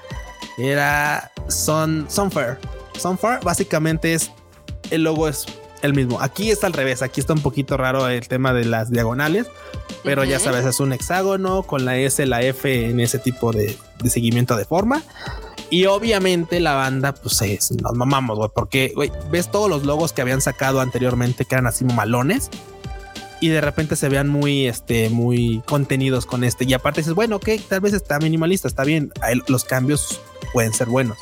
Era 0.56 1.30
Sun, 1.48 2.06
Sunfair. 2.08 2.56
Sunfair 2.98 3.40
básicamente 3.42 4.14
es, 4.14 4.30
el 4.90 5.02
logo 5.02 5.28
es 5.28 5.44
el 5.84 5.94
mismo. 5.94 6.20
Aquí 6.20 6.50
está 6.50 6.66
al 6.66 6.72
revés, 6.72 7.02
aquí 7.02 7.20
está 7.20 7.34
un 7.34 7.42
poquito 7.42 7.76
raro 7.76 8.08
el 8.08 8.26
tema 8.26 8.54
de 8.54 8.64
las 8.64 8.90
diagonales, 8.90 9.46
pero 10.02 10.24
ya 10.24 10.38
sabes, 10.38 10.64
es 10.64 10.80
un 10.80 10.92
hexágono 10.92 11.62
con 11.62 11.84
la 11.84 11.98
S, 11.98 12.24
la 12.26 12.42
F 12.42 12.88
en 12.88 13.00
ese 13.00 13.18
tipo 13.18 13.52
de, 13.52 13.76
seguimiento 14.08 14.56
de 14.56 14.64
forma. 14.64 15.02
Y 15.70 15.86
obviamente 15.86 16.60
la 16.60 16.74
banda, 16.74 17.14
pues 17.14 17.40
es, 17.42 17.72
nos 17.72 17.94
mamamos, 17.94 18.38
güey, 18.38 18.50
porque, 18.54 18.92
güey, 18.94 19.12
ves 19.30 19.50
todos 19.50 19.68
los 19.68 19.84
logos 19.84 20.12
que 20.12 20.22
habían 20.22 20.40
sacado 20.40 20.80
anteriormente 20.80 21.44
que 21.44 21.54
eran 21.54 21.66
así 21.66 21.84
malones. 21.84 22.50
y 23.40 23.48
de 23.48 23.60
repente 23.60 23.94
se 23.96 24.08
vean 24.08 24.28
muy, 24.28 24.66
este, 24.66 25.10
muy 25.10 25.62
contenidos 25.66 26.24
con 26.24 26.44
este. 26.44 26.64
Y 26.64 26.72
aparte 26.72 27.00
dices, 27.00 27.14
bueno, 27.14 27.36
ok, 27.36 27.48
tal 27.68 27.80
vez 27.80 27.92
está 27.92 28.18
minimalista, 28.18 28.68
está 28.68 28.84
bien. 28.84 29.12
Los 29.48 29.64
cambios 29.64 30.18
pueden 30.54 30.72
ser 30.72 30.88
buenos. 30.88 31.18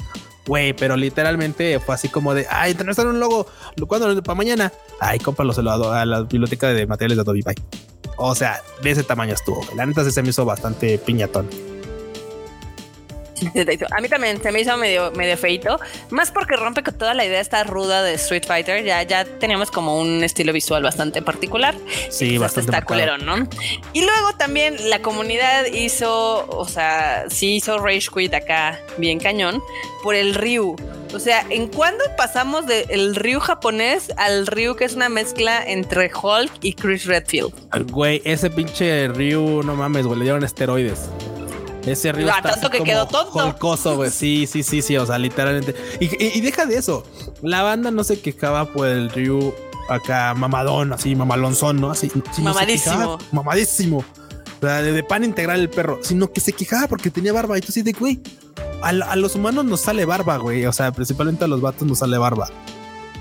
Güey, 0.47 0.73
pero 0.73 0.97
literalmente 0.97 1.79
fue 1.79 1.95
así 1.95 2.09
como 2.09 2.35
de, 2.35 2.47
ay, 2.51 2.75
tenés 2.75 2.99
un 2.99 3.21
logo, 3.21 3.47
¿cuándo? 3.87 4.23
Para 4.23 4.35
mañana. 4.35 4.73
Ay, 5.01 5.19
cómpralo 5.19 5.53
a 5.93 6.05
la 6.05 6.23
biblioteca 6.23 6.69
de 6.69 6.87
materiales 6.87 7.17
de 7.17 7.23
Adobe 7.23 7.43
Bye. 7.45 7.55
O 8.17 8.35
sea, 8.35 8.61
de 8.83 8.91
ese 8.91 9.05
tamaño 9.05 9.35
estuvo. 9.35 9.65
La 9.77 9.87
neta 9.87 10.09
se 10.09 10.23
me 10.23 10.31
hizo 10.31 10.45
bastante 10.45 10.99
piñatón. 10.99 11.72
A 13.91 14.01
mí 14.01 14.09
también 14.09 14.43
se 14.43 14.53
me 14.53 14.61
hizo 14.61 14.77
medio, 14.77 15.11
medio 15.13 15.37
feito, 15.37 15.79
más 16.11 16.31
porque 16.31 16.57
rompe 16.57 16.83
con 16.83 16.95
toda 16.95 17.15
la 17.15 17.25
idea 17.25 17.41
esta 17.41 17.65
ruda 17.65 18.03
de 18.03 18.15
Street 18.15 18.45
Fighter. 18.47 18.85
Ya, 18.85 19.03
ya 19.03 19.25
teníamos 19.25 19.71
como 19.71 20.01
un 20.01 20.25
estilo 20.25 20.53
visual 20.53 20.83
bastante 20.83 21.23
particular. 21.23 21.75
Sí, 22.11 22.39
bastante 22.39 22.77
está 22.77 23.19
¿no? 23.19 23.49
Y 23.93 24.03
luego 24.03 24.33
también 24.39 24.77
la 24.91 25.01
comunidad 25.01 25.67
hizo, 25.67 26.47
o 26.49 26.67
sea, 26.67 27.25
sí 27.29 27.57
hizo 27.57 27.79
Rage 27.79 28.09
Quit 28.15 28.35
acá 28.35 28.79
bien 28.99 29.19
cañón 29.19 29.63
por 30.03 30.15
el 30.15 30.35
Ryu. 30.35 30.77
O 31.15 31.19
sea, 31.19 31.45
¿en 31.51 31.69
cuándo 31.69 32.03
pasamos 32.17 32.67
del 32.67 33.15
Ryu 33.15 33.39
japonés 33.41 34.11
al 34.17 34.47
Ryu 34.47 34.75
que 34.77 34.85
es 34.85 34.95
una 34.95 35.09
mezcla 35.09 35.63
entre 35.65 36.11
Hulk 36.11 36.53
y 36.63 36.73
Chris 36.73 37.05
Redfield? 37.05 37.53
Güey, 37.91 38.23
ese 38.25 38.49
pinche 38.49 39.09
Ryu, 39.09 39.63
no 39.63 39.75
mames, 39.75 40.07
güey, 40.07 40.19
le 40.19 40.25
dieron 40.25 40.45
esteroides. 40.45 41.11
Ese 41.87 42.13
río 42.13 42.29
ah, 42.33 42.41
tanto 42.43 42.71
que 42.71 42.83
quedó 42.83 43.07
tonto. 43.07 43.97
güey. 43.97 44.11
Sí, 44.11 44.47
sí, 44.47 44.63
sí, 44.63 44.83
sí. 44.83 44.97
O 44.97 45.07
sea, 45.07 45.19
literalmente. 45.19 45.75
Y, 46.01 46.41
deja 46.41 46.67
de 46.67 46.77
eso. 46.77 47.05
La 47.43 47.63
banda 47.63 47.91
no 47.91 48.05
se 48.05 48.21
quejaba 48.21 48.67
por 48.67 48.87
el 48.87 49.11
Ryu 49.11 49.55
acá 49.89 50.33
mamadón, 50.35 50.93
así, 50.93 51.15
mamalonzón, 51.15 51.81
¿no? 51.81 51.91
Así. 51.91 52.11
mamadísimo. 52.39 53.19
mamadísimo. 53.33 53.99
O 53.99 54.67
sea, 54.67 54.81
de, 54.81 55.03
pan 55.03 55.25
integral 55.25 55.61
el 55.61 55.71
perro. 55.71 55.99
Sino 56.03 56.33
que 56.33 56.41
se 56.41 56.53
quejaba 56.53 56.87
porque 56.87 57.11
tenía 57.11 57.33
barba. 57.33 57.59
Y 57.59 57.61
tú 57.61 57.73
sí 57.73 57.83
de, 57.83 57.93
güey, 57.93 58.21
a, 58.81 58.89
a, 58.89 59.17
los 59.17 59.35
humanos 59.35 59.65
nos 59.65 59.81
sale 59.81 60.05
barba, 60.05 60.37
güey. 60.37 60.67
O 60.67 60.73
sea, 60.73 60.93
principalmente 60.93 61.45
a 61.45 61.49
los 61.49 61.61
vatos 61.61 61.87
nos 61.87 61.99
sale 61.99 62.17
barba. 62.17 62.49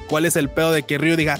¿Cuál 0.07 0.25
es 0.25 0.35
el 0.35 0.49
pedo 0.49 0.71
de 0.71 0.83
que 0.83 0.97
Ryu 0.97 1.15
diga, 1.15 1.39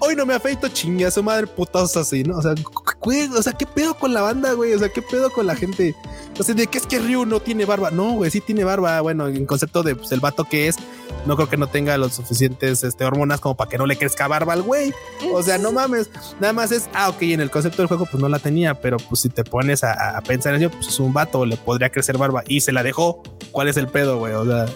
hoy 0.00 0.16
no 0.16 0.26
me 0.26 0.34
afeito, 0.34 0.68
chingue 0.68 1.06
a 1.06 1.10
su 1.10 1.22
madre, 1.22 1.46
putazos 1.46 1.96
así, 1.96 2.22
¿no? 2.22 2.38
O 2.38 2.42
sea, 2.42 2.54
o 2.54 3.42
sea, 3.42 3.52
¿qué 3.52 3.66
pedo 3.66 3.94
con 3.94 4.12
la 4.12 4.22
banda, 4.22 4.52
güey? 4.52 4.72
O 4.72 4.78
sea, 4.78 4.88
¿qué 4.88 5.02
pedo 5.02 5.30
con 5.30 5.46
la 5.46 5.54
gente? 5.54 5.94
O 6.38 6.42
sea, 6.42 6.54
¿de 6.54 6.66
qué 6.66 6.78
es 6.78 6.86
que 6.86 6.98
Ryu 6.98 7.24
no 7.24 7.40
tiene 7.40 7.64
barba? 7.64 7.90
No, 7.90 8.12
güey, 8.12 8.30
sí 8.30 8.40
tiene 8.40 8.64
barba. 8.64 9.00
Bueno, 9.00 9.28
en 9.28 9.46
concepto 9.46 9.82
de 9.82 9.94
pues, 9.94 10.12
el 10.12 10.20
vato 10.20 10.44
que 10.44 10.68
es, 10.68 10.76
no 11.24 11.36
creo 11.36 11.48
que 11.48 11.56
no 11.56 11.66
tenga 11.66 11.96
los 11.96 12.14
suficientes 12.14 12.84
este, 12.84 13.04
hormonas 13.04 13.40
como 13.40 13.56
para 13.56 13.70
que 13.70 13.78
no 13.78 13.86
le 13.86 13.96
crezca 13.96 14.28
barba 14.28 14.52
al 14.52 14.62
güey. 14.62 14.92
O 15.32 15.42
sea, 15.42 15.58
no 15.58 15.72
mames. 15.72 16.10
Nada 16.40 16.52
más 16.52 16.72
es, 16.72 16.88
ah, 16.92 17.08
ok, 17.08 17.22
en 17.22 17.40
el 17.40 17.50
concepto 17.50 17.78
del 17.78 17.88
juego, 17.88 18.06
pues 18.06 18.20
no 18.20 18.28
la 18.28 18.38
tenía, 18.38 18.74
pero 18.80 18.98
pues 18.98 19.20
si 19.20 19.28
te 19.28 19.44
pones 19.44 19.82
a, 19.82 20.20
pensar 20.26 20.54
en 20.54 20.62
ello, 20.62 20.70
pues 20.70 20.88
es 20.88 21.00
un 21.00 21.12
vato, 21.12 21.46
le 21.46 21.56
podría 21.56 21.90
crecer 21.90 22.18
barba 22.18 22.42
y 22.46 22.60
se 22.60 22.72
la 22.72 22.82
dejó. 22.82 23.22
¿Cuál 23.50 23.68
es 23.68 23.76
el 23.76 23.88
pedo, 23.88 24.18
güey? 24.18 24.34
O 24.34 24.44
sea, 24.44 24.66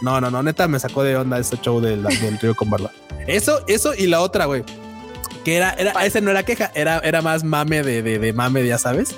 no, 0.00 0.20
no, 0.20 0.30
no, 0.30 0.42
neta 0.42 0.68
me 0.68 0.78
sacó 0.78 1.02
de 1.02 1.16
onda 1.16 1.38
ese 1.38 1.56
show 1.58 1.80
del, 1.80 2.02
del 2.02 2.56
con 2.56 2.70
barba. 2.70 2.90
Eso, 3.26 3.60
eso 3.66 3.94
y 3.94 4.06
la 4.06 4.20
otra, 4.20 4.46
güey. 4.46 4.64
Que 5.44 5.56
era, 5.56 5.70
era, 5.72 5.92
ese 6.04 6.20
no 6.20 6.30
era 6.30 6.42
queja, 6.42 6.70
era, 6.74 6.98
era 6.98 7.22
más 7.22 7.44
mame 7.44 7.82
de, 7.82 8.02
de, 8.02 8.18
de 8.18 8.32
mame, 8.32 8.66
ya 8.66 8.78
sabes. 8.78 9.14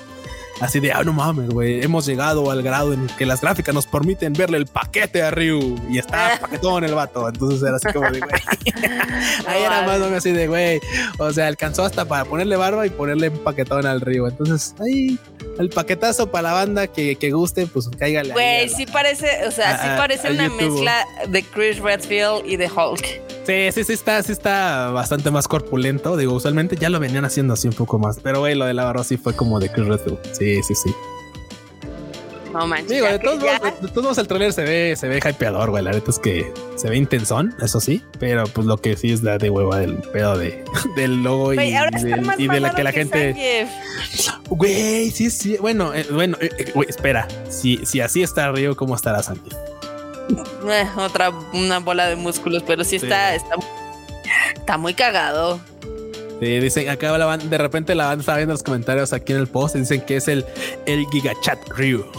Así 0.61 0.79
de, 0.79 0.91
ah, 0.91 1.01
no 1.03 1.11
mames, 1.11 1.49
güey, 1.49 1.83
hemos 1.83 2.05
llegado 2.05 2.51
al 2.51 2.61
grado 2.61 2.93
en 2.93 3.07
que 3.17 3.25
las 3.25 3.41
gráficas 3.41 3.73
nos 3.73 3.87
permiten 3.87 4.33
verle 4.33 4.59
el 4.59 4.67
paquete 4.67 5.23
a 5.23 5.31
Ryu 5.31 5.75
y 5.89 5.97
está 5.97 6.37
paquetón 6.41 6.83
el 6.83 6.93
vato. 6.93 7.27
Entonces 7.27 7.63
era 7.63 7.77
así 7.77 7.91
como 7.91 8.11
de, 8.11 8.19
güey. 8.19 8.31
Ahí 9.47 9.63
era 9.63 9.81
más 9.81 9.97
o 9.97 10.05
menos 10.05 10.19
así 10.19 10.31
de, 10.31 10.47
güey. 10.47 10.79
O 11.17 11.33
sea, 11.33 11.47
alcanzó 11.47 11.83
hasta 11.83 12.05
para 12.05 12.25
ponerle 12.25 12.55
barba 12.57 12.85
y 12.85 12.91
ponerle 12.91 13.29
un 13.29 13.39
paquetón 13.39 13.87
al 13.87 14.01
Ryu. 14.01 14.27
Entonces, 14.27 14.75
ahí 14.79 15.17
el 15.57 15.69
paquetazo 15.69 16.29
para 16.29 16.49
la 16.49 16.53
banda 16.53 16.87
que, 16.87 17.15
que 17.15 17.31
guste, 17.31 17.65
pues 17.65 17.89
cáigale. 17.97 18.33
Güey, 18.33 18.69
sí 18.69 18.85
parece, 18.85 19.47
o 19.47 19.51
sea, 19.51 19.81
sí 19.81 19.87
parece 19.97 20.31
una 20.31 20.49
mezcla 20.49 21.05
de 21.27 21.43
Chris 21.43 21.79
Redfield 21.79 22.45
y 22.45 22.57
de 22.57 22.69
Hulk. 22.69 23.21
Sí, 23.51 23.69
sí, 23.73 23.83
sí 23.83 23.93
está, 23.93 24.23
sí 24.23 24.31
está 24.31 24.91
bastante 24.91 25.29
más 25.29 25.45
corpulento. 25.45 26.15
Digo, 26.15 26.33
usualmente 26.33 26.77
ya 26.77 26.89
lo 26.89 27.01
venían 27.01 27.25
haciendo 27.25 27.55
así 27.55 27.67
un 27.67 27.73
poco 27.73 27.99
más. 27.99 28.17
Pero 28.23 28.39
güey, 28.39 28.55
lo 28.55 28.63
de 28.63 28.73
la 28.73 28.85
barra 28.85 29.03
sí 29.03 29.17
fue 29.17 29.35
como 29.35 29.59
de 29.59 29.69
Chris 29.69 29.87
Redfield. 29.87 30.19
Sí, 30.31 30.63
sí, 30.63 30.73
sí. 30.73 30.95
No 32.53 32.65
manches. 32.65 32.87
Digo, 32.87 33.07
de 33.07 33.19
todos, 33.19 33.39
modos, 33.39 33.81
de, 33.81 33.87
todos, 33.89 34.03
modos, 34.03 34.17
el 34.19 34.27
trailer 34.27 34.53
se 34.53 34.63
ve, 34.63 34.95
se 34.95 35.09
ve 35.09 35.17
hypeador, 35.17 35.69
güey. 35.69 35.83
La 35.83 35.91
neta 35.91 36.11
es 36.11 36.19
que 36.19 36.53
se 36.77 36.89
ve 36.89 36.95
intensón, 36.95 37.53
eso 37.61 37.81
sí. 37.81 38.01
Pero 38.19 38.45
pues 38.45 38.65
lo 38.65 38.77
que 38.77 38.95
sí 38.95 39.11
es 39.11 39.21
la 39.21 39.37
de 39.37 39.49
hueva 39.49 39.79
del 39.79 39.95
pedo 39.95 40.37
de, 40.37 40.63
del 40.95 41.21
logo 41.21 41.53
y, 41.53 41.57
de, 41.57 42.59
la 42.61 42.73
que 42.73 42.83
la 42.85 42.93
gente. 42.93 43.67
Güey, 44.47 45.11
sí, 45.11 45.29
sí. 45.29 45.57
Bueno, 45.59 45.93
eh, 45.93 46.05
bueno, 46.09 46.37
eh, 46.39 46.51
eh, 46.57 46.73
espera. 46.87 47.27
Si, 47.49 47.85
si 47.85 47.99
así 47.99 48.23
está 48.23 48.49
Río, 48.53 48.77
¿cómo 48.77 48.95
estará 48.95 49.21
Santi? 49.21 49.51
Eh, 50.63 50.87
otra, 50.95 51.31
una 51.53 51.79
bola 51.79 52.07
de 52.07 52.15
músculos, 52.15 52.63
pero 52.65 52.83
sí, 52.83 52.97
Está, 52.97 53.33
está, 53.33 54.77
muy 54.77 54.93
cagado. 54.93 55.59
Sí, 56.39 56.59
dicen, 56.59 56.87
acá 56.87 57.17
la 57.17 57.37
de 57.37 57.57
repente 57.57 57.95
la 57.95 58.05
banda 58.05 58.21
está 58.21 58.35
viendo 58.35 58.53
los 58.53 58.63
comentarios 58.63 59.11
aquí 59.11 59.33
en 59.33 59.39
el 59.39 59.47
post 59.47 59.75
y 59.75 59.79
dicen 59.79 60.01
que 60.01 60.17
es 60.17 60.27
el, 60.27 60.45
el 60.85 61.05
Gigachat 61.11 61.67
Ryu. 61.69 62.05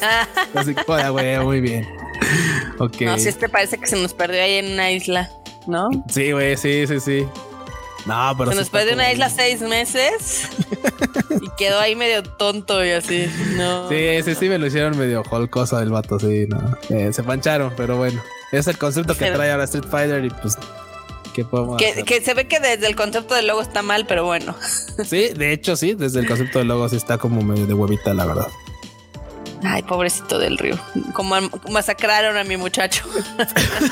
Así 0.54 0.74
güey, 1.10 1.38
muy 1.38 1.60
bien. 1.60 1.86
Ok. 2.78 3.00
No, 3.02 3.18
si 3.18 3.28
este 3.28 3.48
parece 3.48 3.78
que 3.78 3.86
se 3.86 3.96
nos 3.96 4.12
perdió 4.14 4.42
ahí 4.42 4.54
en 4.54 4.72
una 4.72 4.90
isla, 4.90 5.30
¿no? 5.66 5.88
Sí, 6.08 6.32
güey, 6.32 6.56
sí, 6.56 6.86
sí, 6.86 7.00
sí. 7.00 7.26
No, 8.06 8.34
pero. 8.36 8.50
Se 8.50 8.56
nos 8.56 8.70
perdió 8.70 8.94
una 8.94 9.12
isla 9.12 9.28
seis 9.28 9.60
meses 9.60 10.48
y 11.40 11.48
quedó 11.56 11.78
ahí 11.78 11.96
medio 11.96 12.22
tonto 12.22 12.84
y 12.84 12.90
así. 12.90 13.30
No. 13.56 13.88
Sí, 13.88 14.22
sí, 14.24 14.34
sí, 14.34 14.48
me 14.48 14.58
lo 14.58 14.66
hicieron 14.66 14.96
medio 14.98 15.22
cosa 15.50 15.80
del 15.80 15.90
vato, 15.90 16.18
sí, 16.18 16.46
no. 16.48 16.78
Eh, 16.88 17.12
se 17.12 17.22
pancharon, 17.22 17.72
pero 17.76 17.96
bueno. 17.96 18.22
Es 18.52 18.66
el 18.66 18.78
concepto 18.78 19.16
que 19.16 19.30
trae 19.30 19.52
ahora 19.52 19.64
Street 19.64 19.86
Fighter 19.88 20.24
y 20.24 20.30
pues. 20.30 20.56
¿Qué 21.34 21.44
podemos 21.44 21.76
que, 21.76 22.02
que 22.02 22.20
se 22.20 22.34
ve 22.34 22.48
que 22.48 22.58
desde 22.58 22.88
el 22.88 22.96
concepto 22.96 23.34
del 23.34 23.46
logo 23.46 23.62
está 23.62 23.82
mal, 23.82 24.04
pero 24.06 24.24
bueno. 24.24 24.54
Sí, 25.04 25.28
de 25.28 25.52
hecho, 25.52 25.76
sí, 25.76 25.94
desde 25.94 26.20
el 26.20 26.26
concepto 26.26 26.58
del 26.58 26.68
logo 26.68 26.88
sí 26.88 26.96
está 26.96 27.18
como 27.18 27.40
medio 27.42 27.66
de 27.66 27.74
huevita, 27.74 28.12
la 28.14 28.26
verdad. 28.26 28.48
Ay, 29.62 29.82
pobrecito 29.82 30.38
del 30.38 30.56
río. 30.58 30.78
Como 31.12 31.36
masacraron 31.70 32.36
a 32.36 32.44
mi 32.44 32.56
muchacho. 32.56 33.04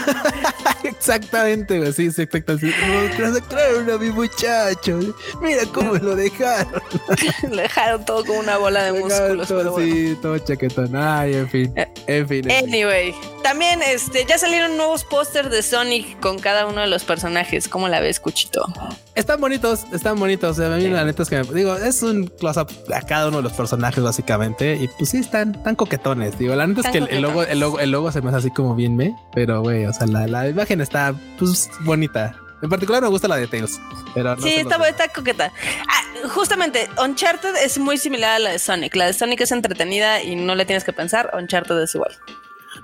exactamente, 0.85 1.79
güey. 1.79 1.93
Sí, 1.93 2.07
exactamente. 2.07 2.75
Masacraron 3.19 3.91
a 3.91 3.99
mi 3.99 4.11
muchacho. 4.11 5.01
Mira 5.43 5.63
cómo 5.73 5.95
lo 5.95 6.17
dejaron. 6.17 6.83
lo 7.51 7.57
dejaron 7.57 8.05
todo 8.05 8.25
como 8.25 8.41
una 8.41 8.57
bola 8.57 8.85
de 8.85 8.93
músculos. 8.93 9.49
Todo, 9.49 9.79
sí, 9.79 10.17
todo 10.23 10.39
chaquetón. 10.39 10.97
Ay, 10.97 11.35
en 11.35 11.49
fin. 11.49 11.73
Eh, 11.77 11.89
en 12.07 12.29
fin. 12.29 12.51
Anyway, 12.51 13.15
también 13.49 13.81
este, 13.81 14.27
ya 14.27 14.37
salieron 14.37 14.77
nuevos 14.77 15.05
pósters 15.05 15.51
de 15.51 15.63
Sonic 15.63 16.21
con 16.21 16.39
cada 16.39 16.67
uno 16.67 16.83
de 16.83 16.87
los 16.87 17.05
personajes. 17.05 17.67
¿Cómo 17.67 17.89
la 17.89 17.99
ves, 17.99 18.21
Cuchito? 18.21 18.67
Están 19.15 19.41
bonitos, 19.41 19.87
están 19.91 20.19
bonitos. 20.19 20.61
a 20.61 20.69
mí 20.77 20.87
la 20.89 21.03
neta 21.07 21.23
es 21.23 21.31
que 21.31 21.43
digo, 21.55 21.75
es 21.75 22.03
un 22.03 22.27
close-up 22.27 22.69
a 22.95 23.01
cada 23.01 23.29
uno 23.29 23.39
de 23.39 23.45
los 23.45 23.55
personajes, 23.55 24.05
básicamente. 24.05 24.75
Y 24.77 24.89
pues 24.89 25.09
sí, 25.09 25.17
están 25.17 25.63
tan 25.63 25.77
coquetones. 25.77 26.39
Digo, 26.39 26.55
la 26.57 26.67
neta 26.67 26.83
es 26.83 26.89
que 26.89 26.99
el, 26.99 27.23
logo, 27.23 27.43
el, 27.43 27.59
logo, 27.59 27.81
el 27.81 27.91
logo 27.91 28.13
se 28.13 28.21
me 28.21 28.29
hace 28.29 28.37
así 28.37 28.51
como 28.51 28.75
bien 28.75 28.97
me, 28.97 29.17
pero 29.33 29.63
güey, 29.63 29.87
o 29.87 29.95
sea, 29.95 30.07
la, 30.07 30.27
la 30.27 30.47
imagen 30.47 30.83
está 30.83 31.15
pues 31.39 31.71
bonita. 31.81 32.39
En 32.61 32.69
particular 32.69 33.01
me 33.01 33.09
gusta 33.09 33.29
la 33.29 33.37
de 33.37 33.47
Tails. 33.47 33.81
Pero 34.13 34.39
sí, 34.43 34.57
está, 34.57 34.77
está, 34.87 35.09
coqueta. 35.09 35.51
Ah, 35.89 36.29
justamente, 36.29 36.87
Uncharted 37.03 37.57
es 37.65 37.79
muy 37.79 37.97
similar 37.97 38.33
a 38.33 38.39
la 38.41 38.51
de 38.51 38.59
Sonic. 38.59 38.95
La 38.95 39.07
de 39.07 39.15
Sonic 39.15 39.41
es 39.41 39.53
entretenida 39.53 40.23
y 40.23 40.37
no 40.37 40.55
le 40.55 40.67
tienes 40.67 40.85
que 40.85 40.93
pensar. 40.93 41.31
Uncharted 41.35 41.81
es 41.81 41.95
igual. 41.95 42.15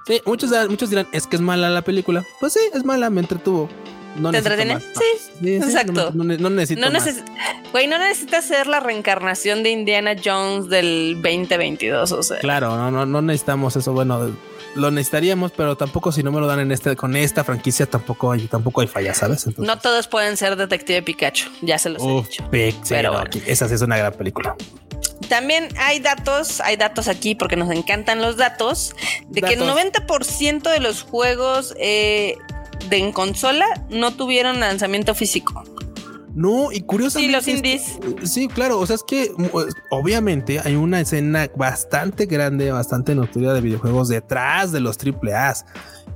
Sí, 0.06 0.20
muchos, 0.26 0.50
muchos 0.68 0.90
dirán, 0.90 1.06
es 1.12 1.26
que 1.26 1.36
es 1.36 1.42
mala 1.42 1.70
la 1.70 1.82
película. 1.82 2.24
Pues 2.40 2.52
sí, 2.52 2.60
es 2.72 2.84
mala, 2.84 3.10
me 3.10 3.20
entretuvo. 3.20 3.68
No 4.16 4.30
¿Te 4.30 4.38
entretiene? 4.38 4.78
Sí, 4.80 5.56
exacto. 5.56 6.12
No, 6.14 6.24
no, 6.24 6.50
necesito. 6.50 6.88
No, 6.88 6.98
Güey, 7.72 7.88
no 7.88 7.98
necesitas 7.98 8.44
ser 8.44 8.66
la 8.68 8.78
reencarnación 8.80 9.62
de 9.62 9.70
Indiana 9.70 10.14
Jones 10.22 10.68
del 10.68 11.14
2022, 11.16 12.12
o 12.12 12.22
sea. 12.22 12.38
Claro, 12.38 12.76
no, 12.76 12.90
no, 12.90 13.06
no 13.06 13.22
necesitamos 13.22 13.74
eso. 13.74 13.92
Bueno, 13.92 14.30
lo 14.76 14.90
necesitaríamos, 14.90 15.52
pero 15.52 15.76
tampoco 15.76 16.12
si 16.12 16.22
no 16.22 16.30
me 16.30 16.40
lo 16.40 16.46
dan 16.46 16.60
en 16.60 16.70
este, 16.70 16.94
con 16.96 17.16
esta 17.16 17.42
franquicia, 17.42 17.86
tampoco 17.86 18.32
hay, 18.32 18.46
tampoco 18.46 18.80
hay 18.80 18.86
falla, 18.86 19.14
¿sabes? 19.14 19.46
no 19.58 19.78
todos 19.78 20.08
pueden 20.08 20.36
ser 20.36 20.56
Detective 20.56 21.02
Pikachu, 21.02 21.48
ya 21.62 21.78
se 21.78 21.90
los 21.90 22.02
he 22.02 22.06
dicho. 22.06 22.44
pero 22.88 23.24
esa 23.46 23.68
sí 23.68 23.74
es 23.74 23.82
una 23.82 23.96
gran 23.96 24.12
película. 24.12 24.56
También 25.28 25.68
hay 25.78 26.00
datos, 26.00 26.60
hay 26.60 26.76
datos 26.76 27.08
aquí 27.08 27.34
porque 27.34 27.56
nos 27.56 27.70
encantan 27.70 28.20
los 28.20 28.36
datos, 28.36 28.94
de 29.28 29.42
que 29.42 29.54
el 29.54 29.60
90% 29.60 30.70
de 30.70 30.80
los 30.80 31.02
juegos 31.02 31.74
eh, 31.78 32.36
de 32.88 32.98
en 32.98 33.12
consola 33.12 33.66
no 33.90 34.12
tuvieron 34.12 34.60
lanzamiento 34.60 35.14
físico. 35.14 35.64
No, 36.34 36.72
y 36.72 36.80
curiosamente. 36.80 37.40
Sí, 37.40 37.52
los 37.52 37.56
indies. 37.56 37.98
Sí, 38.24 38.48
claro. 38.48 38.80
O 38.80 38.86
sea, 38.86 38.96
es 38.96 39.04
que 39.04 39.30
obviamente 39.90 40.60
hay 40.64 40.74
una 40.74 41.00
escena 41.00 41.48
bastante 41.54 42.26
grande, 42.26 42.72
bastante 42.72 43.14
notoria 43.14 43.52
de 43.52 43.60
videojuegos 43.60 44.08
detrás 44.08 44.72
de 44.72 44.80
los 44.80 44.98
AAA. 44.98 45.54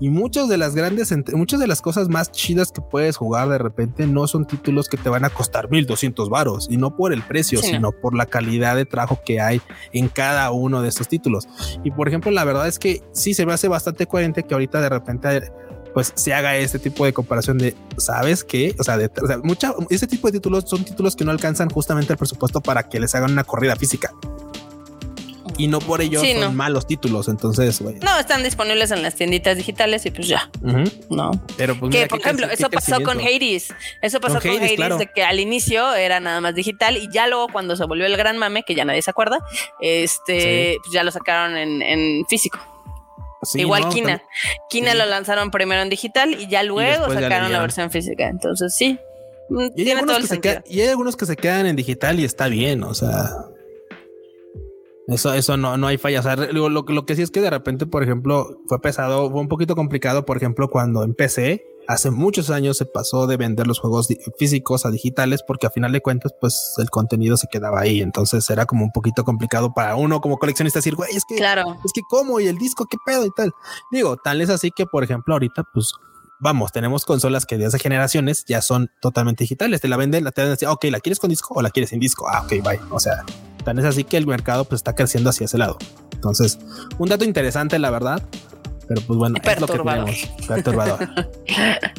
Y 0.01 0.11
muchas 0.11 0.49
de 0.49 0.57
las 0.57 0.75
grandes, 0.75 1.13
muchas 1.33 1.61
de 1.61 1.67
las 1.67 1.83
cosas 1.83 2.09
más 2.09 2.31
chidas 2.31 2.71
que 2.71 2.81
puedes 2.81 3.17
jugar 3.17 3.49
de 3.49 3.59
repente 3.59 4.07
no 4.07 4.27
son 4.27 4.47
títulos 4.47 4.89
que 4.89 4.97
te 4.97 5.09
van 5.09 5.25
a 5.25 5.31
costar 5.31 5.71
1200 5.71 6.29
varos 6.29 6.69
y 6.71 6.77
no 6.77 6.97
por 6.97 7.13
el 7.13 7.23
precio, 7.23 7.61
sino 7.61 7.93
por 7.93 8.15
la 8.15 8.27
calidad 8.27 8.77
de 8.77 8.85
trabajo 8.85 9.21
que 9.25 9.41
hay 9.41 9.61
en 9.93 10.09
cada 10.09 10.51
uno 10.51 10.83
de 10.83 10.89
estos 10.89 11.09
títulos. 11.09 11.49
Y 11.85 11.91
por 11.91 12.09
ejemplo, 12.09 12.31
la 12.31 12.45
verdad 12.45 12.69
es 12.69 12.79
que 12.79 13.03
sí 13.13 13.35
se 13.35 13.45
me 13.45 13.53
hace 13.53 13.69
bastante 13.69 14.07
coherente 14.07 14.45
que 14.45 14.55
ahorita 14.55 14.81
de 14.81 14.89
repente 14.89 15.53
pues 15.95 16.13
se 16.15 16.33
haga 16.33 16.57
este 16.57 16.79
tipo 16.79 17.05
de 17.05 17.13
comparación 17.13 17.59
de, 17.59 17.75
¿sabes 17.97 18.45
qué? 18.45 18.77
O 18.79 18.85
sea, 18.85 18.97
de, 18.97 19.11
mucha, 19.43 19.75
este 19.91 20.07
tipo 20.07 20.29
de 20.29 20.33
títulos 20.35 20.65
son 20.67 20.85
títulos 20.85 21.17
que 21.17 21.25
no 21.25 21.33
alcanzan 21.33 21.71
justamente 21.71 22.13
el 22.13 22.19
presupuesto 22.19 22.61
para 22.61 22.89
que 22.89 23.01
les 23.01 23.15
hagan 23.15 23.33
una 23.33 23.43
corrida 23.43 23.75
física 23.75 24.13
y 25.59 25.67
no 25.67 25.81
por 25.81 26.01
ello 26.01 26.23
son 26.25 26.57
malos 26.57 26.87
títulos. 26.87 27.29
Entonces, 27.29 27.83
No, 27.83 28.19
están 28.19 28.43
disponibles 28.43 28.91
en 28.93 29.03
las 29.03 29.17
tienditas 29.17 29.57
digitales 29.57 30.07
y 30.07 30.11
pues 30.11 30.29
ya. 30.29 30.49
No. 31.11 31.33
Pero 31.57 31.79
pues 31.79 31.93
que, 31.93 32.07
por 32.07 32.21
ejemplo, 32.21 32.47
eso 32.47 32.71
pasó 32.71 33.03
con 33.03 33.19
Hades. 33.19 33.75
Eso 34.01 34.21
pasó 34.21 34.41
con, 34.41 34.53
Hades, 34.53 34.99
de 34.99 35.11
que 35.13 35.25
al 35.25 35.41
inicio 35.41 35.95
era 35.95 36.21
nada 36.21 36.41
más 36.41 36.55
digital 36.55 36.97
y 36.97 37.09
ya 37.13 37.27
luego 37.27 37.49
cuando 37.49 37.77
se 37.77 37.85
volvió 37.85 38.07
el 38.07 38.17
gran 38.17 38.39
mame, 38.39 38.63
que 38.63 38.75
ya 38.75 38.85
nadie 38.85 39.03
se 39.03 39.11
acuerda, 39.11 39.41
este, 39.81 40.77
pues 40.83 40.93
ya 40.93 41.03
lo 41.03 41.11
sacaron 41.11 41.57
en, 41.57 42.25
físico. 42.27 42.59
Igual 43.55 43.89
Kina. 43.89 44.23
Kina 44.71 44.95
lo 44.95 45.07
lanzaron 45.07 45.51
primero 45.51 45.83
en 45.83 45.91
digital 45.91 46.35
y 46.41 46.49
ya 46.49 46.63
luego 46.63 47.13
sacaron 47.13 47.53
la 47.53 47.61
versión 47.61 47.91
física. 47.91 48.29
Entonces 48.29 48.75
sí. 48.75 48.99
Y 49.75 49.91
hay, 49.91 49.97
y 50.67 50.81
hay 50.81 50.89
algunos 50.89 51.17
que 51.17 51.27
se 51.27 51.37
quedan 51.37 51.67
en 51.67 51.75
digital 51.75 52.21
y 52.21 52.25
está 52.25 52.49
bien, 52.49 52.85
o 52.85 52.95
sea. 52.95 53.31
Eso, 55.09 55.33
eso 55.33 55.57
no, 55.57 55.79
no 55.79 55.87
hay 55.87 55.97
falla. 55.97 56.21
O 56.21 56.23
sea, 56.23 56.37
lo, 56.37 56.69
lo, 56.69 57.07
que 57.07 57.17
sí 57.17 57.23
es 57.23 57.31
que 57.31 57.41
de 57.41 57.49
repente, 57.49 57.87
por 57.87 58.03
ejemplo, 58.03 58.61
fue 58.69 58.79
pesado, 58.81 59.31
fue 59.31 59.41
un 59.41 59.49
poquito 59.49 59.75
complicado, 59.75 60.27
por 60.27 60.37
ejemplo, 60.37 60.69
cuando 60.69 61.03
empecé, 61.03 61.65
hace 61.89 62.11
muchos 62.11 62.51
años 62.51 62.77
se 62.77 62.85
pasó 62.85 63.27
de 63.27 63.39
vender 63.39 63.67
los 63.67 63.81
juegos 63.81 64.09
físicos 64.39 64.85
a 64.85 64.91
digitales 64.91 65.43
porque 65.43 65.67
a 65.67 65.71
final 65.71 65.93
de 65.93 66.03
cuentas, 66.03 66.35
pues 66.39 66.75
el 66.77 66.91
contenido 66.91 67.39
se 67.39 67.47
quedaba 67.49 67.81
ahí. 67.81 68.03
Entonces 68.03 68.49
era 68.51 68.67
como 68.67 68.85
un 68.85 68.93
poquito 68.93 69.25
complicado 69.25 69.73
para 69.73 69.97
uno 69.97 70.21
como 70.21 70.37
coleccionista 70.37 70.81
decir, 70.81 70.95
güey, 70.95 71.17
es 71.17 71.25
que, 71.27 71.37
claro. 71.37 71.79
es 71.83 71.93
que 71.95 72.03
cómo 72.11 72.39
y 72.39 72.47
el 72.47 72.59
disco, 72.59 72.85
qué 72.85 72.99
pedo 73.07 73.25
y 73.25 73.31
tal. 73.35 73.51
Digo, 73.91 74.19
tal 74.19 74.43
es 74.43 74.51
así 74.51 74.71
que, 74.71 74.85
por 74.85 75.05
ejemplo, 75.05 75.33
ahorita, 75.33 75.65
pues 75.73 75.95
vamos, 76.39 76.71
tenemos 76.71 77.07
consolas 77.07 77.47
que 77.47 77.57
de 77.57 77.65
hace 77.65 77.79
generaciones 77.79 78.45
ya 78.47 78.61
son 78.61 78.91
totalmente 79.01 79.45
digitales. 79.45 79.81
Te 79.81 79.89
la 79.89 79.97
venden, 79.97 80.25
la 80.25 80.33
te 80.33 80.43
van 80.43 80.49
a 80.49 80.51
decir, 80.51 80.69
ok, 80.69 80.85
¿la 80.91 81.01
quieres 81.01 81.19
con 81.19 81.31
disco 81.31 81.55
o 81.55 81.63
la 81.63 81.71
quieres 81.71 81.89
sin 81.89 81.99
disco? 81.99 82.29
Ah, 82.29 82.43
ok, 82.43 82.63
bye. 82.63 82.81
O 82.91 83.01
sea, 83.01 83.25
tan 83.69 83.79
es 83.79 83.85
así 83.85 84.03
que 84.03 84.17
el 84.17 84.27
mercado 84.27 84.65
pues 84.65 84.79
está 84.79 84.95
creciendo 84.95 85.29
hacia 85.29 85.45
ese 85.45 85.59
lado. 85.59 85.77
Entonces, 86.15 86.59
un 86.99 87.11
dato 87.11 87.25
interesante, 87.25 87.79
la 87.79 87.91
verdad. 87.91 88.23
Pero 88.89 89.03
pues 89.03 89.19
bueno, 89.19 89.37
es 89.43 89.61
lo 89.61 89.67
que 89.67 89.79
tenemos. 89.79 90.31
Perturbador. 90.47 90.99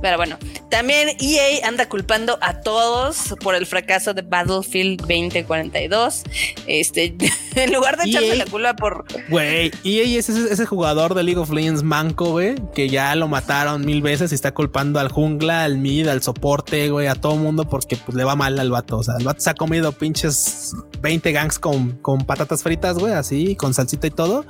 Pero 0.00 0.16
bueno, 0.16 0.38
también 0.70 1.16
EA 1.20 1.66
anda 1.66 1.88
culpando 1.88 2.38
a 2.40 2.60
todos 2.60 3.34
por 3.42 3.54
el 3.54 3.66
fracaso 3.66 4.14
de 4.14 4.22
Battlefield 4.22 5.00
2042. 5.00 6.22
Este, 6.66 7.16
en 7.54 7.72
lugar 7.72 7.96
de 7.96 8.08
echarse 8.08 8.32
e 8.32 8.36
la 8.36 8.46
culpa 8.46 8.74
por. 8.74 9.04
Güey, 9.28 9.70
EA 9.84 10.18
es 10.18 10.28
ese, 10.28 10.66
jugador 10.66 11.14
de 11.14 11.22
League 11.22 11.40
of 11.40 11.50
Legends 11.50 11.82
manco, 11.82 12.30
güey, 12.30 12.54
que 12.74 12.88
ya 12.88 13.14
lo 13.14 13.28
mataron 13.28 13.84
mil 13.84 14.02
veces 14.02 14.32
y 14.32 14.34
está 14.34 14.52
culpando 14.52 15.00
al 15.00 15.08
jungla, 15.08 15.64
al 15.64 15.78
mid, 15.78 16.08
al 16.08 16.22
soporte, 16.22 16.90
güey, 16.90 17.06
a 17.06 17.14
todo 17.14 17.36
mundo 17.36 17.68
porque 17.68 17.96
pues 17.96 18.16
le 18.16 18.24
va 18.24 18.36
mal 18.36 18.58
al 18.58 18.70
vato. 18.70 18.98
O 18.98 19.02
sea, 19.02 19.14
el 19.18 19.24
vato 19.24 19.40
se 19.40 19.50
ha 19.50 19.54
comido 19.54 19.92
pinches 19.92 20.74
20 21.00 21.32
gangs 21.32 21.58
con, 21.58 21.92
con 21.98 22.24
patatas 22.24 22.62
fritas, 22.62 22.98
güey, 22.98 23.12
así, 23.12 23.56
con 23.56 23.74
salsita 23.74 24.06
y 24.06 24.10
todo. 24.10 24.44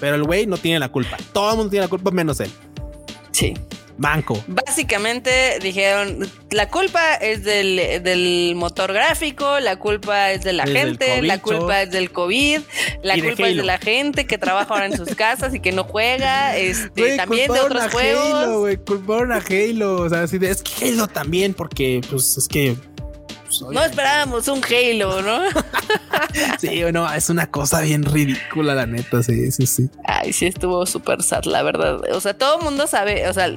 Pero 0.00 0.16
el 0.16 0.24
güey 0.24 0.46
no 0.46 0.56
tiene 0.56 0.78
la 0.78 0.90
culpa 0.90 1.02
todo 1.32 1.50
el 1.50 1.56
mundo 1.56 1.70
tiene 1.70 1.86
la 1.86 1.90
culpa 1.90 2.10
menos 2.10 2.40
él. 2.40 2.50
Sí. 3.32 3.54
Banco. 3.98 4.42
Básicamente 4.46 5.58
dijeron, 5.60 6.28
la 6.50 6.68
culpa 6.68 7.14
es 7.14 7.44
del, 7.44 8.54
motor 8.56 8.92
gráfico, 8.92 9.60
la 9.60 9.76
culpa 9.76 10.32
es 10.32 10.42
de 10.42 10.52
la 10.52 10.66
gente, 10.66 11.22
la 11.22 11.40
culpa 11.40 11.82
es 11.82 11.90
del 11.90 12.10
COVID, 12.10 12.60
la 13.02 13.14
culpa 13.18 13.48
es 13.48 13.56
de 13.56 13.62
la 13.62 13.78
gente 13.78 14.26
que 14.26 14.38
trabaja 14.38 14.72
ahora 14.72 14.86
en 14.86 14.96
sus 14.96 15.14
casas 15.14 15.54
y 15.54 15.60
que 15.60 15.72
no 15.72 15.84
juega, 15.84 16.56
este, 16.56 17.16
también 17.16 17.52
de 17.52 17.60
otros 17.60 17.92
juegos. 17.92 18.24
Halo, 18.24 18.84
culparon 18.84 19.32
a 19.32 19.38
Halo, 19.38 20.02
o 20.02 20.08
sea, 20.08 20.22
así 20.22 20.38
de, 20.38 20.50
es 20.50 20.62
que 20.62 20.88
Halo 20.88 21.08
también, 21.08 21.54
porque 21.54 22.00
pues 22.10 22.36
es 22.36 22.48
que 22.48 22.76
no 23.60 23.84
esperábamos 23.84 24.48
un 24.48 24.62
Halo, 24.64 25.22
¿no? 25.22 25.40
sí, 26.58 26.82
bueno, 26.82 27.12
es 27.12 27.28
una 27.30 27.50
cosa 27.50 27.80
bien 27.80 28.04
ridícula, 28.04 28.74
la 28.74 28.86
neta. 28.86 29.22
Sí, 29.22 29.50
sí, 29.52 29.66
sí. 29.66 29.90
Ay, 30.04 30.32
sí, 30.32 30.46
estuvo 30.46 30.86
súper 30.86 31.22
sad, 31.22 31.44
la 31.44 31.62
verdad. 31.62 32.00
O 32.12 32.20
sea, 32.20 32.36
todo 32.36 32.58
el 32.58 32.64
mundo 32.64 32.86
sabe, 32.86 33.28
o 33.28 33.32
sea, 33.32 33.52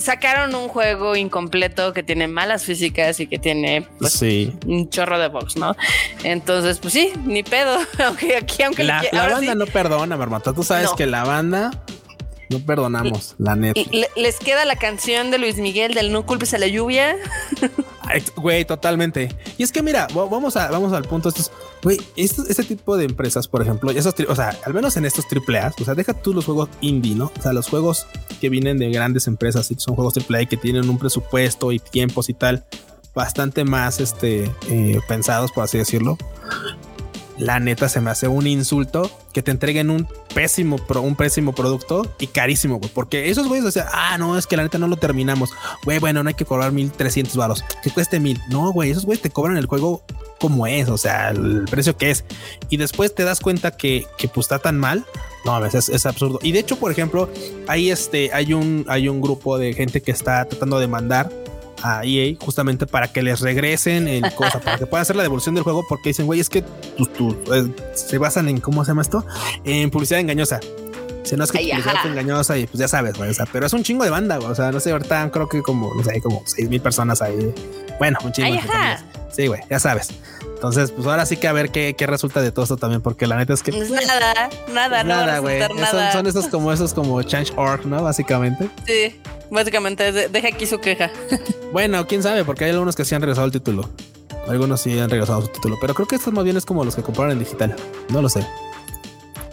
sacaron 0.00 0.54
un 0.54 0.68
juego 0.68 1.16
incompleto 1.16 1.92
que 1.92 2.02
tiene 2.02 2.28
malas 2.28 2.64
físicas 2.64 3.20
y 3.20 3.26
que 3.26 3.38
tiene 3.38 3.86
pues, 3.98 4.20
un 4.66 4.88
chorro 4.90 5.18
de 5.18 5.28
box, 5.28 5.56
¿no? 5.56 5.76
Entonces, 6.22 6.78
pues 6.78 6.92
sí, 6.92 7.12
ni 7.24 7.42
pedo. 7.42 7.78
aunque 8.04 8.36
aquí, 8.36 8.62
aunque 8.62 8.84
la, 8.84 9.02
banda 9.12 9.54
no 9.54 9.66
perdona, 9.66 10.16
Marmota. 10.16 10.52
Tú 10.52 10.62
sabes 10.62 10.90
que 10.96 11.06
la 11.06 11.24
banda 11.24 11.70
no 12.50 12.60
perdonamos, 12.60 13.34
la 13.38 13.56
neta. 13.56 13.80
les 14.16 14.38
queda 14.38 14.64
la 14.64 14.76
canción 14.76 15.30
de 15.30 15.38
Luis 15.38 15.56
Miguel 15.56 15.94
del 15.94 16.12
No 16.12 16.26
culpes 16.26 16.54
a 16.54 16.58
la 16.58 16.66
lluvia. 16.66 17.16
Güey, 18.36 18.64
totalmente. 18.64 19.34
Y 19.58 19.62
es 19.62 19.72
que 19.72 19.82
mira, 19.82 20.06
vamos 20.14 20.56
a 20.56 20.70
vamos 20.70 20.92
al 20.92 21.04
punto. 21.04 21.28
Estos, 21.28 21.50
güey, 21.82 21.98
este, 22.16 22.64
tipo 22.64 22.96
de 22.96 23.04
empresas, 23.04 23.48
por 23.48 23.62
ejemplo, 23.62 23.90
esos, 23.90 24.14
o 24.28 24.34
sea, 24.36 24.56
al 24.64 24.74
menos 24.74 24.96
en 24.96 25.04
estos 25.04 25.26
triple 25.26 25.58
A, 25.58 25.72
o 25.78 25.84
sea, 25.84 25.94
deja 25.94 26.12
tú 26.14 26.34
los 26.34 26.44
juegos 26.44 26.68
indie, 26.80 27.14
¿no? 27.14 27.32
O 27.38 27.42
sea, 27.42 27.52
los 27.52 27.68
juegos 27.68 28.06
que 28.40 28.48
vienen 28.48 28.78
de 28.78 28.90
grandes 28.90 29.26
empresas 29.26 29.70
y 29.70 29.76
son 29.78 29.94
juegos 29.94 30.14
triple 30.14 30.42
A 30.42 30.46
que 30.46 30.56
tienen 30.56 30.88
un 30.88 30.98
presupuesto 30.98 31.72
y 31.72 31.78
tiempos 31.78 32.28
y 32.28 32.34
tal 32.34 32.64
bastante 33.14 33.64
más 33.64 34.00
este 34.00 34.50
eh, 34.68 35.00
pensados, 35.06 35.52
por 35.52 35.64
así 35.64 35.78
decirlo 35.78 36.18
la 37.38 37.58
neta 37.60 37.88
se 37.88 38.00
me 38.00 38.10
hace 38.10 38.28
un 38.28 38.46
insulto 38.46 39.10
que 39.32 39.42
te 39.42 39.50
entreguen 39.50 39.90
un 39.90 40.06
pésimo, 40.34 40.76
un 41.02 41.16
pésimo 41.16 41.52
producto 41.52 42.06
y 42.20 42.28
carísimo, 42.28 42.78
güey. 42.78 42.90
Porque 42.92 43.30
esos 43.30 43.48
güeyes, 43.48 43.74
sea, 43.74 43.88
ah, 43.92 44.16
no, 44.18 44.38
es 44.38 44.46
que 44.46 44.56
la 44.56 44.62
neta 44.62 44.78
no 44.78 44.86
lo 44.86 44.96
terminamos. 44.96 45.50
Güey, 45.84 45.98
bueno, 45.98 46.22
no 46.22 46.28
hay 46.28 46.34
que 46.34 46.44
cobrar 46.44 46.72
1300 46.72 47.36
varos, 47.36 47.64
que 47.82 47.90
cueste 47.90 48.20
mil. 48.20 48.40
No, 48.48 48.72
güey, 48.72 48.90
esos 48.90 49.04
güeyes 49.04 49.22
te 49.22 49.30
cobran 49.30 49.56
el 49.56 49.66
juego 49.66 50.04
como 50.38 50.66
es, 50.66 50.88
o 50.88 50.98
sea, 50.98 51.30
el 51.30 51.64
precio 51.70 51.96
que 51.96 52.10
es. 52.10 52.24
Y 52.68 52.76
después 52.76 53.14
te 53.14 53.24
das 53.24 53.40
cuenta 53.40 53.76
que, 53.76 54.06
que 54.18 54.28
pues 54.28 54.44
está 54.44 54.58
tan 54.58 54.78
mal. 54.78 55.04
No, 55.44 55.64
es, 55.64 55.88
es 55.88 56.06
absurdo. 56.06 56.38
Y 56.42 56.52
de 56.52 56.60
hecho, 56.60 56.76
por 56.76 56.90
ejemplo, 56.90 57.28
este, 57.68 58.32
hay 58.32 58.54
un, 58.54 58.86
hay 58.88 59.08
un 59.08 59.20
grupo 59.20 59.58
de 59.58 59.74
gente 59.74 60.00
que 60.00 60.10
está 60.10 60.44
tratando 60.46 60.78
de 60.78 60.86
mandar 60.86 61.30
a 61.84 62.00
EA 62.02 62.34
justamente 62.40 62.86
para 62.86 63.12
que 63.12 63.22
les 63.22 63.40
regresen 63.40 64.08
el 64.08 64.34
cosa, 64.34 64.58
para 64.58 64.78
que 64.78 64.86
puedan 64.86 65.02
hacer 65.02 65.16
la 65.16 65.22
devolución 65.22 65.54
del 65.54 65.62
juego, 65.62 65.84
porque 65.88 66.10
dicen, 66.10 66.26
güey, 66.26 66.40
es 66.40 66.48
que 66.48 66.62
tú, 66.62 67.36
eh, 67.52 67.70
se 67.94 68.18
basan 68.18 68.48
en 68.48 68.60
cómo 68.60 68.84
se 68.84 68.90
llama 68.90 69.02
esto, 69.02 69.24
en 69.64 69.90
publicidad 69.90 70.20
engañosa. 70.20 70.60
Si 71.22 71.36
no 71.36 71.44
es 71.44 71.52
que 71.52 71.58
publicidad 71.58 72.06
engañosa 72.06 72.58
y 72.58 72.66
pues 72.66 72.78
ya 72.78 72.88
sabes, 72.88 73.16
güey, 73.16 73.30
o 73.30 73.34
sea, 73.34 73.46
pero 73.50 73.66
es 73.66 73.72
un 73.72 73.82
chingo 73.82 74.04
de 74.04 74.10
banda, 74.10 74.38
o 74.38 74.54
sea, 74.54 74.72
no 74.72 74.80
sé, 74.80 74.92
ahorita 74.92 75.30
creo 75.30 75.48
que 75.48 75.62
como, 75.62 75.94
no 75.94 76.02
sé, 76.02 76.12
hay 76.12 76.20
como 76.20 76.42
seis 76.46 76.68
mil 76.68 76.80
personas 76.80 77.20
ahí. 77.20 77.54
Bueno, 77.98 78.18
un 78.24 78.32
chingo. 78.32 78.48
Sí, 79.34 79.46
güey, 79.46 79.60
ya 79.70 79.78
sabes. 79.78 80.08
Entonces, 80.54 80.92
pues 80.92 81.06
ahora 81.06 81.26
sí 81.26 81.36
que 81.36 81.46
a 81.46 81.52
ver 81.52 81.70
qué, 81.70 81.94
qué 81.96 82.06
resulta 82.06 82.40
de 82.40 82.50
todo 82.50 82.62
esto 82.62 82.76
también, 82.76 83.02
porque 83.02 83.26
la 83.26 83.36
neta 83.36 83.52
es 83.52 83.62
que. 83.62 83.72
Pues 83.72 83.90
nada, 83.90 84.48
nada, 84.72 85.04
nada, 85.04 85.38
güey. 85.40 85.60
Son, 85.60 86.12
son, 86.12 86.26
esos 86.26 86.46
como 86.48 86.72
esos 86.72 86.94
como 86.94 87.22
change.org, 87.22 87.86
¿no? 87.86 88.02
Básicamente. 88.02 88.70
Sí, 88.86 89.20
básicamente 89.50 90.28
deja 90.28 90.48
aquí 90.48 90.66
su 90.66 90.80
queja. 90.80 91.10
Bueno, 91.74 92.06
quién 92.06 92.22
sabe, 92.22 92.44
porque 92.44 92.66
hay 92.66 92.70
algunos 92.70 92.94
que 92.94 93.04
sí 93.04 93.16
han 93.16 93.20
regresado 93.20 93.46
el 93.46 93.52
título. 93.52 93.90
Algunos 94.46 94.80
sí 94.80 94.96
han 94.96 95.10
regresado 95.10 95.42
su 95.42 95.48
título, 95.48 95.76
pero 95.80 95.92
creo 95.92 96.06
que 96.06 96.14
estos 96.14 96.32
más 96.32 96.44
bien 96.44 96.56
es 96.56 96.64
como 96.64 96.84
los 96.84 96.94
que 96.94 97.02
compraron 97.02 97.32
en 97.32 97.40
digital. 97.40 97.74
No 98.10 98.22
lo 98.22 98.28
sé. 98.28 98.46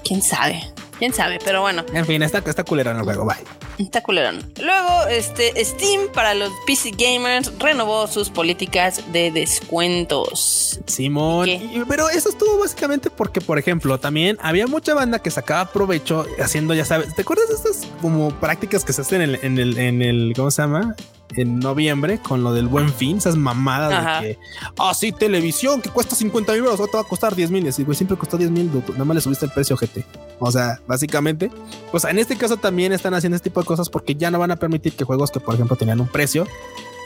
Quién 0.03 0.21
sabe 0.21 0.71
quién 1.01 1.13
sabe, 1.15 1.39
pero 1.43 1.61
bueno. 1.61 1.83
En 1.95 2.05
fin, 2.05 2.21
está, 2.21 2.43
está 2.45 2.63
culero 2.63 2.91
en 2.91 2.97
el 2.97 3.03
juego, 3.03 3.25
bye. 3.25 3.37
Está 3.83 4.03
culero. 4.03 4.37
Luego, 4.61 5.07
este, 5.09 5.51
Steam 5.65 6.09
para 6.13 6.35
los 6.35 6.51
PC 6.67 6.91
gamers 6.91 7.51
renovó 7.57 8.05
sus 8.05 8.29
políticas 8.29 9.11
de 9.11 9.31
descuentos. 9.31 10.79
Simón, 10.85 11.49
pero 11.89 12.07
eso 12.07 12.29
estuvo 12.29 12.59
básicamente 12.59 13.09
porque, 13.09 13.41
por 13.41 13.57
ejemplo, 13.57 13.99
también 13.99 14.37
había 14.43 14.67
mucha 14.67 14.93
banda 14.93 15.17
que 15.17 15.31
sacaba 15.31 15.71
provecho 15.71 16.27
haciendo, 16.39 16.75
ya 16.75 16.85
sabes, 16.85 17.15
¿te 17.15 17.23
acuerdas 17.23 17.47
de 17.49 17.55
estas 17.55 17.87
como 17.99 18.29
prácticas 18.39 18.85
que 18.85 18.93
se 18.93 19.01
hacen 19.01 19.23
en 19.23 19.39
en 19.41 19.57
el, 19.57 19.79
en 19.79 20.03
el 20.03 20.33
¿cómo 20.35 20.51
se 20.51 20.61
llama? 20.61 20.95
En 21.35 21.59
noviembre 21.59 22.19
con 22.19 22.43
lo 22.43 22.53
del 22.53 22.67
buen 22.67 22.91
fin, 22.93 23.17
esas 23.17 23.35
mamadas 23.35 24.21
de 24.21 24.27
que, 24.27 24.39
ah, 24.77 24.93
sí, 24.93 25.11
televisión 25.11 25.81
que 25.81 25.89
cuesta 25.89 26.15
50 26.15 26.51
mil 26.53 26.65
euros, 26.65 26.89
te 26.89 26.97
va 26.97 27.03
a 27.03 27.07
costar 27.07 27.35
10 27.35 27.51
mil. 27.51 27.67
Y 27.67 27.83
güey, 27.83 27.95
siempre 27.95 28.17
costó 28.17 28.37
10 28.37 28.51
mil, 28.51 28.71
nada 28.91 29.05
más 29.05 29.15
le 29.15 29.21
subiste 29.21 29.45
el 29.45 29.51
precio, 29.51 29.75
GT. 29.75 30.05
O 30.39 30.51
sea, 30.51 30.79
básicamente, 30.87 31.51
pues 31.91 32.03
en 32.03 32.19
este 32.19 32.35
caso 32.35 32.57
también 32.57 32.93
están 32.93 33.13
haciendo 33.13 33.35
este 33.35 33.49
tipo 33.49 33.61
de 33.61 33.65
cosas 33.65 33.89
porque 33.89 34.15
ya 34.15 34.31
no 34.31 34.39
van 34.39 34.51
a 34.51 34.55
permitir 34.55 34.93
que 34.93 35.03
juegos 35.03 35.31
que, 35.31 35.39
por 35.39 35.55
ejemplo, 35.55 35.75
tenían 35.75 36.01
un 36.01 36.07
precio 36.07 36.47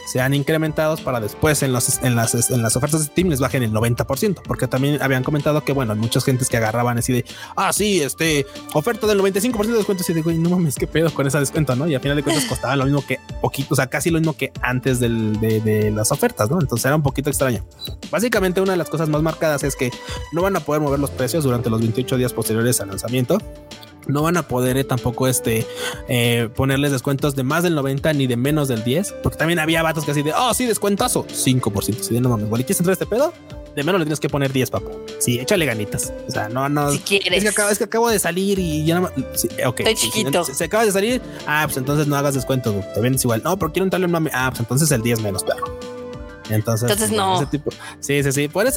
sean 0.05 0.33
incrementados 0.33 1.01
para 1.01 1.19
después 1.19 1.63
en, 1.63 1.73
los, 1.73 2.01
en, 2.03 2.15
las, 2.15 2.49
en 2.49 2.61
las 2.61 2.75
ofertas 2.75 3.01
de 3.01 3.05
Steam 3.07 3.29
les 3.29 3.39
bajen 3.39 3.63
el 3.63 3.71
90%, 3.71 4.41
porque 4.43 4.67
también 4.67 5.01
habían 5.01 5.23
comentado 5.23 5.63
que, 5.63 5.73
bueno, 5.73 5.95
muchas 5.95 6.23
gentes 6.23 6.49
que 6.49 6.57
agarraban 6.57 6.97
así 6.97 7.13
de, 7.13 7.25
ah, 7.55 7.73
sí, 7.73 8.01
este, 8.01 8.45
oferta 8.73 9.07
del 9.07 9.19
95% 9.19 9.65
de 9.65 9.73
descuento, 9.73 10.03
y 10.07 10.13
digo, 10.13 10.31
no 10.31 10.49
mames, 10.49 10.75
qué 10.75 10.87
pedo 10.87 11.13
con 11.13 11.27
ese 11.27 11.39
descuento, 11.39 11.75
¿no? 11.75 11.87
Y 11.87 11.95
al 11.95 12.01
final 12.01 12.17
de 12.17 12.23
cuentas 12.23 12.45
costaba 12.49 12.75
lo 12.75 12.85
mismo 12.85 13.05
que 13.05 13.19
poquito, 13.41 13.73
o 13.73 13.75
sea, 13.75 13.87
casi 13.87 14.09
lo 14.09 14.19
mismo 14.19 14.37
que 14.37 14.51
antes 14.61 14.99
del, 14.99 15.39
de, 15.39 15.61
de 15.61 15.91
las 15.91 16.11
ofertas, 16.11 16.49
¿no? 16.49 16.59
Entonces 16.59 16.85
era 16.85 16.95
un 16.95 17.03
poquito 17.03 17.29
extraño. 17.29 17.65
Básicamente 18.11 18.61
una 18.61 18.73
de 18.73 18.77
las 18.77 18.89
cosas 18.89 19.09
más 19.09 19.21
marcadas 19.21 19.63
es 19.63 19.75
que 19.75 19.91
no 20.31 20.41
van 20.41 20.55
a 20.55 20.59
poder 20.59 20.81
mover 20.81 20.99
los 20.99 21.11
precios 21.11 21.43
durante 21.43 21.69
los 21.69 21.79
28 21.81 22.17
días 22.17 22.33
posteriores 22.33 22.79
al 22.81 22.89
lanzamiento 22.89 23.39
no 24.07 24.21
van 24.21 24.37
a 24.37 24.47
poder 24.47 24.77
eh, 24.77 24.83
tampoco 24.83 25.27
este 25.27 25.65
eh, 26.07 26.49
ponerles 26.55 26.91
descuentos 26.91 27.35
de 27.35 27.43
más 27.43 27.63
del 27.63 27.75
90 27.75 28.13
ni 28.13 28.27
de 28.27 28.37
menos 28.37 28.67
del 28.67 28.83
10, 28.83 29.15
porque 29.23 29.37
también 29.37 29.59
había 29.59 29.81
vatos 29.83 30.05
que 30.05 30.11
así 30.11 30.21
de, 30.21 30.33
oh, 30.33 30.53
sí, 30.53 30.65
descuentazo, 30.65 31.25
5%. 31.25 32.01
Si 32.01 32.19
no 32.19 32.29
mames, 32.29 32.49
¿quieres 32.49 32.79
entrar 32.79 32.91
a 32.91 32.93
este 32.93 33.05
pedo? 33.05 33.33
De 33.75 33.83
menos 33.83 33.99
le 33.99 34.05
tienes 34.05 34.21
que 34.21 34.29
poner 34.29 34.53
10, 34.53 34.71
papo. 34.71 35.01
Sí, 35.19 35.37
échale 35.37 35.65
ganitas. 35.65 36.13
O 36.27 36.31
sea, 36.31 36.47
no, 36.47 36.69
no. 36.69 36.91
Si 36.91 36.99
quieres. 36.99 37.29
Es 37.33 37.43
que, 37.43 37.49
acabo, 37.49 37.69
es 37.69 37.77
que 37.77 37.83
acabo 37.83 38.09
de 38.09 38.19
salir 38.19 38.57
y 38.57 38.85
ya 38.85 39.01
no. 39.01 39.11
Sí, 39.33 39.49
ok. 39.65 39.81
Estoy 39.81 39.95
chiquito. 39.95 40.45
Se, 40.45 40.63
acaba 40.63 40.85
de 40.85 40.93
salir. 40.93 41.21
Ah, 41.45 41.63
pues 41.65 41.75
entonces 41.75 42.07
no 42.07 42.15
hagas 42.15 42.35
descuento. 42.35 42.73
Te 42.93 43.01
vendes 43.01 43.25
igual. 43.25 43.41
No, 43.43 43.57
pero 43.59 43.73
quiero 43.73 43.83
entrarle 43.83 44.05
un 44.05 44.13
mame. 44.13 44.31
Ah, 44.33 44.47
pues 44.49 44.61
entonces 44.61 44.89
el 44.91 45.01
10 45.01 45.19
menos, 45.19 45.43
perro. 45.43 45.77
Entonces, 46.49 47.11
no. 47.11 47.37
Ese 47.37 47.45
tipo, 47.47 47.71
sí, 47.99 48.23
sí, 48.23 48.31
sí. 48.31 48.47
Por 48.47 48.67
eh, 48.67 48.71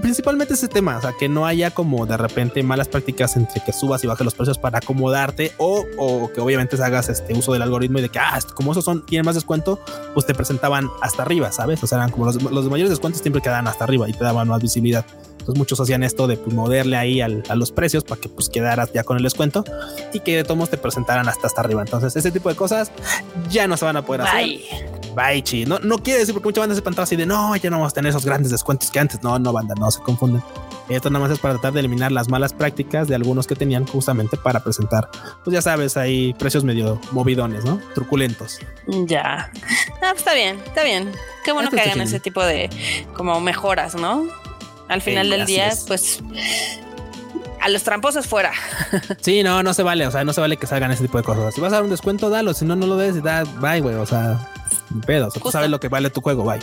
principalmente 0.00 0.54
ese 0.54 0.68
tema, 0.68 0.98
o 0.98 1.00
sea, 1.00 1.12
que 1.18 1.28
no 1.28 1.46
haya 1.46 1.70
como 1.70 2.06
de 2.06 2.16
repente 2.16 2.62
malas 2.62 2.88
prácticas 2.88 3.36
entre 3.36 3.62
que 3.62 3.72
subas 3.72 4.04
y 4.04 4.06
bajes 4.06 4.24
los 4.24 4.34
precios 4.34 4.58
para 4.58 4.78
acomodarte 4.78 5.52
o, 5.58 5.84
o 5.98 6.32
que 6.32 6.40
obviamente 6.40 6.82
hagas 6.82 7.08
este 7.08 7.34
uso 7.34 7.52
del 7.52 7.62
algoritmo 7.62 7.98
y 7.98 8.02
de 8.02 8.08
que, 8.08 8.18
ah, 8.18 8.38
como 8.54 8.72
esos 8.72 8.84
son, 8.84 9.06
tienen 9.06 9.24
más 9.24 9.34
descuento, 9.34 9.80
pues 10.12 10.26
te 10.26 10.34
presentaban 10.34 10.88
hasta 11.00 11.22
arriba, 11.22 11.52
¿sabes? 11.52 11.82
O 11.82 11.86
sea, 11.86 11.98
eran 11.98 12.10
como 12.10 12.26
los, 12.26 12.42
los 12.42 12.68
mayores 12.68 12.90
descuentos 12.90 13.22
siempre 13.22 13.40
quedaban 13.42 13.66
hasta 13.68 13.84
arriba 13.84 14.08
y 14.08 14.12
te 14.12 14.24
daban 14.24 14.48
más 14.48 14.60
visibilidad. 14.60 15.04
Entonces 15.44 15.58
muchos 15.58 15.78
hacían 15.78 16.02
esto 16.02 16.26
de 16.26 16.38
pues, 16.38 16.56
moverle 16.56 16.96
ahí 16.96 17.20
a 17.20 17.28
los 17.28 17.70
precios 17.70 18.02
para 18.02 18.18
que 18.18 18.30
pues 18.30 18.48
quedaras 18.48 18.94
ya 18.94 19.04
con 19.04 19.18
el 19.18 19.22
descuento 19.22 19.62
y 20.14 20.20
que 20.20 20.36
de 20.36 20.44
todos 20.44 20.70
te 20.70 20.78
presentaran 20.78 21.28
hasta 21.28 21.48
hasta 21.48 21.60
arriba. 21.60 21.82
Entonces 21.82 22.16
ese 22.16 22.30
tipo 22.30 22.48
de 22.48 22.54
cosas 22.54 22.90
ya 23.50 23.66
no 23.66 23.76
se 23.76 23.84
van 23.84 23.98
a 23.98 24.06
poder 24.06 24.22
hacer. 24.22 24.93
Bye, 25.14 25.42
chi. 25.42 25.64
No, 25.64 25.78
no 25.78 25.98
quiere 25.98 26.20
decir 26.20 26.34
porque 26.34 26.48
mucha 26.48 26.60
banda 26.60 26.74
se 26.74 26.80
espantaba 26.80 27.04
así 27.04 27.16
de 27.16 27.26
no, 27.26 27.54
ya 27.56 27.70
no 27.70 27.76
vamos 27.76 27.92
a 27.92 27.94
tener 27.94 28.10
esos 28.10 28.24
grandes 28.24 28.50
descuentos 28.50 28.90
que 28.90 28.98
antes. 28.98 29.22
No, 29.22 29.38
no, 29.38 29.52
banda, 29.52 29.74
no 29.78 29.90
se 29.90 30.00
confunden. 30.00 30.42
Esto 30.88 31.08
nada 31.08 31.24
más 31.24 31.32
es 31.32 31.38
para 31.38 31.54
tratar 31.54 31.72
de 31.72 31.80
eliminar 31.80 32.12
las 32.12 32.28
malas 32.28 32.52
prácticas 32.52 33.08
de 33.08 33.14
algunos 33.14 33.46
que 33.46 33.54
tenían 33.54 33.86
justamente 33.86 34.36
para 34.36 34.60
presentar, 34.60 35.08
pues 35.42 35.54
ya 35.54 35.62
sabes, 35.62 35.96
hay 35.96 36.34
precios 36.34 36.62
medio 36.62 37.00
movidones, 37.10 37.64
¿no? 37.64 37.80
Truculentos. 37.94 38.58
Ya. 39.06 39.50
Ah, 40.02 40.10
pues 40.10 40.18
está 40.18 40.34
bien, 40.34 40.60
está 40.66 40.84
bien. 40.84 41.10
Qué 41.42 41.52
bueno 41.52 41.70
que 41.70 41.80
hagan 41.80 42.02
ese 42.02 42.20
tipo 42.20 42.44
de 42.44 42.68
como 43.14 43.40
mejoras, 43.40 43.94
¿no? 43.94 44.26
Al 44.88 45.00
final 45.00 45.30
del 45.30 45.46
día, 45.46 45.72
pues 45.86 46.22
a 47.64 47.68
los 47.70 47.82
tramposos 47.82 48.26
fuera. 48.26 48.52
Sí, 49.20 49.42
no, 49.42 49.62
no 49.62 49.72
se 49.72 49.82
vale. 49.82 50.06
O 50.06 50.10
sea, 50.10 50.22
no 50.24 50.34
se 50.34 50.40
vale 50.42 50.58
que 50.58 50.66
salgan 50.66 50.90
ese 50.92 51.04
tipo 51.04 51.16
de 51.16 51.24
cosas. 51.24 51.54
Si 51.54 51.60
vas 51.62 51.72
a 51.72 51.76
dar 51.76 51.84
un 51.84 51.90
descuento, 51.90 52.28
dalo. 52.28 52.52
Si 52.52 52.66
no, 52.66 52.76
no 52.76 52.86
lo 52.86 52.96
des, 52.98 53.22
da, 53.22 53.44
bye, 53.44 53.80
güey. 53.80 53.94
O 53.94 54.04
sea, 54.04 54.38
pedo. 55.00 55.28
O 55.28 55.30
sea, 55.30 55.42
tú 55.42 55.50
sabes 55.50 55.70
lo 55.70 55.80
que 55.80 55.88
vale 55.88 56.10
tu 56.10 56.20
juego, 56.20 56.44
bye. 56.44 56.60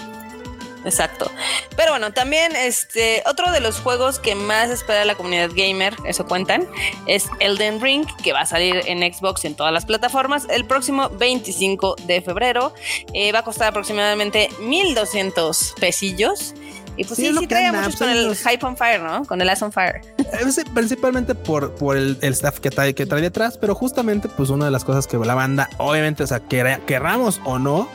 Exacto. 0.86 1.32
Pero 1.76 1.92
bueno, 1.92 2.12
también 2.12 2.56
este 2.56 3.24
otro 3.26 3.52
de 3.52 3.60
los 3.60 3.80
juegos 3.80 4.20
que 4.20 4.36
más 4.36 4.70
espera 4.70 5.06
la 5.06 5.16
comunidad 5.16 5.52
gamer, 5.54 5.96
eso 6.06 6.26
cuentan, 6.26 6.68
es 7.06 7.28
Elden 7.40 7.82
Ring, 7.82 8.06
que 8.24 8.34
va 8.34 8.42
a 8.42 8.46
salir 8.46 8.82
en 8.86 9.00
Xbox 9.14 9.44
y 9.44 9.48
en 9.48 9.56
todas 9.56 9.72
las 9.74 9.86
plataformas 9.86 10.48
el 10.50 10.66
próximo 10.66 11.10
25 11.10 11.96
de 12.06 12.22
febrero. 12.22 12.74
Eh, 13.14 13.32
va 13.32 13.40
a 13.40 13.44
costar 13.44 13.68
aproximadamente 13.68 14.50
1200 14.62 15.76
pesillos. 15.80 16.54
Y 16.98 17.06
pues 17.06 17.18
sí, 17.18 17.34
sí, 17.34 17.48
trae 17.48 17.72
mucho 17.72 17.98
con 17.98 18.10
el 18.10 18.36
Hype 18.36 18.66
on 18.66 18.76
Fire, 18.76 19.02
¿no? 19.02 19.24
Con 19.24 19.42
el 19.42 19.50
Ass 19.50 19.62
on 19.62 19.72
Fire. 19.72 20.02
Principalmente 20.74 21.36
por, 21.36 21.74
por 21.76 21.96
el, 21.96 22.18
staff 22.22 22.60
que 22.60 22.70
trae, 22.70 22.94
que 22.94 23.06
trae 23.06 23.22
detrás, 23.22 23.58
pero 23.58 23.76
justamente 23.76 24.28
pues 24.28 24.50
una 24.50 24.66
de 24.66 24.72
las 24.72 24.84
cosas 24.84 25.08
que 25.08 25.18
la 25.18 25.34
banda, 25.34 25.70
obviamente, 25.78 26.24
o 26.24 26.28
sea, 26.28 26.42
querramos 26.42 27.40
o 27.46 27.60
no, 27.60 27.90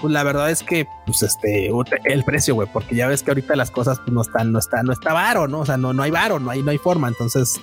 pues 0.00 0.12
la 0.12 0.22
verdad 0.22 0.50
es 0.50 0.62
que 0.62 0.88
pues 1.06 1.22
este 1.22 1.70
el 2.04 2.24
precio, 2.24 2.54
güey, 2.54 2.68
porque 2.72 2.94
ya 2.94 3.08
ves 3.08 3.22
que 3.22 3.30
ahorita 3.30 3.56
las 3.56 3.70
cosas 3.70 3.98
pues, 3.98 4.12
no 4.12 4.22
están, 4.22 4.52
no 4.52 4.58
está, 4.58 4.82
no 4.82 4.92
está 4.92 5.12
varo, 5.12 5.48
¿no? 5.48 5.60
O 5.60 5.66
sea, 5.66 5.76
no, 5.76 5.92
no 5.92 6.02
hay 6.02 6.10
varo, 6.10 6.38
no 6.38 6.50
hay, 6.50 6.62
no 6.62 6.70
hay 6.70 6.78
forma. 6.78 7.08
Entonces, 7.08 7.60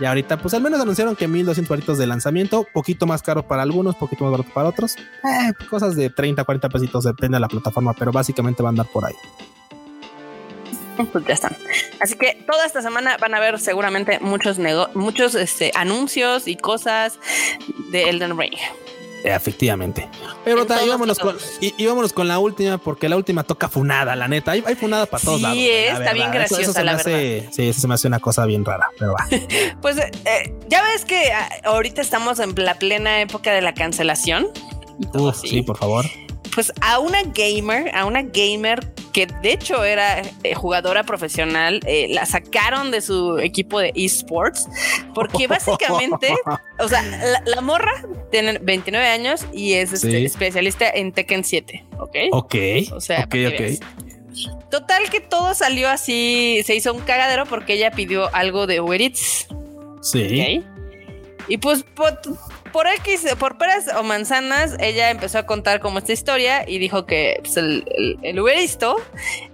y 0.00 0.04
ahorita, 0.04 0.38
pues 0.38 0.54
al 0.54 0.62
menos 0.62 0.80
anunciaron 0.80 1.14
que 1.16 1.28
1200 1.28 1.68
varitos 1.68 1.98
de 1.98 2.06
lanzamiento, 2.06 2.66
poquito 2.72 3.06
más 3.06 3.22
caro 3.22 3.46
para 3.46 3.62
algunos, 3.62 3.94
poquito 3.96 4.24
más 4.24 4.32
barato 4.32 4.50
para 4.52 4.68
otros. 4.68 4.96
Eh, 4.96 5.52
cosas 5.68 5.94
de 5.94 6.10
30, 6.10 6.44
40 6.44 6.68
pesitos, 6.68 7.04
depende 7.04 7.36
de 7.36 7.40
la 7.40 7.48
plataforma, 7.48 7.94
pero 7.94 8.10
básicamente 8.10 8.62
va 8.62 8.70
a 8.70 8.70
andar 8.70 8.86
por 8.86 9.04
ahí. 9.04 9.14
Pues 11.10 11.24
ya 11.26 11.34
están. 11.34 11.56
Así 12.00 12.16
que 12.16 12.42
toda 12.46 12.66
esta 12.66 12.82
semana 12.82 13.16
van 13.16 13.34
a 13.34 13.40
ver 13.40 13.58
seguramente 13.58 14.18
muchos 14.20 14.58
muchos 14.94 15.34
este, 15.34 15.72
anuncios 15.74 16.48
y 16.48 16.56
cosas 16.56 17.18
de 17.90 18.10
Elden 18.10 18.38
Ring. 18.38 18.58
Efectivamente. 19.24 20.08
Pero 20.44 20.62
y 20.62 20.88
vámonos, 20.88 21.18
con, 21.18 21.36
y, 21.60 21.86
vámonos 21.86 22.12
con 22.12 22.28
la 22.28 22.38
última, 22.38 22.78
porque 22.78 23.08
la 23.08 23.16
última 23.16 23.44
toca 23.44 23.68
funada, 23.68 24.16
la 24.16 24.28
neta. 24.28 24.52
Hay, 24.52 24.62
funada 24.74 25.06
para 25.06 25.22
todos 25.22 25.40
lados. 25.40 25.56
Sí, 25.56 25.68
está 25.68 26.12
bien 26.12 26.30
graciosa, 26.30 26.82
la 26.82 26.96
verdad. 26.96 27.48
Sí, 27.50 27.68
eso 27.68 27.80
se 27.80 27.88
me 27.88 27.94
hace 27.94 28.08
una 28.08 28.20
cosa 28.20 28.44
bien 28.46 28.64
rara, 28.64 28.88
pero 28.98 29.12
va. 29.12 29.26
pues 29.80 29.98
eh, 29.98 30.54
ya 30.68 30.82
ves 30.82 31.04
que 31.04 31.32
ah, 31.32 31.48
ahorita 31.64 32.00
estamos 32.00 32.38
en 32.40 32.54
la 32.56 32.74
plena 32.74 33.20
época 33.20 33.52
de 33.52 33.62
la 33.62 33.74
cancelación. 33.74 34.48
sí, 35.42 35.62
por 35.62 35.76
favor 35.76 36.06
pues 36.54 36.72
a 36.80 36.98
una 36.98 37.22
gamer, 37.22 37.94
a 37.94 38.04
una 38.04 38.22
gamer 38.22 38.86
que 39.12 39.26
de 39.26 39.52
hecho 39.52 39.84
era 39.84 40.22
eh, 40.42 40.54
jugadora 40.54 41.04
profesional, 41.04 41.80
eh, 41.86 42.08
la 42.10 42.26
sacaron 42.26 42.90
de 42.90 43.00
su 43.00 43.38
equipo 43.38 43.78
de 43.78 43.92
esports 43.94 44.68
porque 45.14 45.46
básicamente, 45.46 46.34
o 46.78 46.88
sea, 46.88 47.02
la, 47.44 47.60
morra 47.60 47.92
tiene 48.30 48.58
29 48.58 49.06
años 49.06 49.46
y 49.52 49.74
es 49.74 49.92
este, 49.92 50.24
especialista 50.24 50.88
en 50.88 51.12
Tekken 51.12 51.44
7, 51.44 51.84
¿ok? 51.98 52.16
Ok. 52.32 52.54
O 52.92 53.00
sea, 53.00 53.24
ok, 53.24 53.34
Total 54.70 55.10
que 55.10 55.20
todo 55.20 55.52
salió 55.52 55.90
así, 55.90 56.62
se 56.64 56.74
hizo 56.74 56.94
un 56.94 57.00
cagadero 57.00 57.44
porque 57.44 57.74
ella 57.74 57.90
pidió 57.90 58.34
algo 58.34 58.66
de 58.66 58.80
Uber 58.80 59.02
Eats. 59.02 59.46
Sí. 60.00 60.64
Y 61.48 61.58
pues, 61.58 61.84
por 62.72 62.86
X, 62.86 63.26
por 63.38 63.58
peras 63.58 63.86
o 63.96 64.02
manzanas, 64.02 64.76
ella 64.80 65.10
empezó 65.10 65.38
a 65.38 65.46
contar 65.46 65.80
como 65.80 65.98
esta 65.98 66.12
historia 66.12 66.68
y 66.68 66.78
dijo 66.78 67.06
que 67.06 67.38
pues, 67.40 67.56
el, 67.56 67.84
el, 68.22 68.40
uberisto 68.40 68.96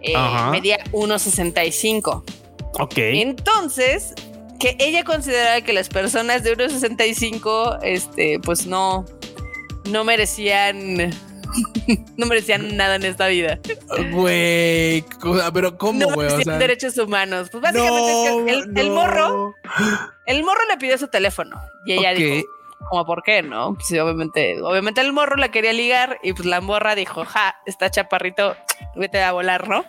eh, 0.00 0.14
medía 0.50 0.78
1.65. 0.92 2.22
Ok. 2.80 2.94
Entonces, 2.96 4.14
que 4.58 4.76
ella 4.78 5.04
consideraba 5.04 5.60
que 5.60 5.72
las 5.72 5.88
personas 5.88 6.42
de 6.42 6.56
1.65, 6.56 7.80
este, 7.82 8.38
pues 8.40 8.66
no, 8.66 9.04
no 9.90 10.04
merecían 10.04 11.10
no 12.16 12.26
merecían 12.26 12.76
nada 12.76 12.96
en 12.96 13.04
esta 13.04 13.26
vida. 13.28 13.58
Güey, 14.10 15.04
pero 15.52 15.76
¿cómo, 15.78 16.04
güey? 16.06 16.28
No 16.28 16.36
merecían 16.36 16.58
derechos 16.58 16.98
humanos. 16.98 17.48
Pues 17.50 17.62
básicamente 17.62 18.12
es 18.12 18.66
que 18.66 18.80
el, 18.80 18.90
morro, 18.90 19.54
el 20.26 20.44
morro 20.44 20.60
le 20.68 20.76
pidió 20.76 20.98
su 20.98 21.08
teléfono 21.08 21.56
y 21.86 21.94
ella 21.94 22.14
dijo, 22.14 22.46
como 22.88 23.04
por 23.04 23.22
qué, 23.22 23.42
¿no? 23.42 23.74
Pues 23.74 23.90
obviamente, 24.00 24.60
obviamente 24.62 25.00
el 25.00 25.12
morro 25.12 25.36
la 25.36 25.50
quería 25.50 25.72
ligar 25.72 26.18
y 26.22 26.32
pues 26.32 26.46
la 26.46 26.60
morra 26.60 26.94
dijo, 26.94 27.24
ja, 27.24 27.56
está 27.66 27.90
chaparrito, 27.90 28.56
vete 28.96 29.22
a 29.22 29.32
volar, 29.32 29.68
¿no? 29.68 29.84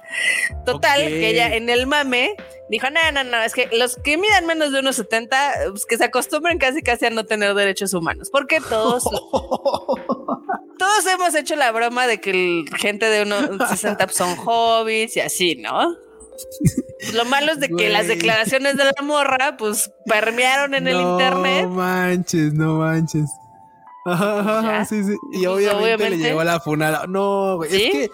Total, 0.66 1.00
que 1.08 1.30
ella 1.30 1.56
en 1.56 1.70
el 1.70 1.88
mame 1.88 2.36
dijo, 2.70 2.88
no, 2.90 3.12
no, 3.12 3.24
no, 3.24 3.42
es 3.42 3.54
que 3.54 3.70
los 3.72 3.96
que 3.98 4.18
midan 4.18 4.46
menos 4.46 4.72
de 4.72 4.80
unos 4.80 4.96
70, 4.98 5.54
pues 5.70 5.86
que 5.86 5.98
se 5.98 6.06
acostumbren 6.06 6.58
casi 6.58 6.82
casi 6.82 7.06
a 7.06 7.10
no 7.10 7.26
tener 7.26 7.54
derechos 7.54 7.94
humanos, 7.94 8.30
porque 8.32 8.60
todos, 8.60 9.04
todos 10.78 11.06
hemos 11.12 11.36
hecho 11.36 11.56
la 11.56 11.72
broma 11.72 12.08
de 12.08 12.20
que 12.20 12.66
gente 12.78 13.06
de 13.06 13.24
unos 13.24 13.70
60 13.70 14.08
son 14.10 14.36
hobbies 14.36 15.16
y 15.16 15.22
así, 15.22 15.56
¿no? 15.56 15.96
Lo 17.14 17.26
malo 17.26 17.54
es 17.54 17.60
de 17.60 17.70
que 17.70 17.90
las 17.90 18.08
declaraciones 18.08 18.78
de 18.78 18.86
la 18.86 19.02
morra, 19.04 19.58
pues 19.58 19.92
permearon 20.06 20.74
en 20.74 20.88
el 20.88 21.00
internet. 21.00 21.64
No 21.64 21.70
manches, 21.70 22.54
no 22.54 22.80
manches. 22.80 23.30
sí, 24.90 25.04
sí. 25.04 25.16
Y 25.34 25.46
pues, 25.46 25.74
obviamente, 25.74 26.10
le 26.10 26.18
llegó 26.18 26.44
la 26.44 26.60
funada. 26.60 27.06
No, 27.08 27.64
es 27.64 27.72
que, 27.72 28.12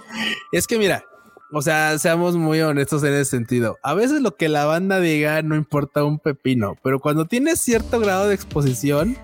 es 0.52 0.68
que 0.68 0.78
mira, 0.78 1.04
o 1.52 1.62
sea, 1.62 1.98
seamos 2.00 2.36
muy 2.36 2.62
honestos 2.62 3.04
en 3.04 3.14
ese 3.14 3.26
sentido. 3.32 3.78
A 3.82 3.94
veces 3.94 4.22
lo 4.22 4.36
que 4.36 4.50
la 4.50 4.66
banda 4.66 5.00
diga 5.00 5.42
no 5.42 5.56
importa 5.56 6.04
un 6.04 6.20
pepino, 6.20 6.76
pero 6.84 7.00
cuando 7.00 7.26
tienes 7.26 7.62
cierto 7.62 8.00
grado 8.00 8.28
de 8.28 8.36
exposición 8.36 9.18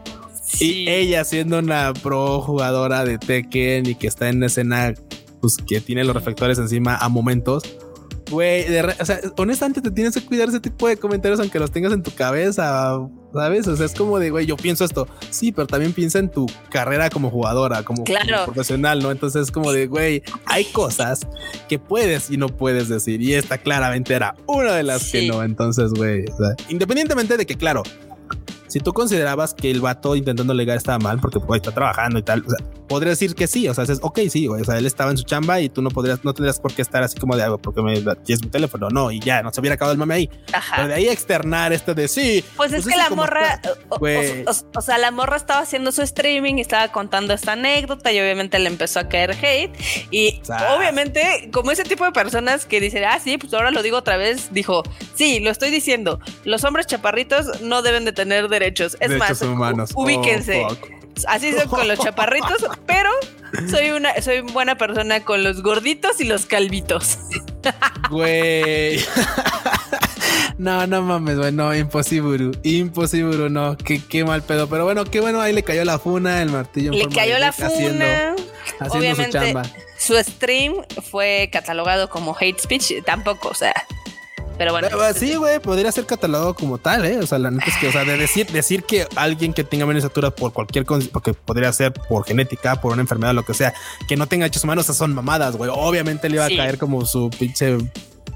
y 0.60 0.90
ella 0.90 1.24
siendo 1.24 1.60
una 1.60 1.94
pro 1.94 2.42
jugadora 2.42 3.06
de 3.06 3.18
Tekken 3.18 3.86
y 3.86 3.96
que 3.96 4.08
está 4.08 4.30
en 4.30 4.44
escena, 4.44 4.94
pues 5.42 5.58
que 5.58 5.82
tiene 5.82 6.04
los 6.04 6.16
reflectores 6.16 6.60
encima 6.60 6.96
a 6.96 7.10
momentos, 7.10 7.64
Güey, 8.32 8.66
o 9.00 9.06
sea, 9.06 9.20
honestamente 9.38 9.82
te 9.82 9.92
tienes 9.92 10.14
que 10.14 10.26
cuidar 10.26 10.48
ese 10.48 10.62
tipo 10.62 10.88
de 10.88 10.96
comentarios 10.96 11.40
aunque 11.42 11.60
los 11.60 11.70
tengas 11.70 11.92
en 11.92 12.02
tu 12.02 12.12
cabeza, 12.12 12.98
¿sabes? 13.34 13.68
O 13.68 13.76
sea, 13.76 13.86
es 13.86 13.94
como 13.94 14.20
de, 14.20 14.30
güey, 14.30 14.46
yo 14.46 14.56
pienso 14.56 14.86
esto, 14.86 15.06
sí, 15.30 15.52
pero 15.52 15.68
también 15.68 15.92
piensa 15.92 16.20
en 16.20 16.32
tu 16.32 16.48
carrera 16.70 17.10
como 17.10 17.30
jugadora, 17.30 17.84
como, 17.84 18.06
profesional, 18.46 19.00
¿no? 19.04 19.12
Entonces 19.12 19.44
es 19.44 19.52
como 19.52 19.74
de, 19.74 19.88
güey, 19.88 20.24
hay 20.46 20.64
cosas 20.66 21.28
que 21.68 21.78
puedes 21.78 22.32
y 22.32 22.38
no 22.38 22.48
puedes 22.48 22.88
decir 22.88 23.22
y 23.22 23.34
esta 23.34 23.58
claramente 23.58 24.14
era 24.14 24.34
una 24.48 24.74
de 24.76 24.84
las 24.84 25.12
que 25.12 25.28
no. 25.28 25.44
Entonces, 25.44 25.92
güey, 25.92 26.24
o 26.24 26.38
sea, 26.38 26.56
independientemente 26.70 27.36
de 27.36 27.46
que, 27.46 27.56
claro, 27.56 27.84
si 28.72 28.80
tú 28.80 28.94
considerabas 28.94 29.54
que 29.54 29.70
el 29.70 29.82
vato 29.82 30.16
intentando 30.16 30.54
legar 30.54 30.78
estaba 30.78 30.98
mal 30.98 31.20
porque 31.20 31.42
pues, 31.42 31.60
está 31.60 31.74
trabajando 31.74 32.20
y 32.20 32.24
tal, 32.24 32.42
o 32.48 32.50
sea, 32.50 32.66
podría 32.88 33.10
decir 33.10 33.36
que 33.36 33.48
sí. 33.48 33.68
O 33.68 33.74
sea, 33.74 33.84
es 33.84 34.00
ok, 34.02 34.20
sí, 34.30 34.48
o 34.48 34.64
sea, 34.64 34.78
él 34.78 34.86
estaba 34.86 35.12
en 35.12 35.18
su 35.18 35.24
chamba 35.24 35.60
y 35.60 35.68
tú 35.68 35.82
no 35.82 35.90
podrías, 35.90 36.24
no 36.24 36.34
tendrías 36.34 36.60
por 36.60 36.74
qué 36.74 36.82
estar 36.82 37.04
así 37.04 37.20
como 37.20 37.36
de 37.36 37.44
algo 37.44 37.58
porque 37.58 37.82
me 37.82 37.94
es 37.94 38.42
mi 38.42 38.50
teléfono, 38.50 38.90
no, 38.90 39.12
y 39.12 39.20
ya 39.20 39.44
no 39.44 39.52
se 39.52 39.60
hubiera 39.60 39.76
acabado 39.76 39.92
el 39.92 39.98
mame 39.98 40.14
ahí. 40.16 40.30
Pero 40.76 40.88
de 40.88 40.94
ahí 40.94 41.10
externar 41.10 41.74
esto 41.74 41.94
de 41.94 42.08
sí. 42.08 42.46
Pues, 42.56 42.72
es 42.72 42.84
pues 42.84 42.96
que 42.96 43.02
la 43.02 43.10
morra, 43.10 43.60
o, 43.90 44.82
sea, 44.82 44.98
la 44.98 45.12
morra 45.12 45.36
estaba 45.36 45.60
haciendo 45.60 45.92
su 45.92 46.02
streaming 46.02 46.56
y 46.56 46.62
estaba 46.62 46.90
contando 46.94 47.34
esta 47.34 47.54
anécdota 47.54 48.12
y 48.14 48.20
obviamente 48.22 48.58
le 48.58 48.68
empezó 48.68 49.00
a 49.02 49.10
caer 49.10 49.32
hate. 49.32 49.72
Y 50.12 50.42
obviamente, 50.78 51.50
como 51.52 51.72
ese 51.72 51.84
tipo 51.84 52.06
de 52.06 52.14
personas 52.14 52.66
que 52.66 52.80
dicen, 52.80 53.04
ah, 53.04 53.20
sí, 53.22 53.38
pues 53.38 53.54
ahora 53.54 53.72
lo 53.72 53.84
digo 53.84 53.98
otra 53.98 54.16
vez, 54.16 54.54
dijo, 54.54 54.84
sí, 55.14 55.42
lo 55.42 55.50
estoy 55.50 55.72
diciendo, 55.72 56.20
los 56.46 56.64
hombres 56.64 56.88
chaparritos 56.88 57.62
no 57.62 57.82
deben 57.82 58.06
de 58.06 58.14
tener 58.14 58.48
derechos. 58.62 58.98
Es 59.00 59.12
más, 59.18 59.42
humanos. 59.42 59.92
ubíquense. 59.96 60.64
Oh, 60.66 60.78
Así 61.28 61.52
son 61.54 61.68
con 61.68 61.88
los 61.88 62.00
chaparritos, 62.04 62.66
pero 62.86 63.10
soy 63.70 63.92
una, 63.92 64.22
soy 64.22 64.42
buena 64.42 64.78
persona 64.78 65.24
con 65.24 65.44
los 65.44 65.62
gorditos 65.62 66.20
y 66.22 66.26
los 66.26 66.46
calvitos. 66.46 67.20
Güey. 68.10 69.00
No, 70.58 70.86
no 70.86 71.02
mames, 71.02 71.38
güey, 71.40 71.52
no, 71.52 71.74
imposible, 71.76 72.52
imposible, 72.62 73.50
no, 73.50 73.76
qué, 73.78 74.00
qué 74.00 74.24
mal 74.24 74.44
pedo, 74.44 74.68
pero 74.70 74.84
bueno, 74.84 75.06
qué 75.06 75.20
bueno, 75.20 75.42
ahí 75.42 75.54
le 75.54 75.64
cayó 75.64 75.84
la 75.84 75.98
funa, 75.98 76.40
el 76.44 76.52
martillo. 76.52 76.92
Le 76.92 77.08
cayó 77.10 77.40
la 77.40 77.52
funa, 77.52 78.36
haciendo, 78.80 78.96
Obviamente, 78.96 79.26
su, 79.26 79.32
chamba. 79.32 79.64
su 79.98 80.16
stream 80.18 80.76
fue 81.10 81.50
catalogado 81.52 82.12
como 82.12 82.38
hate 82.40 82.60
speech, 82.60 83.04
tampoco, 83.04 83.50
o 83.50 83.56
sea, 83.56 83.74
pero 84.62 84.74
bueno. 84.74 84.90
sí, 85.16 85.36
güey, 85.38 85.60
podría 85.60 85.92
ser 85.92 86.06
catalogado 86.06 86.54
como 86.54 86.78
tal, 86.78 87.04
¿eh? 87.06 87.18
O 87.18 87.26
sea, 87.26 87.40
la 87.40 87.50
neta 87.50 87.66
es 87.66 87.78
que, 87.78 87.88
o 87.88 87.92
sea, 87.92 88.06
de 88.06 88.16
decir, 88.16 88.46
decir 88.46 88.84
que 88.84 89.08
alguien 89.16 89.54
que 89.54 89.64
tenga 89.64 89.88
menos 89.88 90.08
por 90.38 90.54
cualquier 90.54 90.86
cosa, 90.86 91.08
porque 91.12 91.34
podría 91.34 91.74
ser 91.74 91.94
por 91.94 92.26
genética, 92.26 92.80
por 92.80 92.94
una 92.94 93.02
enfermedad, 93.02 93.34
lo 93.34 93.44
que 93.44 93.56
sea, 93.56 93.74
que 94.08 94.16
no 94.16 94.28
tenga 94.28 94.46
hechos 94.46 94.64
humanos, 94.64 94.86
son 94.86 95.16
mamadas, 95.16 95.56
güey. 95.56 95.72
Obviamente 95.74 96.30
le 96.30 96.36
iba 96.36 96.46
a 96.46 96.50
caer 96.50 96.78
como 96.78 97.08
su 97.08 97.32
pinche 97.32 97.76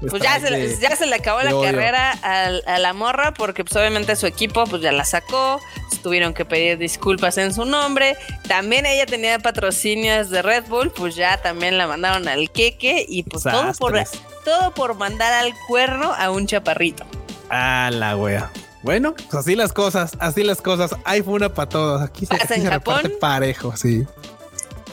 pues 0.00 0.22
ya 0.22 0.40
se, 0.40 0.78
ya 0.78 0.94
se, 0.96 1.06
le 1.06 1.16
acabó 1.16 1.40
la 1.40 1.50
carrera 1.50 2.12
a, 2.22 2.78
la 2.78 2.92
morra 2.92 3.32
porque 3.34 3.64
pues 3.64 3.76
obviamente 3.76 4.16
su 4.16 4.26
equipo 4.26 4.64
pues 4.64 4.82
ya 4.82 4.92
la 4.92 5.04
sacó, 5.04 5.60
tuvieron 6.02 6.34
que 6.34 6.44
pedir 6.44 6.78
disculpas 6.78 7.38
en 7.38 7.52
su 7.54 7.64
nombre, 7.64 8.16
también 8.48 8.86
ella 8.86 9.06
tenía 9.06 9.38
patrocinios 9.38 10.30
de 10.30 10.42
Red 10.42 10.64
Bull, 10.68 10.90
pues 10.90 11.16
ya 11.16 11.40
también 11.40 11.78
la 11.78 11.86
mandaron 11.86 12.28
al 12.28 12.50
queque 12.50 13.04
y 13.08 13.22
pues 13.22 13.44
todo 13.44 13.72
por, 13.74 13.98
todo 14.44 14.74
por 14.74 14.94
mandar 14.94 15.32
al 15.32 15.52
cuerno 15.66 16.12
a 16.16 16.30
un 16.30 16.46
chaparrito. 16.46 17.04
A 17.48 17.90
la 17.92 18.16
wea. 18.16 18.50
Bueno, 18.82 19.14
pues 19.14 19.34
así 19.34 19.56
las 19.56 19.72
cosas, 19.72 20.12
así 20.20 20.44
las 20.44 20.60
cosas. 20.60 20.94
Hay 21.04 21.22
una 21.26 21.52
para 21.52 21.68
todos. 21.68 22.02
Aquí 22.02 22.24
se, 22.26 22.36
aquí 22.36 22.68
reparte 22.68 23.08
parejo, 23.08 23.76
sí 23.76 24.06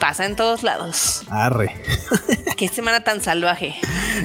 pasa 0.04 0.26
en 0.26 0.36
todos 0.36 0.62
lados. 0.62 1.22
Arre. 1.30 1.74
Qué 2.58 2.68
semana 2.68 3.02
tan 3.04 3.22
salvaje. 3.22 3.74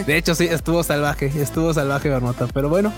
De 0.05 0.17
hecho, 0.17 0.35
sí, 0.35 0.43
estuvo 0.43 0.83
salvaje, 0.83 1.31
estuvo 1.41 1.73
salvaje, 1.73 2.09
Bernota. 2.09 2.47
Pero 2.53 2.67
bueno, 2.67 2.91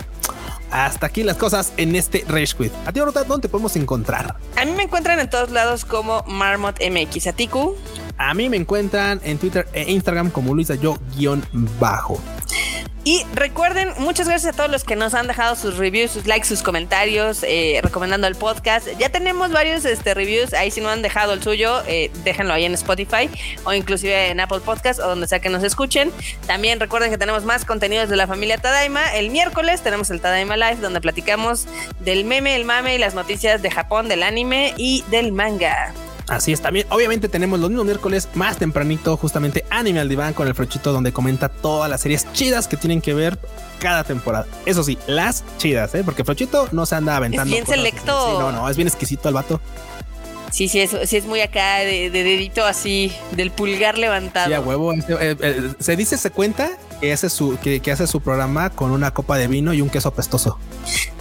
hasta 0.72 1.06
aquí 1.06 1.22
las 1.22 1.36
cosas 1.36 1.72
en 1.76 1.94
este 1.94 2.24
Rage 2.26 2.56
Quit. 2.58 2.72
A 2.84 2.92
ti, 2.92 2.98
Bernota, 2.98 3.22
¿dónde 3.22 3.42
te 3.42 3.48
podemos 3.48 3.76
encontrar? 3.76 4.34
A 4.56 4.64
mí 4.64 4.72
me 4.72 4.82
encuentran 4.82 5.20
en 5.20 5.30
todos 5.30 5.52
lados 5.52 5.84
como 5.84 6.24
Marmot 6.26 6.80
MX. 6.80 7.28
¿A 7.28 7.32
ti, 7.34 7.48
A 8.18 8.34
mí 8.34 8.48
me 8.48 8.56
encuentran 8.56 9.20
en 9.22 9.38
Twitter 9.38 9.68
e 9.72 9.88
Instagram 9.92 10.30
como 10.30 10.52
Luisa 10.52 10.74
Yo 10.74 10.98
guion 11.16 11.46
bajo. 11.78 12.20
Y 13.04 13.24
recuerden, 13.34 13.92
muchas 13.98 14.28
gracias 14.28 14.54
a 14.54 14.56
todos 14.56 14.70
los 14.70 14.84
que 14.84 14.94
nos 14.94 15.14
han 15.14 15.26
dejado 15.26 15.56
sus 15.56 15.76
reviews, 15.76 16.12
sus 16.12 16.26
likes, 16.26 16.46
sus 16.46 16.62
comentarios, 16.62 17.42
eh, 17.42 17.80
recomendando 17.82 18.28
el 18.28 18.36
podcast. 18.36 18.86
Ya 18.96 19.08
tenemos 19.08 19.50
varios 19.50 19.84
este, 19.84 20.14
reviews, 20.14 20.52
ahí 20.54 20.70
si 20.70 20.80
no 20.80 20.88
han 20.88 21.02
dejado 21.02 21.32
el 21.32 21.42
suyo, 21.42 21.82
eh, 21.88 22.12
déjenlo 22.22 22.54
ahí 22.54 22.64
en 22.64 22.74
Spotify 22.74 23.28
o 23.64 23.72
inclusive 23.72 24.28
en 24.28 24.38
Apple 24.38 24.60
Podcast 24.64 25.00
o 25.00 25.08
donde 25.08 25.26
sea 25.26 25.40
que 25.40 25.48
nos 25.48 25.64
escuchen. 25.64 26.12
También 26.46 26.78
recuerden 26.78 27.10
que 27.10 27.18
tenemos 27.18 27.44
más 27.44 27.64
contenidos 27.64 28.08
de 28.08 28.14
la 28.14 28.28
familia 28.28 28.58
Tadaima. 28.58 29.16
El 29.16 29.30
miércoles 29.30 29.82
tenemos 29.82 30.10
el 30.10 30.20
Tadaima 30.20 30.56
Live 30.56 30.76
donde 30.76 31.00
platicamos 31.00 31.66
del 31.98 32.24
meme, 32.24 32.54
el 32.54 32.64
mame 32.64 32.94
y 32.94 32.98
las 32.98 33.14
noticias 33.14 33.62
de 33.62 33.70
Japón, 33.72 34.08
del 34.08 34.22
anime 34.22 34.74
y 34.76 35.02
del 35.10 35.32
manga. 35.32 35.92
Así 36.32 36.50
es, 36.50 36.62
también 36.62 36.86
obviamente 36.88 37.28
tenemos 37.28 37.60
los 37.60 37.68
mismos 37.68 37.84
miércoles 37.84 38.26
más 38.32 38.56
tempranito, 38.56 39.18
justamente 39.18 39.66
Anime 39.68 40.00
al 40.00 40.08
Diván 40.08 40.32
con 40.32 40.48
el 40.48 40.54
Frochito, 40.54 40.90
donde 40.90 41.12
comenta 41.12 41.50
todas 41.50 41.90
las 41.90 42.00
series 42.00 42.26
chidas 42.32 42.68
que 42.68 42.78
tienen 42.78 43.02
que 43.02 43.12
ver 43.12 43.38
cada 43.78 44.02
temporada. 44.02 44.46
Eso 44.64 44.82
sí, 44.82 44.96
las 45.06 45.44
chidas, 45.58 45.94
¿eh? 45.94 46.02
porque 46.02 46.24
Frochito 46.24 46.70
no 46.72 46.86
se 46.86 46.94
anda 46.94 47.18
aventando. 47.18 47.54
Es 47.54 47.66
bien 47.66 47.66
selecto. 47.66 48.40
no, 48.40 48.50
no, 48.50 48.66
es 48.70 48.78
bien 48.78 48.88
exquisito 48.88 49.28
el 49.28 49.34
vato. 49.34 49.60
Sí, 50.52 50.68
sí, 50.68 50.80
es, 50.80 50.94
sí 51.06 51.16
es 51.16 51.24
muy 51.24 51.40
acá 51.40 51.78
de, 51.78 52.10
dedito 52.10 52.64
así, 52.66 53.10
del 53.30 53.50
pulgar 53.50 53.96
levantado. 53.96 54.48
Sí, 54.48 54.52
a 54.52 54.60
huevo. 54.60 54.92
Eh, 54.92 55.00
eh, 55.08 55.72
se 55.80 55.96
dice, 55.96 56.18
se 56.18 56.30
cuenta 56.30 56.72
que 57.00 57.10
hace 57.10 57.30
su, 57.30 57.58
que, 57.58 57.80
hace 57.90 58.06
su 58.06 58.20
programa 58.20 58.68
con 58.68 58.90
una 58.90 59.12
copa 59.14 59.38
de 59.38 59.48
vino 59.48 59.72
y 59.72 59.80
un 59.80 59.88
queso 59.88 60.10
apestoso. 60.10 60.58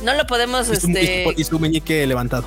No 0.04 0.14
lo 0.16 0.28
podemos, 0.28 0.68
y 0.70 0.76
su, 0.76 0.88
este... 0.88 1.26
y 1.38 1.44
su 1.46 1.60
meñique 1.60 2.06
levantado. 2.06 2.44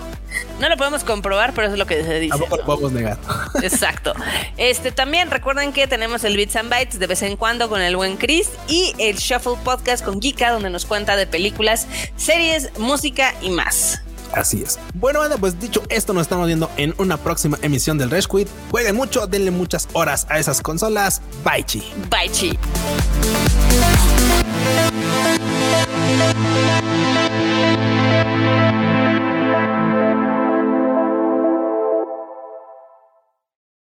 No 0.60 0.68
lo 0.68 0.76
podemos 0.76 1.04
comprobar, 1.04 1.54
pero 1.54 1.68
eso 1.68 1.74
es 1.74 1.78
lo 1.78 1.86
que 1.86 2.04
se 2.04 2.20
dice. 2.20 2.36
Tampoco 2.36 2.58
lo 2.58 2.64
podemos 2.64 2.92
negar. 2.92 3.18
Exacto. 3.62 4.12
Este 4.58 4.92
también 4.92 5.30
recuerden 5.30 5.72
que 5.72 5.86
tenemos 5.86 6.22
el 6.24 6.36
Bits 6.36 6.56
and 6.56 6.68
Bytes 6.68 6.98
de 6.98 7.06
vez 7.06 7.22
en 7.22 7.36
cuando 7.38 7.70
con 7.70 7.80
el 7.80 7.96
buen 7.96 8.18
Chris 8.18 8.50
y 8.68 8.94
el 8.98 9.16
Shuffle 9.16 9.56
Podcast 9.64 10.04
con 10.04 10.20
Gika, 10.20 10.50
donde 10.50 10.68
nos 10.68 10.84
cuenta 10.84 11.16
de 11.16 11.26
películas, 11.26 11.86
series, 12.16 12.78
música 12.78 13.34
y 13.40 13.48
más. 13.48 14.02
Así 14.32 14.62
es. 14.62 14.78
Bueno, 14.94 15.20
banda, 15.20 15.36
pues 15.36 15.58
dicho 15.60 15.82
esto, 15.88 16.12
nos 16.12 16.22
estamos 16.22 16.46
viendo 16.46 16.70
en 16.76 16.94
una 16.98 17.16
próxima 17.16 17.58
emisión 17.62 17.98
del 17.98 18.10
Rage 18.10 18.28
Quit. 18.28 18.48
Jueguen 18.70 18.96
mucho, 18.96 19.26
denle 19.26 19.50
muchas 19.50 19.88
horas 19.92 20.26
a 20.28 20.38
esas 20.38 20.60
consolas. 20.60 21.22
Bye, 21.44 21.64
chi. 21.64 21.82
Bye, 22.10 22.30
chi. 22.30 22.58